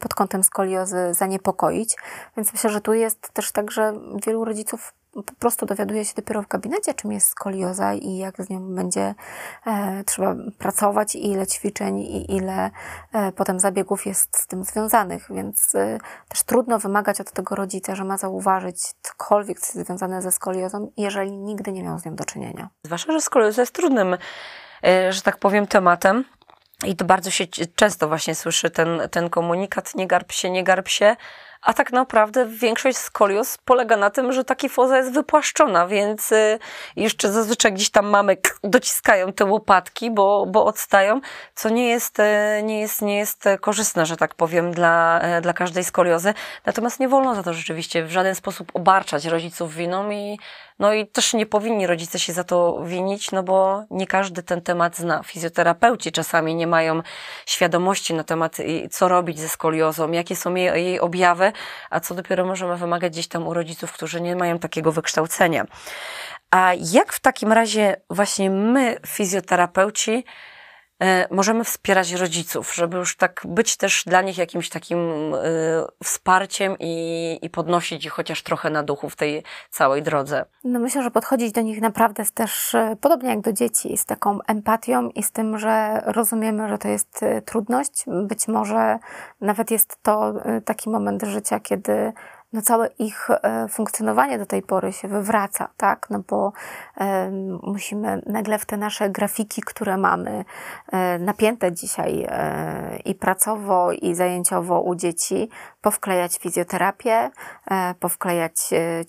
pod 0.00 0.14
kątem 0.14 0.44
skoliozy 0.44 1.14
zaniepokoić. 1.14 1.96
Więc 2.36 2.52
myślę, 2.52 2.70
że 2.70 2.80
tu 2.80 2.94
jest 2.94 3.30
też 3.32 3.52
tak, 3.52 3.70
że 3.70 3.92
wielu 4.26 4.44
rodziców 4.44 4.92
po 5.12 5.34
prostu 5.38 5.66
dowiaduje 5.66 6.04
się 6.04 6.14
dopiero 6.16 6.42
w 6.42 6.48
gabinecie, 6.48 6.94
czym 6.94 7.12
jest 7.12 7.28
skolioza 7.28 7.94
i 7.94 8.16
jak 8.16 8.42
z 8.42 8.50
nią 8.50 8.74
będzie 8.74 9.14
e, 9.66 10.04
trzeba 10.04 10.34
pracować, 10.58 11.14
i 11.14 11.30
ile 11.30 11.46
ćwiczeń 11.46 11.98
i 11.98 12.36
ile 12.36 12.70
e, 13.12 13.32
potem 13.32 13.60
zabiegów 13.60 14.06
jest 14.06 14.36
z 14.36 14.46
tym 14.46 14.64
związanych, 14.64 15.26
więc 15.30 15.74
e, 15.74 15.98
też 16.28 16.42
trudno 16.42 16.78
wymagać 16.78 17.20
od 17.20 17.30
tego 17.30 17.54
rodzica, 17.54 17.94
że 17.94 18.04
ma 18.04 18.18
zauważyć 18.18 18.82
cokolwiek, 19.02 19.60
związane 19.60 20.22
ze 20.22 20.32
skoliozą, 20.32 20.92
jeżeli 20.96 21.32
nigdy 21.32 21.72
nie 21.72 21.82
miał 21.82 21.98
z 21.98 22.04
nią 22.04 22.14
do 22.14 22.24
czynienia. 22.24 22.68
Zwłaszcza, 22.84 23.12
że 23.12 23.20
skolioza 23.20 23.62
jest 23.62 23.74
trudnym, 23.74 24.16
e, 24.84 25.12
że 25.12 25.22
tak 25.22 25.38
powiem, 25.38 25.66
tematem. 25.66 26.24
I 26.86 26.96
to 26.96 27.04
bardzo 27.04 27.30
się 27.30 27.46
często 27.74 28.08
właśnie 28.08 28.34
słyszy 28.34 28.70
ten, 28.70 29.00
ten 29.10 29.30
komunikat, 29.30 29.94
nie 29.94 30.06
garb 30.06 30.32
się, 30.32 30.50
nie 30.50 30.64
garb 30.64 30.88
się, 30.88 31.16
a 31.62 31.74
tak 31.74 31.92
naprawdę 31.92 32.46
większość 32.46 32.98
skolios 32.98 33.58
polega 33.64 33.96
na 33.96 34.10
tym, 34.10 34.32
że 34.32 34.44
ta 34.44 34.54
foza 34.68 34.96
jest 34.96 35.12
wypłaszczona, 35.12 35.86
więc 35.86 36.32
y, 36.32 36.58
jeszcze 36.96 37.32
zazwyczaj 37.32 37.72
gdzieś 37.72 37.90
tam 37.90 38.06
mamy 38.06 38.36
dociskają 38.64 39.32
te 39.32 39.44
łopatki, 39.44 40.10
bo, 40.10 40.46
bo 40.46 40.64
odstają, 40.64 41.20
co 41.54 41.68
nie 41.68 41.88
jest, 41.88 42.18
y, 42.18 42.62
nie 42.62 42.80
jest, 42.80 43.02
nie 43.02 43.18
jest 43.18 43.44
korzystne, 43.60 44.06
że 44.06 44.16
tak 44.16 44.34
powiem, 44.34 44.72
dla, 44.72 45.20
y, 45.38 45.40
dla 45.40 45.52
każdej 45.52 45.84
skoliozy. 45.84 46.34
Natomiast 46.66 47.00
nie 47.00 47.08
wolno 47.08 47.34
za 47.34 47.42
to 47.42 47.54
rzeczywiście 47.54 48.04
w 48.04 48.10
żaden 48.10 48.34
sposób 48.34 48.70
obarczać 48.74 49.24
rodziców 49.24 49.74
winą 49.74 50.10
i 50.10 50.38
no 50.80 50.92
i 50.92 51.06
też 51.06 51.34
nie 51.34 51.46
powinni 51.46 51.86
rodzice 51.86 52.18
się 52.18 52.32
za 52.32 52.44
to 52.44 52.84
winić, 52.84 53.30
no 53.30 53.42
bo 53.42 53.84
nie 53.90 54.06
każdy 54.06 54.42
ten 54.42 54.60
temat 54.60 54.96
zna. 54.96 55.22
Fizjoterapeuci 55.22 56.12
czasami 56.12 56.54
nie 56.54 56.66
mają 56.66 57.02
świadomości 57.46 58.14
na 58.14 58.24
temat, 58.24 58.56
co 58.90 59.08
robić 59.08 59.40
ze 59.40 59.48
skoliozą, 59.48 60.12
jakie 60.12 60.36
są 60.36 60.54
jej, 60.54 60.84
jej 60.84 61.00
objawy, 61.00 61.49
a 61.90 62.00
co 62.00 62.14
dopiero 62.14 62.46
możemy 62.46 62.76
wymagać 62.76 63.12
gdzieś 63.12 63.28
tam 63.28 63.46
u 63.46 63.54
rodziców, 63.54 63.92
którzy 63.92 64.20
nie 64.20 64.36
mają 64.36 64.58
takiego 64.58 64.92
wykształcenia. 64.92 65.64
A 66.50 66.72
jak 66.92 67.12
w 67.12 67.20
takim 67.20 67.52
razie 67.52 67.96
właśnie 68.10 68.50
my, 68.50 68.96
fizjoterapeuci, 69.06 70.24
możemy 71.30 71.64
wspierać 71.64 72.12
rodziców, 72.12 72.74
żeby 72.74 72.96
już 72.96 73.16
tak 73.16 73.42
być 73.44 73.76
też 73.76 74.04
dla 74.06 74.22
nich 74.22 74.38
jakimś 74.38 74.68
takim 74.68 74.98
e, 75.34 75.38
wsparciem 76.04 76.76
i, 76.80 77.38
i 77.42 77.50
podnosić 77.50 78.04
ich 78.04 78.12
chociaż 78.12 78.42
trochę 78.42 78.70
na 78.70 78.82
duchu 78.82 79.10
w 79.10 79.16
tej 79.16 79.42
całej 79.70 80.02
drodze. 80.02 80.44
No 80.64 80.78
myślę, 80.78 81.02
że 81.02 81.10
podchodzić 81.10 81.52
do 81.52 81.60
nich 81.60 81.80
naprawdę 81.80 82.24
też 82.34 82.74
e, 82.74 82.96
podobnie 83.00 83.30
jak 83.30 83.40
do 83.40 83.52
dzieci, 83.52 83.96
z 83.96 84.04
taką 84.04 84.38
empatią 84.46 85.08
i 85.08 85.22
z 85.22 85.32
tym, 85.32 85.58
że 85.58 86.02
rozumiemy, 86.06 86.68
że 86.68 86.78
to 86.78 86.88
jest 86.88 87.20
trudność. 87.44 88.04
Być 88.06 88.48
może 88.48 88.98
nawet 89.40 89.70
jest 89.70 89.98
to 90.02 90.32
taki 90.64 90.90
moment 90.90 91.22
życia, 91.22 91.60
kiedy 91.60 92.12
no 92.52 92.62
całe 92.62 92.86
ich 92.86 93.28
e, 93.30 93.68
funkcjonowanie 93.68 94.38
do 94.38 94.46
tej 94.46 94.62
pory 94.62 94.92
się 94.92 95.08
wywraca, 95.08 95.68
tak? 95.76 96.06
No 96.10 96.20
bo 96.28 96.52
e, 96.96 97.30
musimy 97.62 98.22
nagle 98.26 98.58
w 98.58 98.66
te 98.66 98.76
nasze 98.76 99.10
grafiki, 99.10 99.62
które 99.62 99.96
mamy 99.96 100.44
e, 100.92 101.18
napięte 101.18 101.72
dzisiaj 101.72 102.26
i 103.04 103.14
pracowo, 103.14 103.92
i 103.92 104.14
zajęciowo 104.14 104.80
u 104.80 104.94
dzieci, 104.94 105.48
powklejać 105.80 106.38
fizjoterapię, 106.38 107.30
powklejać 108.00 108.54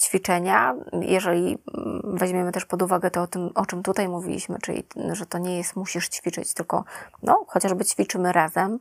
ćwiczenia. 0.02 0.76
Jeżeli 1.02 1.58
mm, 1.78 2.02
weźmiemy 2.18 2.52
też 2.52 2.66
pod 2.66 2.82
uwagę 2.82 3.12
to, 3.12 3.22
o, 3.22 3.28
tym, 3.28 3.50
o 3.56 3.66
czym 3.66 3.84
tutaj 3.84 4.10
mówiliśmy, 4.10 4.58
czyli 4.62 4.84
że 5.12 5.26
to 5.26 5.38
nie 5.38 5.58
jest 5.58 5.76
musisz 5.76 6.10
ćwiczyć, 6.10 6.54
tylko 6.54 6.84
no, 7.24 7.46
chociażby 7.48 7.86
ćwiczymy 7.86 8.32
razem, 8.32 8.80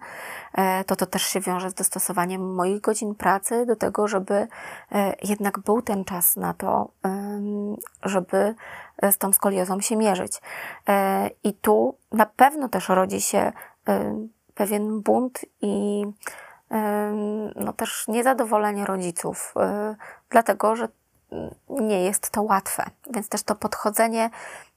to 0.86 0.96
to 0.96 1.06
też 1.06 1.22
się 1.22 1.40
wiąże 1.40 1.70
z 1.70 1.74
dostosowaniem 1.74 2.54
moich 2.54 2.80
godzin 2.80 3.14
pracy 3.14 3.66
do 3.66 3.76
tego, 3.76 4.08
żeby 4.08 4.48
jednak 5.22 5.59
był 5.59 5.82
ten 5.82 6.05
czas 6.05 6.36
na 6.36 6.55
to, 6.55 6.90
żeby 8.03 8.55
z 9.11 9.18
tą 9.18 9.32
skoliozą 9.32 9.80
się 9.80 9.96
mierzyć. 9.96 10.40
E, 10.88 11.30
I 11.44 11.55
tu 11.55 11.96
na 12.12 12.26
pewno 12.26 12.68
też 12.68 12.88
rodzi 12.88 13.20
się 13.20 13.53
pewien 14.55 15.01
bunt 15.01 15.44
i 15.61 16.05
no 17.57 17.72
też 17.72 18.09
niezadowolenie 18.09 18.86
rodziców, 18.86 19.55
e, 19.57 19.96
dlatego 20.30 20.76
że 20.76 20.88
nie 21.68 22.05
jest 22.05 22.30
to 22.30 22.42
łatwe. 22.42 22.90
Więc 23.11 23.28
też 23.28 23.42
to 23.42 23.55
podchodzenie 23.55 24.30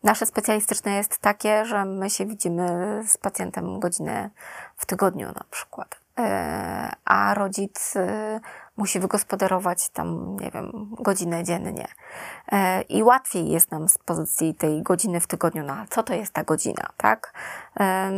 nasze 0.03 0.25
specjalistyczne 0.25 0.91
jest 0.91 1.17
takie, 1.17 1.65
że 1.65 1.85
my 1.85 2.09
się 2.09 2.25
widzimy 2.25 2.99
z 3.07 3.17
pacjentem 3.17 3.79
godzinę 3.79 4.29
w 4.75 4.85
tygodniu 4.85 5.27
na 5.27 5.43
przykład. 5.49 5.99
A 7.05 7.33
rodzic 7.33 7.93
musi 8.77 8.99
wygospodarować 8.99 9.89
tam, 9.89 10.37
nie 10.39 10.51
wiem, 10.51 10.71
godzinę 10.99 11.43
dziennie. 11.43 11.87
E, 12.51 12.81
I 12.81 13.03
łatwiej 13.03 13.49
jest 13.49 13.71
nam 13.71 13.89
z 13.89 13.97
pozycji 13.97 14.55
tej 14.55 14.83
godziny 14.83 15.19
w 15.19 15.27
tygodniu, 15.27 15.63
no 15.63 15.75
co 15.89 16.03
to 16.03 16.13
jest 16.13 16.33
ta 16.33 16.43
godzina, 16.43 16.89
tak? 16.97 17.33
E, 17.79 18.11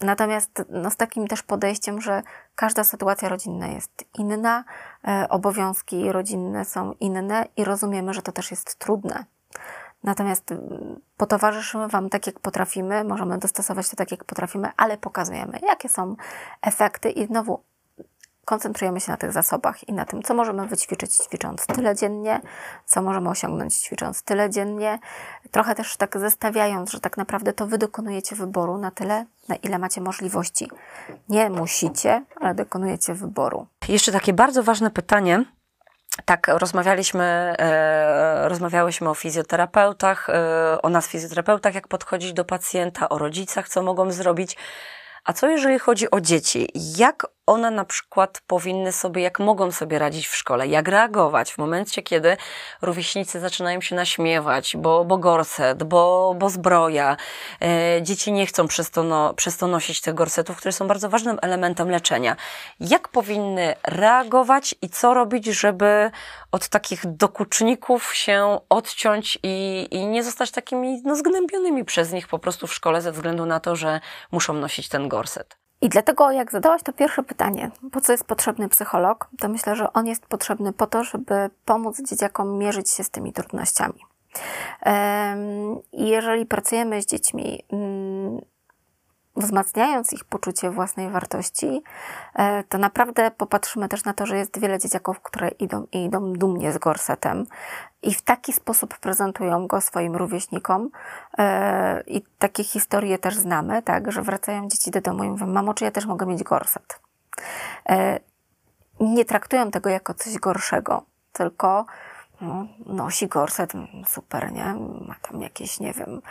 natomiast 0.00 0.64
no, 0.70 0.90
z 0.90 0.96
takim 0.96 1.26
też 1.26 1.42
podejściem, 1.42 2.00
że 2.00 2.22
każda 2.54 2.84
sytuacja 2.84 3.28
rodzinna 3.28 3.66
jest 3.66 4.04
inna, 4.18 4.64
e, 5.08 5.26
obowiązki 5.28 6.12
rodzinne 6.12 6.64
są 6.64 6.92
inne 7.00 7.46
i 7.56 7.64
rozumiemy, 7.64 8.14
że 8.14 8.22
to 8.22 8.32
też 8.32 8.50
jest 8.50 8.78
trudne. 8.78 9.24
Natomiast 10.04 10.54
potowarzyszymy 11.16 11.88
Wam 11.88 12.08
tak, 12.08 12.26
jak 12.26 12.40
potrafimy, 12.40 13.04
możemy 13.04 13.38
dostosować 13.38 13.88
to 13.88 13.96
tak, 13.96 14.10
jak 14.10 14.24
potrafimy, 14.24 14.68
ale 14.76 14.98
pokazujemy, 14.98 15.58
jakie 15.68 15.88
są 15.88 16.16
efekty 16.62 17.10
i 17.10 17.26
znowu 17.26 17.60
koncentrujemy 18.50 19.00
się 19.00 19.12
na 19.12 19.16
tych 19.16 19.32
zasobach 19.32 19.88
i 19.88 19.92
na 19.92 20.04
tym, 20.04 20.22
co 20.22 20.34
możemy 20.34 20.66
wyćwiczyć 20.66 21.16
ćwicząc 21.16 21.66
tyle 21.66 21.94
dziennie, 21.94 22.40
co 22.86 23.02
możemy 23.02 23.28
osiągnąć 23.28 23.74
ćwicząc 23.74 24.22
tyle 24.22 24.50
dziennie. 24.50 24.98
Trochę 25.50 25.74
też 25.74 25.96
tak 25.96 26.18
zestawiając, 26.18 26.90
że 26.90 27.00
tak 27.00 27.16
naprawdę 27.16 27.52
to 27.52 27.66
Wy 27.66 27.78
dokonujecie 27.78 28.36
wyboru 28.36 28.78
na 28.78 28.90
tyle, 28.90 29.26
na 29.48 29.56
ile 29.56 29.78
macie 29.78 30.00
możliwości. 30.00 30.70
Nie 31.28 31.50
musicie, 31.50 32.22
ale 32.40 32.54
dokonujecie 32.54 33.14
wyboru. 33.14 33.66
Jeszcze 33.88 34.12
takie 34.12 34.32
bardzo 34.32 34.62
ważne 34.62 34.90
pytanie, 34.90 35.44
tak, 36.24 36.48
rozmawialiśmy, 36.48 37.24
e, 37.58 38.48
rozmawiałyśmy 38.48 39.10
o 39.10 39.14
fizjoterapeutach, 39.14 40.30
e, 40.30 40.82
o 40.82 40.88
nas 40.88 41.08
fizjoterapeutach, 41.08 41.74
jak 41.74 41.88
podchodzić 41.88 42.32
do 42.32 42.44
pacjenta, 42.44 43.08
o 43.08 43.18
rodzicach, 43.18 43.68
co 43.68 43.82
mogą 43.82 44.10
zrobić. 44.10 44.56
A 45.24 45.32
co 45.32 45.48
jeżeli 45.48 45.78
chodzi 45.78 46.10
o 46.10 46.20
dzieci? 46.20 46.68
Jak 46.98 47.26
one 47.46 47.70
na 47.70 47.84
przykład 47.84 48.40
powinny 48.46 48.92
sobie, 48.92 49.22
jak 49.22 49.38
mogą 49.38 49.72
sobie 49.72 49.98
radzić 49.98 50.28
w 50.28 50.36
szkole, 50.36 50.66
jak 50.66 50.88
reagować 50.88 51.52
w 51.52 51.58
momencie, 51.58 52.02
kiedy 52.02 52.36
rówieśnicy 52.82 53.40
zaczynają 53.40 53.80
się 53.80 53.94
naśmiewać, 53.96 54.76
bo, 54.76 55.04
bo 55.04 55.18
gorset, 55.18 55.82
bo, 55.82 56.34
bo 56.38 56.50
zbroja. 56.50 57.16
E, 57.62 58.02
dzieci 58.02 58.32
nie 58.32 58.46
chcą 58.46 58.68
przez 58.68 58.90
to, 58.90 59.02
no, 59.02 59.34
przez 59.34 59.56
to 59.56 59.66
nosić 59.66 60.00
tych 60.00 60.14
gorsetów, 60.14 60.56
które 60.56 60.72
są 60.72 60.88
bardzo 60.88 61.08
ważnym 61.08 61.38
elementem 61.42 61.90
leczenia. 61.90 62.36
Jak 62.80 63.08
powinny 63.08 63.74
reagować 63.86 64.74
i 64.82 64.88
co 64.88 65.14
robić, 65.14 65.46
żeby 65.46 66.10
od 66.52 66.68
takich 66.68 67.06
dokuczników 67.06 68.14
się 68.14 68.58
odciąć 68.68 69.38
i, 69.42 69.88
i 69.90 70.06
nie 70.06 70.24
zostać 70.24 70.50
takimi 70.50 71.02
no, 71.04 71.16
zgnębionymi 71.16 71.84
przez 71.84 72.12
nich 72.12 72.28
po 72.28 72.38
prostu 72.38 72.66
w 72.66 72.74
szkole 72.74 73.02
ze 73.02 73.12
względu 73.12 73.46
na 73.46 73.60
to, 73.60 73.76
że 73.76 74.00
muszą 74.32 74.54
nosić 74.54 74.88
ten 74.88 75.08
gorset? 75.08 75.59
I 75.80 75.88
dlatego, 75.88 76.30
jak 76.30 76.52
zadałaś 76.52 76.82
to 76.82 76.92
pierwsze 76.92 77.22
pytanie, 77.22 77.70
po 77.92 78.00
co 78.00 78.12
jest 78.12 78.24
potrzebny 78.24 78.68
psycholog, 78.68 79.28
to 79.38 79.48
myślę, 79.48 79.76
że 79.76 79.92
on 79.92 80.06
jest 80.06 80.26
potrzebny 80.26 80.72
po 80.72 80.86
to, 80.86 81.04
żeby 81.04 81.50
pomóc 81.64 82.02
dzieciakom 82.02 82.58
mierzyć 82.58 82.90
się 82.90 83.04
z 83.04 83.10
tymi 83.10 83.32
trudnościami. 83.32 84.00
I 85.92 86.08
jeżeli 86.08 86.46
pracujemy 86.46 87.02
z 87.02 87.06
dziećmi 87.06 87.64
mm, 87.72 88.40
wzmacniając 89.40 90.12
ich 90.12 90.24
poczucie 90.24 90.70
własnej 90.70 91.10
wartości, 91.10 91.82
e, 92.34 92.64
to 92.64 92.78
naprawdę 92.78 93.30
popatrzymy 93.30 93.88
też 93.88 94.04
na 94.04 94.12
to, 94.14 94.26
że 94.26 94.36
jest 94.36 94.60
wiele 94.60 94.78
dzieciaków, 94.78 95.20
które 95.20 95.48
idą, 95.48 95.86
idą 95.92 96.32
dumnie 96.32 96.72
z 96.72 96.78
gorsetem 96.78 97.46
i 98.02 98.14
w 98.14 98.22
taki 98.22 98.52
sposób 98.52 98.98
prezentują 98.98 99.66
go 99.66 99.80
swoim 99.80 100.16
rówieśnikom. 100.16 100.90
E, 101.38 102.02
I 102.06 102.22
takie 102.38 102.64
historie 102.64 103.18
też 103.18 103.36
znamy, 103.36 103.82
tak, 103.82 104.12
że 104.12 104.22
wracają 104.22 104.68
dzieci 104.68 104.90
do 104.90 105.00
domu 105.00 105.24
i 105.24 105.28
mówią, 105.28 105.46
mamo, 105.46 105.74
czy 105.74 105.84
ja 105.84 105.90
też 105.90 106.06
mogę 106.06 106.26
mieć 106.26 106.42
gorset? 106.42 107.00
E, 107.88 108.20
nie 109.00 109.24
traktują 109.24 109.70
tego 109.70 109.90
jako 109.90 110.14
coś 110.14 110.38
gorszego, 110.38 111.02
tylko 111.32 111.86
no, 112.40 112.66
nosi 112.86 113.28
gorset, 113.28 113.72
super, 114.06 114.52
nie? 114.52 114.74
Ma 115.06 115.14
tam 115.22 115.42
jakieś, 115.42 115.80
nie 115.80 115.92
wiem, 115.92 116.22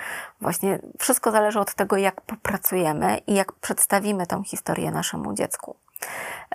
właśnie 0.42 0.80
wszystko 1.00 1.32
zależy 1.32 1.60
od 1.60 1.74
tego, 1.74 1.98
jak 1.98 2.22
popracujemy 2.22 3.18
i 3.28 3.34
jak 3.34 3.54
przedstawimy 3.54 4.28
tą 4.28 4.44
historię 4.44 4.92
naszemu 4.92 5.34
dziecku. 5.34 5.76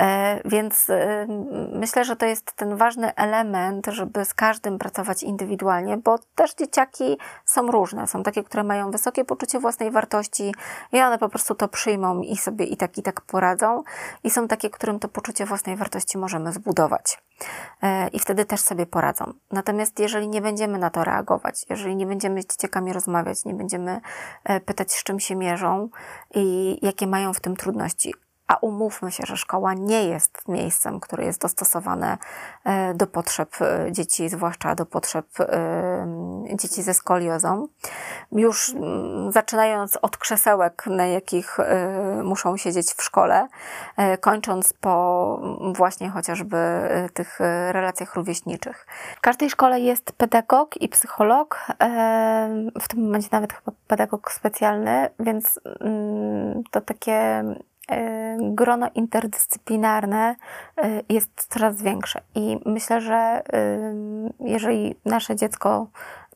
E, 0.00 0.40
więc 0.44 0.90
e, 0.90 1.26
myślę, 1.72 2.04
że 2.04 2.16
to 2.16 2.26
jest 2.26 2.52
ten 2.52 2.76
ważny 2.76 3.14
element, 3.14 3.86
żeby 3.86 4.24
z 4.24 4.34
każdym 4.34 4.78
pracować 4.78 5.22
indywidualnie, 5.22 5.96
bo 5.96 6.18
też 6.34 6.54
dzieciaki 6.54 7.18
są 7.44 7.70
różne. 7.70 8.06
Są 8.06 8.22
takie, 8.22 8.44
które 8.44 8.64
mają 8.64 8.90
wysokie 8.90 9.24
poczucie 9.24 9.60
własnej 9.60 9.90
wartości 9.90 10.54
i 10.92 11.00
one 11.00 11.18
po 11.18 11.28
prostu 11.28 11.54
to 11.54 11.68
przyjmą 11.68 12.20
i 12.20 12.36
sobie 12.36 12.64
i 12.64 12.76
tak, 12.76 12.98
i 12.98 13.02
tak 13.02 13.20
poradzą. 13.20 13.82
I 14.24 14.30
są 14.30 14.48
takie, 14.48 14.70
którym 14.70 14.98
to 14.98 15.08
poczucie 15.08 15.46
własnej 15.46 15.76
wartości 15.76 16.18
możemy 16.18 16.52
zbudować. 16.52 17.22
E, 17.82 18.08
I 18.08 18.18
wtedy 18.18 18.44
też 18.44 18.60
sobie 18.60 18.86
poradzą. 18.86 19.32
Natomiast 19.52 19.98
jeżeli 19.98 20.28
nie 20.28 20.40
będziemy 20.42 20.78
na 20.78 20.90
to 20.90 21.04
reagować, 21.04 21.64
jeżeli 21.70 21.96
nie 21.96 22.06
będziemy 22.06 22.42
z 22.42 22.46
dzieciakami 22.46 22.92
rozmawiać, 22.92 23.44
nie 23.44 23.54
będziemy 23.54 24.00
pytać, 24.64 24.92
z 24.92 25.04
czym 25.04 25.20
się 25.20 25.36
mierzą 25.36 25.88
i 26.34 26.78
jakie 26.82 27.06
mają 27.06 27.32
w 27.32 27.40
tym 27.40 27.56
trudności, 27.56 28.14
a 28.48 28.56
umówmy 28.56 29.12
się, 29.12 29.22
że 29.26 29.36
szkoła 29.36 29.74
nie 29.74 30.04
jest 30.08 30.48
miejscem, 30.48 31.00
które 31.00 31.24
jest 31.24 31.40
dostosowane 31.40 32.18
e, 32.64 32.94
do 32.94 33.06
potrzeb 33.06 33.48
e, 33.60 33.92
dzieci, 33.92 34.28
zwłaszcza 34.28 34.74
do 34.74 34.86
potrzeb 34.86 35.26
e, 35.40 36.06
dzieci 36.54 36.82
ze 36.82 36.94
skoliozą. 36.94 37.68
Już 38.32 38.74
zaczynając 39.28 39.98
od 40.02 40.16
krzesełek, 40.16 40.86
na 40.86 41.06
jakich 41.06 41.58
muszą 42.22 42.56
siedzieć 42.56 42.92
w 42.92 43.02
szkole, 43.02 43.48
kończąc 44.20 44.72
po 44.72 45.40
właśnie 45.76 46.10
chociażby 46.10 46.56
tych 47.14 47.40
relacjach 47.70 48.14
rówieśniczych. 48.14 48.86
W 49.16 49.20
każdej 49.20 49.50
szkole 49.50 49.80
jest 49.80 50.12
pedagog 50.12 50.76
i 50.76 50.88
psycholog, 50.88 51.66
w 52.80 52.88
tym 52.88 53.04
momencie 53.04 53.28
nawet 53.32 53.52
chyba 53.52 53.72
pedagog 53.86 54.32
specjalny, 54.32 55.10
więc 55.20 55.60
mm, 55.80 56.62
to 56.70 56.80
takie 56.80 57.44
grono 58.38 58.90
interdyscyplinarne 58.94 60.36
e, 60.76 61.02
jest 61.08 61.46
coraz 61.48 61.82
większe. 61.82 62.20
I 62.34 62.58
myślę, 62.66 63.00
że 63.00 63.14
e, 63.14 63.42
jeżeli 64.40 64.94
nasze 65.04 65.36
dziecko 65.36 65.86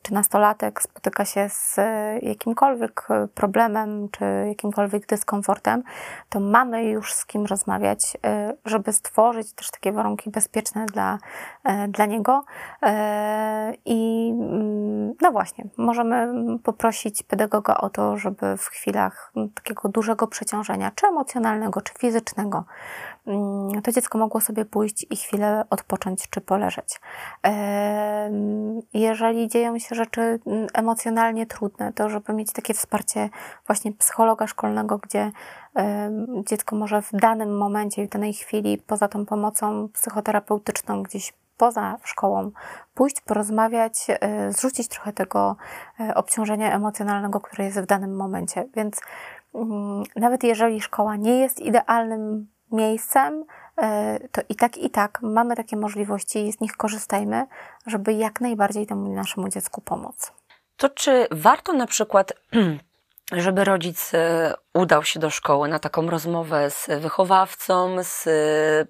czy 0.01 0.13
nastolatek 0.13 0.81
spotyka 0.81 1.25
się 1.25 1.49
z 1.49 1.77
jakimkolwiek 2.21 3.07
problemem, 3.35 4.09
czy 4.11 4.25
jakimkolwiek 4.47 5.05
dyskomfortem, 5.05 5.83
to 6.29 6.39
mamy 6.39 6.85
już 6.85 7.13
z 7.13 7.25
kim 7.25 7.45
rozmawiać, 7.45 8.17
e, 8.25 8.53
żeby 8.65 8.93
stworzyć 8.93 9.53
też 9.53 9.71
takie 9.71 9.91
warunki 9.91 10.29
bezpieczne 10.29 10.85
dla, 10.85 11.17
e, 11.63 11.87
dla 11.87 12.05
niego. 12.05 12.43
E, 12.83 13.73
I 13.85 14.29
mm, 14.33 15.13
no 15.21 15.31
właśnie, 15.31 15.65
możemy 15.77 16.29
poprosić 16.59 17.23
pedagoga 17.23 17.77
o 17.77 17.89
to, 17.89 18.17
żeby 18.17 18.57
w 18.57 18.65
chwilach 18.65 19.33
takiego 19.55 19.89
dużego 19.89 20.27
przeciążenia, 20.27 20.91
czy 20.95 21.07
emocjonalnego, 21.07 21.81
czy 21.81 21.93
fizycznego, 21.93 22.63
to 23.83 23.91
dziecko 23.91 24.17
mogło 24.17 24.41
sobie 24.41 24.65
pójść 24.65 25.05
i 25.09 25.15
chwilę 25.15 25.65
odpocząć 25.69 26.29
czy 26.29 26.41
poleżeć. 26.41 27.01
Jeżeli 28.93 29.47
dzieją 29.47 29.79
się 29.79 29.95
rzeczy 29.95 30.21
mm, 30.21 30.67
emocjonalnie 30.73 31.45
trudne, 31.45 31.93
to 31.93 32.09
żeby 32.09 32.33
mieć 32.33 32.53
takie 32.53 32.73
wsparcie 32.73 33.29
właśnie 33.67 33.91
psychologa 33.91 34.47
szkolnego, 34.47 34.97
gdzie 34.97 35.31
dziecko 36.47 36.75
może 36.75 37.01
w 37.01 37.11
danym 37.11 37.57
momencie, 37.57 38.07
w 38.07 38.09
danej 38.09 38.33
chwili, 38.33 38.77
poza 38.77 39.07
tą 39.07 39.25
pomocą 39.25 39.89
psychoterapeutyczną 39.93 41.03
gdzieś 41.03 41.33
poza 41.59 41.97
szkołą, 42.03 42.51
pójść, 42.93 43.21
porozmawiać, 43.21 44.07
e, 44.09 44.51
zrzucić 44.51 44.87
trochę 44.87 45.13
tego 45.13 45.55
e, 45.99 46.15
obciążenia 46.15 46.75
emocjonalnego, 46.75 47.39
które 47.39 47.65
jest 47.65 47.79
w 47.79 47.85
danym 47.85 48.15
momencie. 48.15 48.65
Więc 48.75 49.01
mm, 49.55 50.03
nawet 50.15 50.43
jeżeli 50.43 50.81
szkoła 50.81 51.15
nie 51.15 51.39
jest 51.39 51.59
idealnym 51.59 52.47
miejscem, 52.71 53.45
e, 53.77 54.19
to 54.31 54.41
i 54.49 54.55
tak, 54.55 54.77
i 54.77 54.89
tak 54.89 55.21
mamy 55.21 55.55
takie 55.55 55.77
możliwości 55.77 56.47
i 56.47 56.53
z 56.53 56.59
nich 56.59 56.77
korzystajmy, 56.77 57.45
żeby 57.87 58.13
jak 58.13 58.41
najbardziej 58.41 58.87
temu 58.87 59.13
naszemu 59.13 59.49
dziecku 59.49 59.81
pomóc. 59.81 60.31
To 60.77 60.89
czy 60.89 61.27
warto 61.31 61.73
na 61.73 61.87
przykład, 61.87 62.33
żeby 63.31 63.63
rodzic 63.63 64.13
e, 64.13 64.53
udał 64.73 65.03
się 65.03 65.19
do 65.19 65.29
szkoły 65.29 65.67
na 65.67 65.79
taką 65.79 66.09
rozmowę 66.09 66.71
z 66.71 66.87
wychowawcą, 67.01 67.95
z 68.03 68.27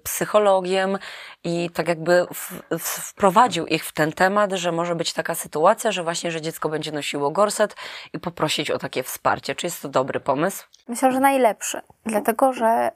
psychologiem 0.02 0.98
i 1.44 1.70
tak 1.70 1.88
jakby 1.88 2.26
w, 2.34 2.52
w, 2.78 2.88
wprowadził 2.88 3.66
ich 3.66 3.84
w 3.84 3.92
ten 3.92 4.12
temat, 4.12 4.52
że 4.52 4.72
może 4.72 4.94
być 4.94 5.12
taka 5.12 5.34
sytuacja, 5.34 5.92
że 5.92 6.02
właśnie, 6.02 6.30
że 6.30 6.40
dziecko 6.40 6.68
będzie 6.68 6.92
nosiło 6.92 7.30
gorset 7.30 7.76
i 8.12 8.18
poprosić 8.18 8.70
o 8.70 8.78
takie 8.78 9.02
wsparcie. 9.02 9.54
Czy 9.54 9.66
jest 9.66 9.82
to 9.82 9.88
dobry 9.88 10.20
pomysł? 10.20 10.66
Myślę, 10.88 11.12
że 11.12 11.20
najlepszy, 11.20 11.80
dlatego 12.06 12.52
że 12.52 12.90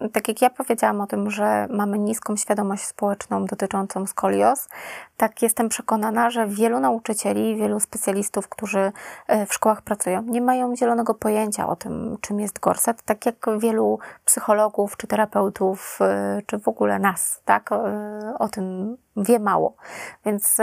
yy, 0.00 0.10
tak 0.10 0.28
jak 0.28 0.42
ja 0.42 0.50
powiedziałam 0.50 1.00
o 1.00 1.06
tym, 1.06 1.30
że 1.30 1.66
mamy 1.70 1.98
niską 1.98 2.36
świadomość 2.36 2.82
społeczną 2.82 3.44
dotyczącą 3.44 4.06
skolios, 4.06 4.68
tak 5.16 5.42
jestem 5.42 5.68
przekonana, 5.68 6.30
że 6.30 6.46
wielu 6.46 6.80
nauczycieli, 6.80 7.56
wielu 7.56 7.80
specjalistów, 7.80 8.48
którzy 8.48 8.92
y, 9.32 9.46
w 9.46 9.54
szkołach 9.54 9.82
pracują, 9.82 10.22
nie 10.22 10.40
mają 10.40 10.76
zielonego 10.76 11.14
pojęcia 11.14 11.68
o 11.68 11.76
tym, 11.76 11.83
tym, 11.84 12.16
czym 12.20 12.40
jest 12.40 12.60
gorset, 12.60 13.02
tak 13.02 13.26
jak 13.26 13.46
wielu 13.58 13.98
psychologów, 14.24 14.96
czy 14.96 15.06
terapeutów, 15.06 15.98
y, 16.38 16.42
czy 16.46 16.58
w 16.58 16.68
ogóle 16.68 16.98
nas, 16.98 17.42
tak, 17.44 17.72
y, 17.72 18.38
o 18.38 18.48
tym 18.48 18.96
wie 19.16 19.38
mało. 19.38 19.74
Więc 20.26 20.58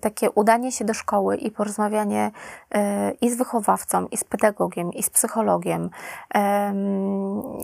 takie 0.00 0.30
udanie 0.30 0.72
się 0.72 0.84
do 0.84 0.94
szkoły 0.94 1.36
i 1.36 1.50
porozmawianie 1.50 2.30
i 3.20 3.30
z 3.30 3.36
wychowawcą, 3.36 4.06
i 4.06 4.16
z 4.16 4.24
pedagogiem, 4.24 4.92
i 4.92 5.02
z 5.02 5.10
psychologiem, 5.10 5.90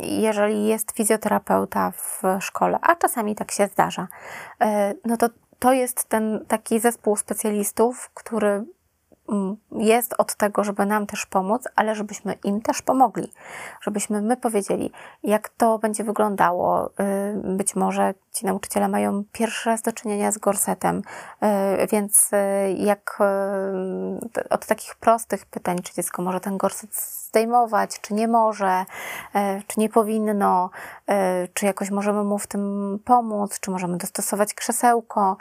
jeżeli 0.01 0.67
jest 0.67 0.93
fizjoterapeuta 0.93 1.91
w 1.91 2.23
szkole, 2.41 2.79
a 2.83 2.97
czasami 2.97 3.35
tak 3.35 3.51
się 3.51 3.67
zdarza, 3.67 4.09
no 5.05 5.17
to 5.17 5.29
to 5.59 5.73
jest 5.73 6.05
ten 6.05 6.45
taki 6.49 6.81
zespół 6.81 7.17
specjalistów, 7.17 8.11
który 8.15 8.65
jest 9.72 10.14
od 10.18 10.35
tego, 10.35 10.64
żeby 10.64 10.87
nam 10.87 11.07
też 11.07 11.27
pomóc, 11.27 11.64
ale 11.77 11.95
żebyśmy 11.95 12.35
im 12.45 12.61
też 12.61 12.83
pomogli. 12.83 13.33
Żebyśmy 13.81 14.22
my 14.22 14.37
powiedzieli, 14.37 14.93
jak 15.22 15.49
to 15.49 15.79
będzie 15.79 16.05
wyglądało. 16.05 16.87
Y, 16.87 17.57
być 17.57 17.77
może 17.77 18.14
ci 18.33 18.47
nauczyciele 18.47 18.89
mają 18.89 19.24
pierwszy 19.33 19.70
raz 19.70 19.83
do 19.83 19.93
czynienia 19.93 20.33
z 20.33 20.39
gorsetem, 20.39 21.03
y, 21.83 21.87
więc 21.87 22.31
y, 22.33 22.37
jak 22.72 23.18
od 24.51 24.66
takich 24.66 24.95
prostych 24.95 25.47
pytań, 25.47 25.79
czy 25.83 25.95
dziecko 25.95 26.22
może 26.22 26.41
ten 26.41 26.57
gorset 26.57 26.97
zdejmować, 26.97 28.01
czy 28.01 28.14
nie 28.14 28.29
może, 28.29 28.85
czy 29.66 29.81
nie 29.81 29.89
powinno, 29.89 30.70
czy 31.55 31.66
jakoś 31.66 31.91
możemy 31.91 32.24
mu 32.24 32.39
w 32.39 32.47
tym 32.47 32.99
pomóc, 33.05 33.61
czy 33.61 33.70
możemy 33.70 33.97
dostosować 33.97 34.55
krzesełko, 34.55 35.37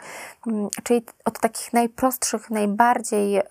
mm, 0.46 0.68
czyli 0.82 1.04
od 1.24 1.40
takich 1.40 1.72
najprostszych, 1.72 2.50
najbardziej 2.50 3.42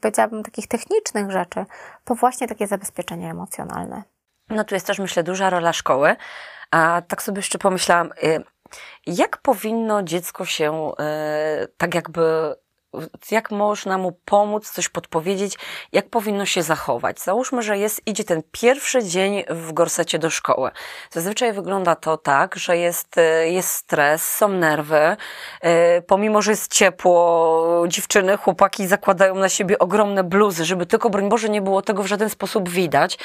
powiedziałabym, 0.00 0.42
takich 0.42 0.68
technicznych 0.68 1.30
rzeczy, 1.30 1.64
po 2.04 2.14
właśnie 2.14 2.48
takie 2.48 2.66
zabezpieczenie 2.66 3.30
emocjonalne. 3.30 4.02
No 4.50 4.64
tu 4.64 4.74
jest 4.74 4.86
też, 4.86 4.98
myślę, 4.98 5.22
duża 5.22 5.50
rola 5.50 5.72
szkoły. 5.72 6.16
A 6.70 7.02
tak 7.08 7.22
sobie 7.22 7.38
jeszcze 7.38 7.58
pomyślałam, 7.58 8.10
y, 8.24 8.44
jak 9.06 9.36
powinno 9.36 10.02
dziecko 10.02 10.44
się 10.44 10.92
y, 11.62 11.68
tak 11.76 11.94
jakby 11.94 12.54
jak 13.30 13.50
można 13.50 13.98
mu 13.98 14.12
pomóc, 14.24 14.70
coś 14.70 14.88
podpowiedzieć, 14.88 15.58
jak 15.92 16.10
powinno 16.10 16.46
się 16.46 16.62
zachować. 16.62 17.20
Załóżmy, 17.20 17.62
że 17.62 17.78
jest, 17.78 18.02
idzie 18.06 18.24
ten 18.24 18.42
pierwszy 18.52 19.04
dzień 19.04 19.44
w 19.50 19.72
gorsecie 19.72 20.18
do 20.18 20.30
szkoły. 20.30 20.70
Zazwyczaj 21.10 21.52
wygląda 21.52 21.94
to 21.94 22.16
tak, 22.16 22.56
że 22.56 22.76
jest, 22.76 23.18
e, 23.18 23.50
jest 23.50 23.68
stres, 23.68 24.34
są 24.34 24.48
nerwy, 24.48 25.16
e, 25.60 26.02
pomimo, 26.02 26.42
że 26.42 26.50
jest 26.50 26.74
ciepło, 26.74 27.84
dziewczyny, 27.88 28.36
chłopaki 28.36 28.86
zakładają 28.86 29.34
na 29.34 29.48
siebie 29.48 29.78
ogromne 29.78 30.24
bluzy, 30.24 30.64
żeby 30.64 30.86
tylko, 30.86 31.10
broń 31.10 31.28
Boże, 31.28 31.48
nie 31.48 31.62
było 31.62 31.82
tego 31.82 32.02
w 32.02 32.06
żaden 32.06 32.30
sposób 32.30 32.68
widać. 32.68 33.18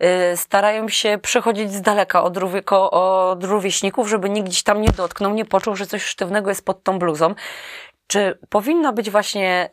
E, 0.00 0.36
starają 0.36 0.88
się 0.88 1.18
przechodzić 1.22 1.72
z 1.72 1.80
daleka 1.80 2.22
od, 2.22 2.38
od 2.90 3.44
rówieśników, 3.44 4.08
żeby 4.08 4.30
nikt 4.30 4.48
gdzieś 4.48 4.62
tam 4.62 4.80
nie 4.80 4.90
dotknął, 4.90 5.34
nie 5.34 5.44
poczuł, 5.44 5.76
że 5.76 5.86
coś 5.86 6.04
sztywnego 6.04 6.50
jest 6.50 6.64
pod 6.64 6.82
tą 6.82 6.98
bluzą. 6.98 7.34
Czy 8.06 8.38
powinno 8.48 8.92
być 8.92 9.10
właśnie 9.10 9.68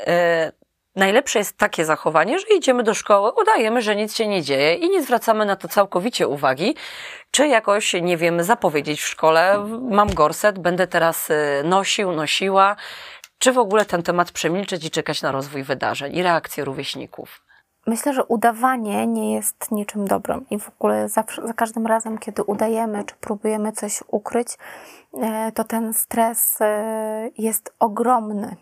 y, 0.47 0.51
najlepsze 0.95 1.39
jest 1.39 1.57
takie 1.57 1.85
zachowanie, 1.85 2.39
że 2.39 2.45
idziemy 2.57 2.83
do 2.83 2.93
szkoły, 2.93 3.31
udajemy, 3.41 3.81
że 3.81 3.95
nic 3.95 4.15
się 4.15 4.27
nie 4.27 4.43
dzieje 4.43 4.75
i 4.75 4.89
nie 4.89 5.03
zwracamy 5.03 5.45
na 5.45 5.55
to 5.55 5.67
całkowicie 5.67 6.27
uwagi, 6.27 6.75
czy 7.31 7.47
jakoś, 7.47 7.93
nie 7.93 8.17
wiem, 8.17 8.43
zapowiedzieć 8.43 9.01
w 9.01 9.07
szkole, 9.07 9.67
mam 9.89 10.13
gorset, 10.13 10.59
będę 10.59 10.87
teraz 10.87 11.29
y, 11.29 11.61
nosił, 11.63 12.11
nosiła, 12.11 12.75
czy 13.37 13.51
w 13.51 13.57
ogóle 13.57 13.85
ten 13.85 14.03
temat 14.03 14.31
przemilczeć 14.31 14.85
i 14.85 14.91
czekać 14.91 15.21
na 15.21 15.31
rozwój 15.31 15.63
wydarzeń 15.63 16.15
i 16.15 16.23
reakcję 16.23 16.65
rówieśników? 16.65 17.50
Myślę, 17.91 18.13
że 18.13 18.25
udawanie 18.25 19.07
nie 19.07 19.33
jest 19.33 19.71
niczym 19.71 20.07
dobrym 20.07 20.45
i 20.49 20.59
w 20.59 20.69
ogóle 20.69 21.09
zawsze, 21.09 21.47
za 21.47 21.53
każdym 21.53 21.87
razem, 21.87 22.17
kiedy 22.17 22.43
udajemy 22.43 23.03
czy 23.03 23.15
próbujemy 23.15 23.71
coś 23.71 24.03
ukryć, 24.07 24.57
e, 25.13 25.51
to 25.51 25.63
ten 25.63 25.93
stres 25.93 26.61
e, 26.61 27.29
jest 27.37 27.73
ogromny. 27.79 28.55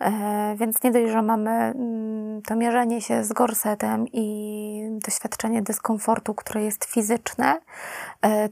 E, 0.00 0.54
więc 0.56 0.82
nie 0.82 0.90
dość, 0.90 1.12
że 1.12 1.22
mamy 1.22 1.50
mm, 1.50 2.42
to 2.42 2.56
mierzenie 2.56 3.00
się 3.00 3.24
z 3.24 3.32
gorsetem 3.32 4.06
i 4.12 4.98
doświadczenie 5.04 5.62
dyskomfortu, 5.62 6.34
które 6.34 6.62
jest 6.62 6.84
fizyczne, 6.84 7.60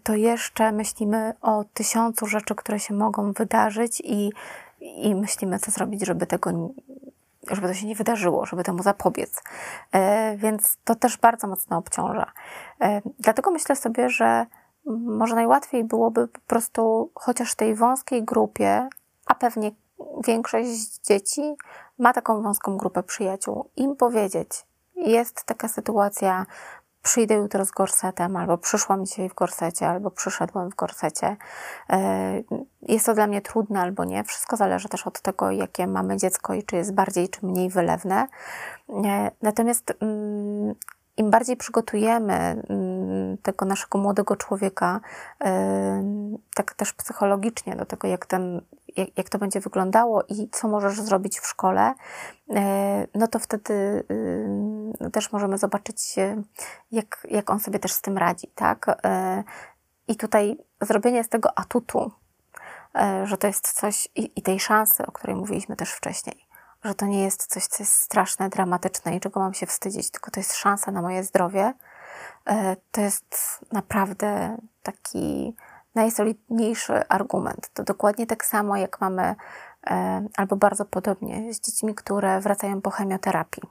to 0.03 0.15
jeszcze 0.15 0.73
myślimy 0.73 1.33
o 1.43 1.65
tysiącu 1.75 2.27
rzeczy, 2.27 2.55
które 2.55 2.81
się 2.81 2.95
mogą 2.95 3.33
wydarzyć 3.33 4.03
i, 4.05 4.33
i 4.81 5.15
myślimy, 5.15 5.59
co 5.59 5.71
zrobić, 5.71 6.07
żeby 6.07 6.27
tego 6.27 6.51
żeby 7.51 7.69
to 7.69 7.75
się 7.75 7.87
nie 7.87 7.95
wydarzyło, 7.95 8.47
żeby 8.47 8.65
temu 8.65 8.83
zapobiec. 8.83 9.43
E, 9.93 10.37
więc 10.37 10.77
to 10.85 10.95
też 10.95 11.17
bardzo 11.17 11.47
mocno 11.47 11.77
obciąża. 11.77 12.33
E, 12.81 13.03
dlatego 13.19 13.51
myślę 13.51 13.77
sobie, 13.77 14.11
że 14.11 14.47
może 15.05 15.35
najłatwiej 15.35 15.85
byłoby 15.85 16.29
po 16.29 16.41
prostu 16.47 17.11
chociaż 17.15 17.55
tej 17.55 17.75
wąskiej 17.75 18.25
grupie, 18.25 18.89
a 19.27 19.35
pewnie 19.35 19.71
większość 20.27 21.01
dzieci 21.01 21.55
ma 21.99 22.13
taką 22.13 22.43
wąską 22.43 22.77
grupę 22.77 23.03
przyjaciół, 23.03 23.71
im 23.77 23.97
powiedzieć, 23.97 24.67
jest 24.97 25.45
taka 25.45 25.69
sytuacja, 25.69 26.47
przyjdę 27.03 27.35
jutro 27.35 27.65
z 27.65 27.71
gorsetem, 27.71 28.37
albo 28.37 28.59
przyszłam 28.59 29.07
dzisiaj 29.07 29.29
w 29.29 29.35
gorsecie, 29.35 29.89
albo 29.89 30.11
przyszedłem 30.11 30.71
w 30.71 30.75
gorsecie. 30.75 31.37
E, 31.91 32.43
jest 32.83 33.07
to 33.07 33.15
dla 33.15 33.27
mnie 33.27 33.43
trudne 33.43 33.81
albo 33.81 34.05
nie. 34.05 34.25
Wszystko 34.25 34.57
zależy 34.57 34.89
też 34.89 35.07
od 35.07 35.21
tego, 35.21 35.51
jakie 35.51 35.87
mamy 35.87 36.17
dziecko 36.17 36.55
i 36.55 36.63
czy 36.63 36.77
jest 36.77 36.95
bardziej 36.95 37.29
czy 37.29 37.47
mniej 37.47 37.71
wylewne. 37.71 38.29
E, 39.05 39.31
natomiast 39.43 39.93
mm, 40.01 40.75
im 41.17 41.31
bardziej 41.31 41.57
przygotujemy 41.57 42.35
mm, 42.35 43.39
tego 43.43 43.67
naszego 43.67 43.99
młodego 43.99 44.37
człowieka, 44.37 45.01
tak 46.55 46.75
też 46.75 46.93
psychologicznie, 46.93 47.77
do 47.77 47.87
tego, 47.87 48.09
jak, 48.09 48.27
ten, 48.27 48.61
jak, 49.17 49.29
to 49.29 49.39
będzie 49.39 49.61
wyglądało 49.61 50.23
i 50.29 50.49
co 50.53 50.69
możesz 50.69 51.01
zrobić 51.01 51.41
w 51.41 51.47
szkole, 51.47 51.95
e, 52.51 53.07
no 53.15 53.29
to 53.29 53.39
wtedy 53.39 54.05
też 55.13 55.33
możemy 55.33 55.59
zobaczyć, 55.59 56.17
jak, 56.91 57.27
jak 57.31 57.51
on 57.51 57.61
sobie 57.61 57.79
też 57.79 57.93
z 57.93 58.01
tym 58.01 58.19
radzi, 58.19 58.49
tak? 58.55 58.87
E, 59.05 59.45
I 60.09 60.17
tutaj 60.17 60.59
zrobienie 60.81 61.25
z 61.25 61.29
tego 61.29 61.59
atutu, 61.59 62.13
e, 62.95 63.27
że 63.27 63.37
to 63.37 63.47
jest 63.47 63.73
coś 63.73 64.09
i, 64.15 64.33
i 64.37 64.43
tej 64.43 64.61
szansy, 64.61 65.07
o 65.07 65.13
której 65.13 65.37
mówiliśmy 65.37 65.77
też 65.77 65.93
wcześniej 65.93 66.51
że 66.85 66.95
to 66.95 67.07
nie 67.07 67.25
jest 67.25 67.47
coś, 67.47 67.67
co 67.67 67.83
jest 67.83 67.93
straszne, 67.93 68.49
dramatyczne 68.49 69.17
i 69.17 69.21
czego 69.21 69.41
mam 69.41 69.55
się 69.55 69.67
wstydzić, 69.67 70.11
tylko 70.11 70.31
to 70.31 70.41
jest 70.41 70.55
szansa 70.55 70.91
na 70.91 71.03
moje 71.03 71.25
zdrowie. 71.25 71.75
E, 72.47 72.77
to 72.91 73.01
jest 73.01 73.61
naprawdę 73.73 74.57
taki 74.83 75.57
najsolidniejszy 75.95 77.09
argument. 77.09 77.71
To 77.75 77.85
dokładnie 77.85 78.27
tak 78.27 78.45
samo, 78.45 78.77
jak 78.77 79.01
mamy, 79.01 79.35
e, 79.87 80.27
albo 80.37 80.57
bardzo 80.57 80.85
podobnie, 80.85 81.55
z 81.55 81.61
dziećmi, 81.61 81.95
które 81.95 82.41
wracają 82.41 82.81
po 82.81 82.91
chemioterapii. 82.91 83.63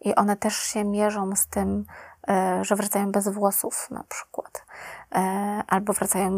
I 0.00 0.14
one 0.14 0.36
też 0.36 0.56
się 0.56 0.84
mierzą 0.84 1.36
z 1.36 1.46
tym, 1.46 1.84
e, 2.28 2.64
że 2.64 2.76
wracają 2.76 3.12
bez 3.12 3.28
włosów 3.28 3.90
na 3.90 4.04
przykład, 4.04 4.66
albo 5.66 5.92
wracają 5.92 6.30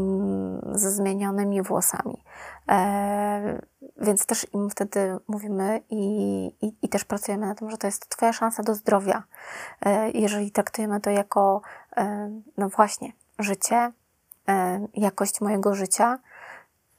ze 0.75 0.91
zmienionymi 0.91 1.63
włosami. 1.63 2.25
Więc 4.03 4.27
też 4.27 4.47
im 4.53 4.71
wtedy 4.71 5.17
mówimy 5.29 5.81
i, 5.91 6.07
i, 6.63 6.73
i, 6.83 6.89
też 6.89 7.05
pracujemy 7.05 7.47
na 7.47 7.55
tym, 7.55 7.71
że 7.71 7.79
to 7.79 7.87
jest 7.87 8.09
Twoja 8.09 8.33
szansa 8.33 8.63
do 8.63 8.75
zdrowia. 8.75 9.23
E, 9.81 10.11
jeżeli 10.11 10.51
traktujemy 10.51 11.01
to 11.01 11.11
jako, 11.11 11.61
e, 11.97 12.31
no 12.57 12.69
właśnie, 12.69 13.13
życie, 13.39 13.77
e, 13.77 13.93
jakość 14.95 15.41
mojego 15.41 15.75
życia, 15.75 16.19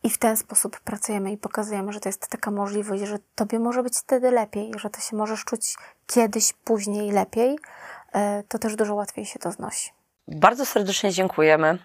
i 0.04 0.10
w 0.10 0.18
ten 0.18 0.38
sposób 0.38 0.80
pracujemy 0.80 1.32
i 1.32 1.38
pokazujemy, 1.38 1.94
że 1.94 2.00
to 2.00 2.10
jest 2.10 2.28
taka 2.28 2.52
możliwość, 2.52 3.04
że 3.04 3.20
Tobie 3.36 3.60
może 3.60 3.84
być 3.84 3.98
wtedy 3.98 4.32
lepiej, 4.32 4.72
że 4.78 4.90
to 4.90 5.02
się 5.02 5.16
możesz 5.16 5.46
czuć 5.46 5.76
kiedyś, 6.08 6.54
później 6.54 7.12
lepiej, 7.12 7.58
to 8.48 8.60
też 8.60 8.76
dużo 8.76 8.96
łatwiej 8.96 9.26
się 9.26 9.40
to 9.40 9.52
znosi. 9.52 9.92
Bardzo 10.28 10.66
serdecznie 10.66 11.12
dziękujemy. 11.12 11.80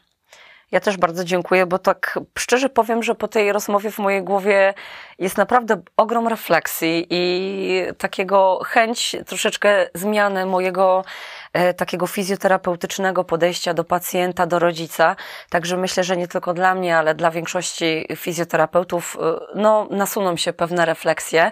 Ja 0.73 0.81
też 0.81 0.97
bardzo 0.97 1.25
dziękuję, 1.25 1.67
bo 1.67 1.79
tak 1.79 2.19
szczerze 2.39 2.69
powiem, 2.69 3.03
że 3.03 3.15
po 3.15 3.29
tej 3.29 3.53
rozmowie 3.53 3.91
w 3.91 3.99
mojej 3.99 4.23
głowie 4.23 4.75
jest 5.19 5.37
naprawdę 5.37 5.81
ogrom 5.97 6.29
refleksji 6.29 7.07
i 7.11 7.83
takiego 7.99 8.61
chęć 8.65 9.17
troszeczkę 9.27 9.87
zmiany 9.95 10.47
mojego 10.47 11.05
e, 11.53 11.75
takiego 11.75 12.07
fizjoterapeutycznego 12.07 13.25
podejścia 13.25 13.75
do 13.75 13.85
pacjenta, 13.85 14.47
do 14.47 14.59
rodzica. 14.59 15.17
Także 15.51 15.77
myślę, 15.77 16.05
że 16.05 16.17
nie 16.17 16.29
tylko 16.29 16.55
dla 16.55 16.75
mnie, 16.75 16.97
ale 16.97 17.15
dla 17.15 17.31
większości 17.31 18.07
fizjoterapeutów, 18.17 19.17
e, 19.21 19.41
no, 19.55 19.89
nasuną 19.91 20.37
się 20.37 20.53
pewne 20.53 20.87
refleksje. 20.87 21.51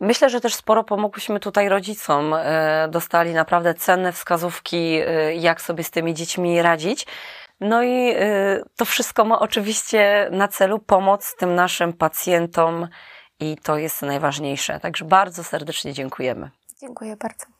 Myślę, 0.00 0.30
że 0.30 0.40
też 0.40 0.54
sporo 0.54 0.84
pomogłyśmy 0.84 1.40
tutaj 1.40 1.68
rodzicom. 1.68 2.34
E, 2.34 2.88
dostali 2.90 3.34
naprawdę 3.34 3.74
cenne 3.74 4.12
wskazówki, 4.12 5.00
jak 5.34 5.60
sobie 5.60 5.84
z 5.84 5.90
tymi 5.90 6.14
dziećmi 6.14 6.62
radzić. 6.62 7.06
No 7.60 7.82
i 7.82 8.10
y, 8.10 8.62
to 8.76 8.84
wszystko 8.84 9.24
ma 9.24 9.38
oczywiście 9.38 10.28
na 10.32 10.48
celu 10.48 10.78
pomoc 10.78 11.36
tym 11.36 11.54
naszym 11.54 11.92
pacjentom 11.92 12.88
i 13.40 13.56
to 13.62 13.78
jest 13.78 14.02
najważniejsze. 14.02 14.80
Także 14.80 15.04
bardzo 15.04 15.44
serdecznie 15.44 15.92
dziękujemy. 15.92 16.50
Dziękuję 16.80 17.16
bardzo. 17.16 17.57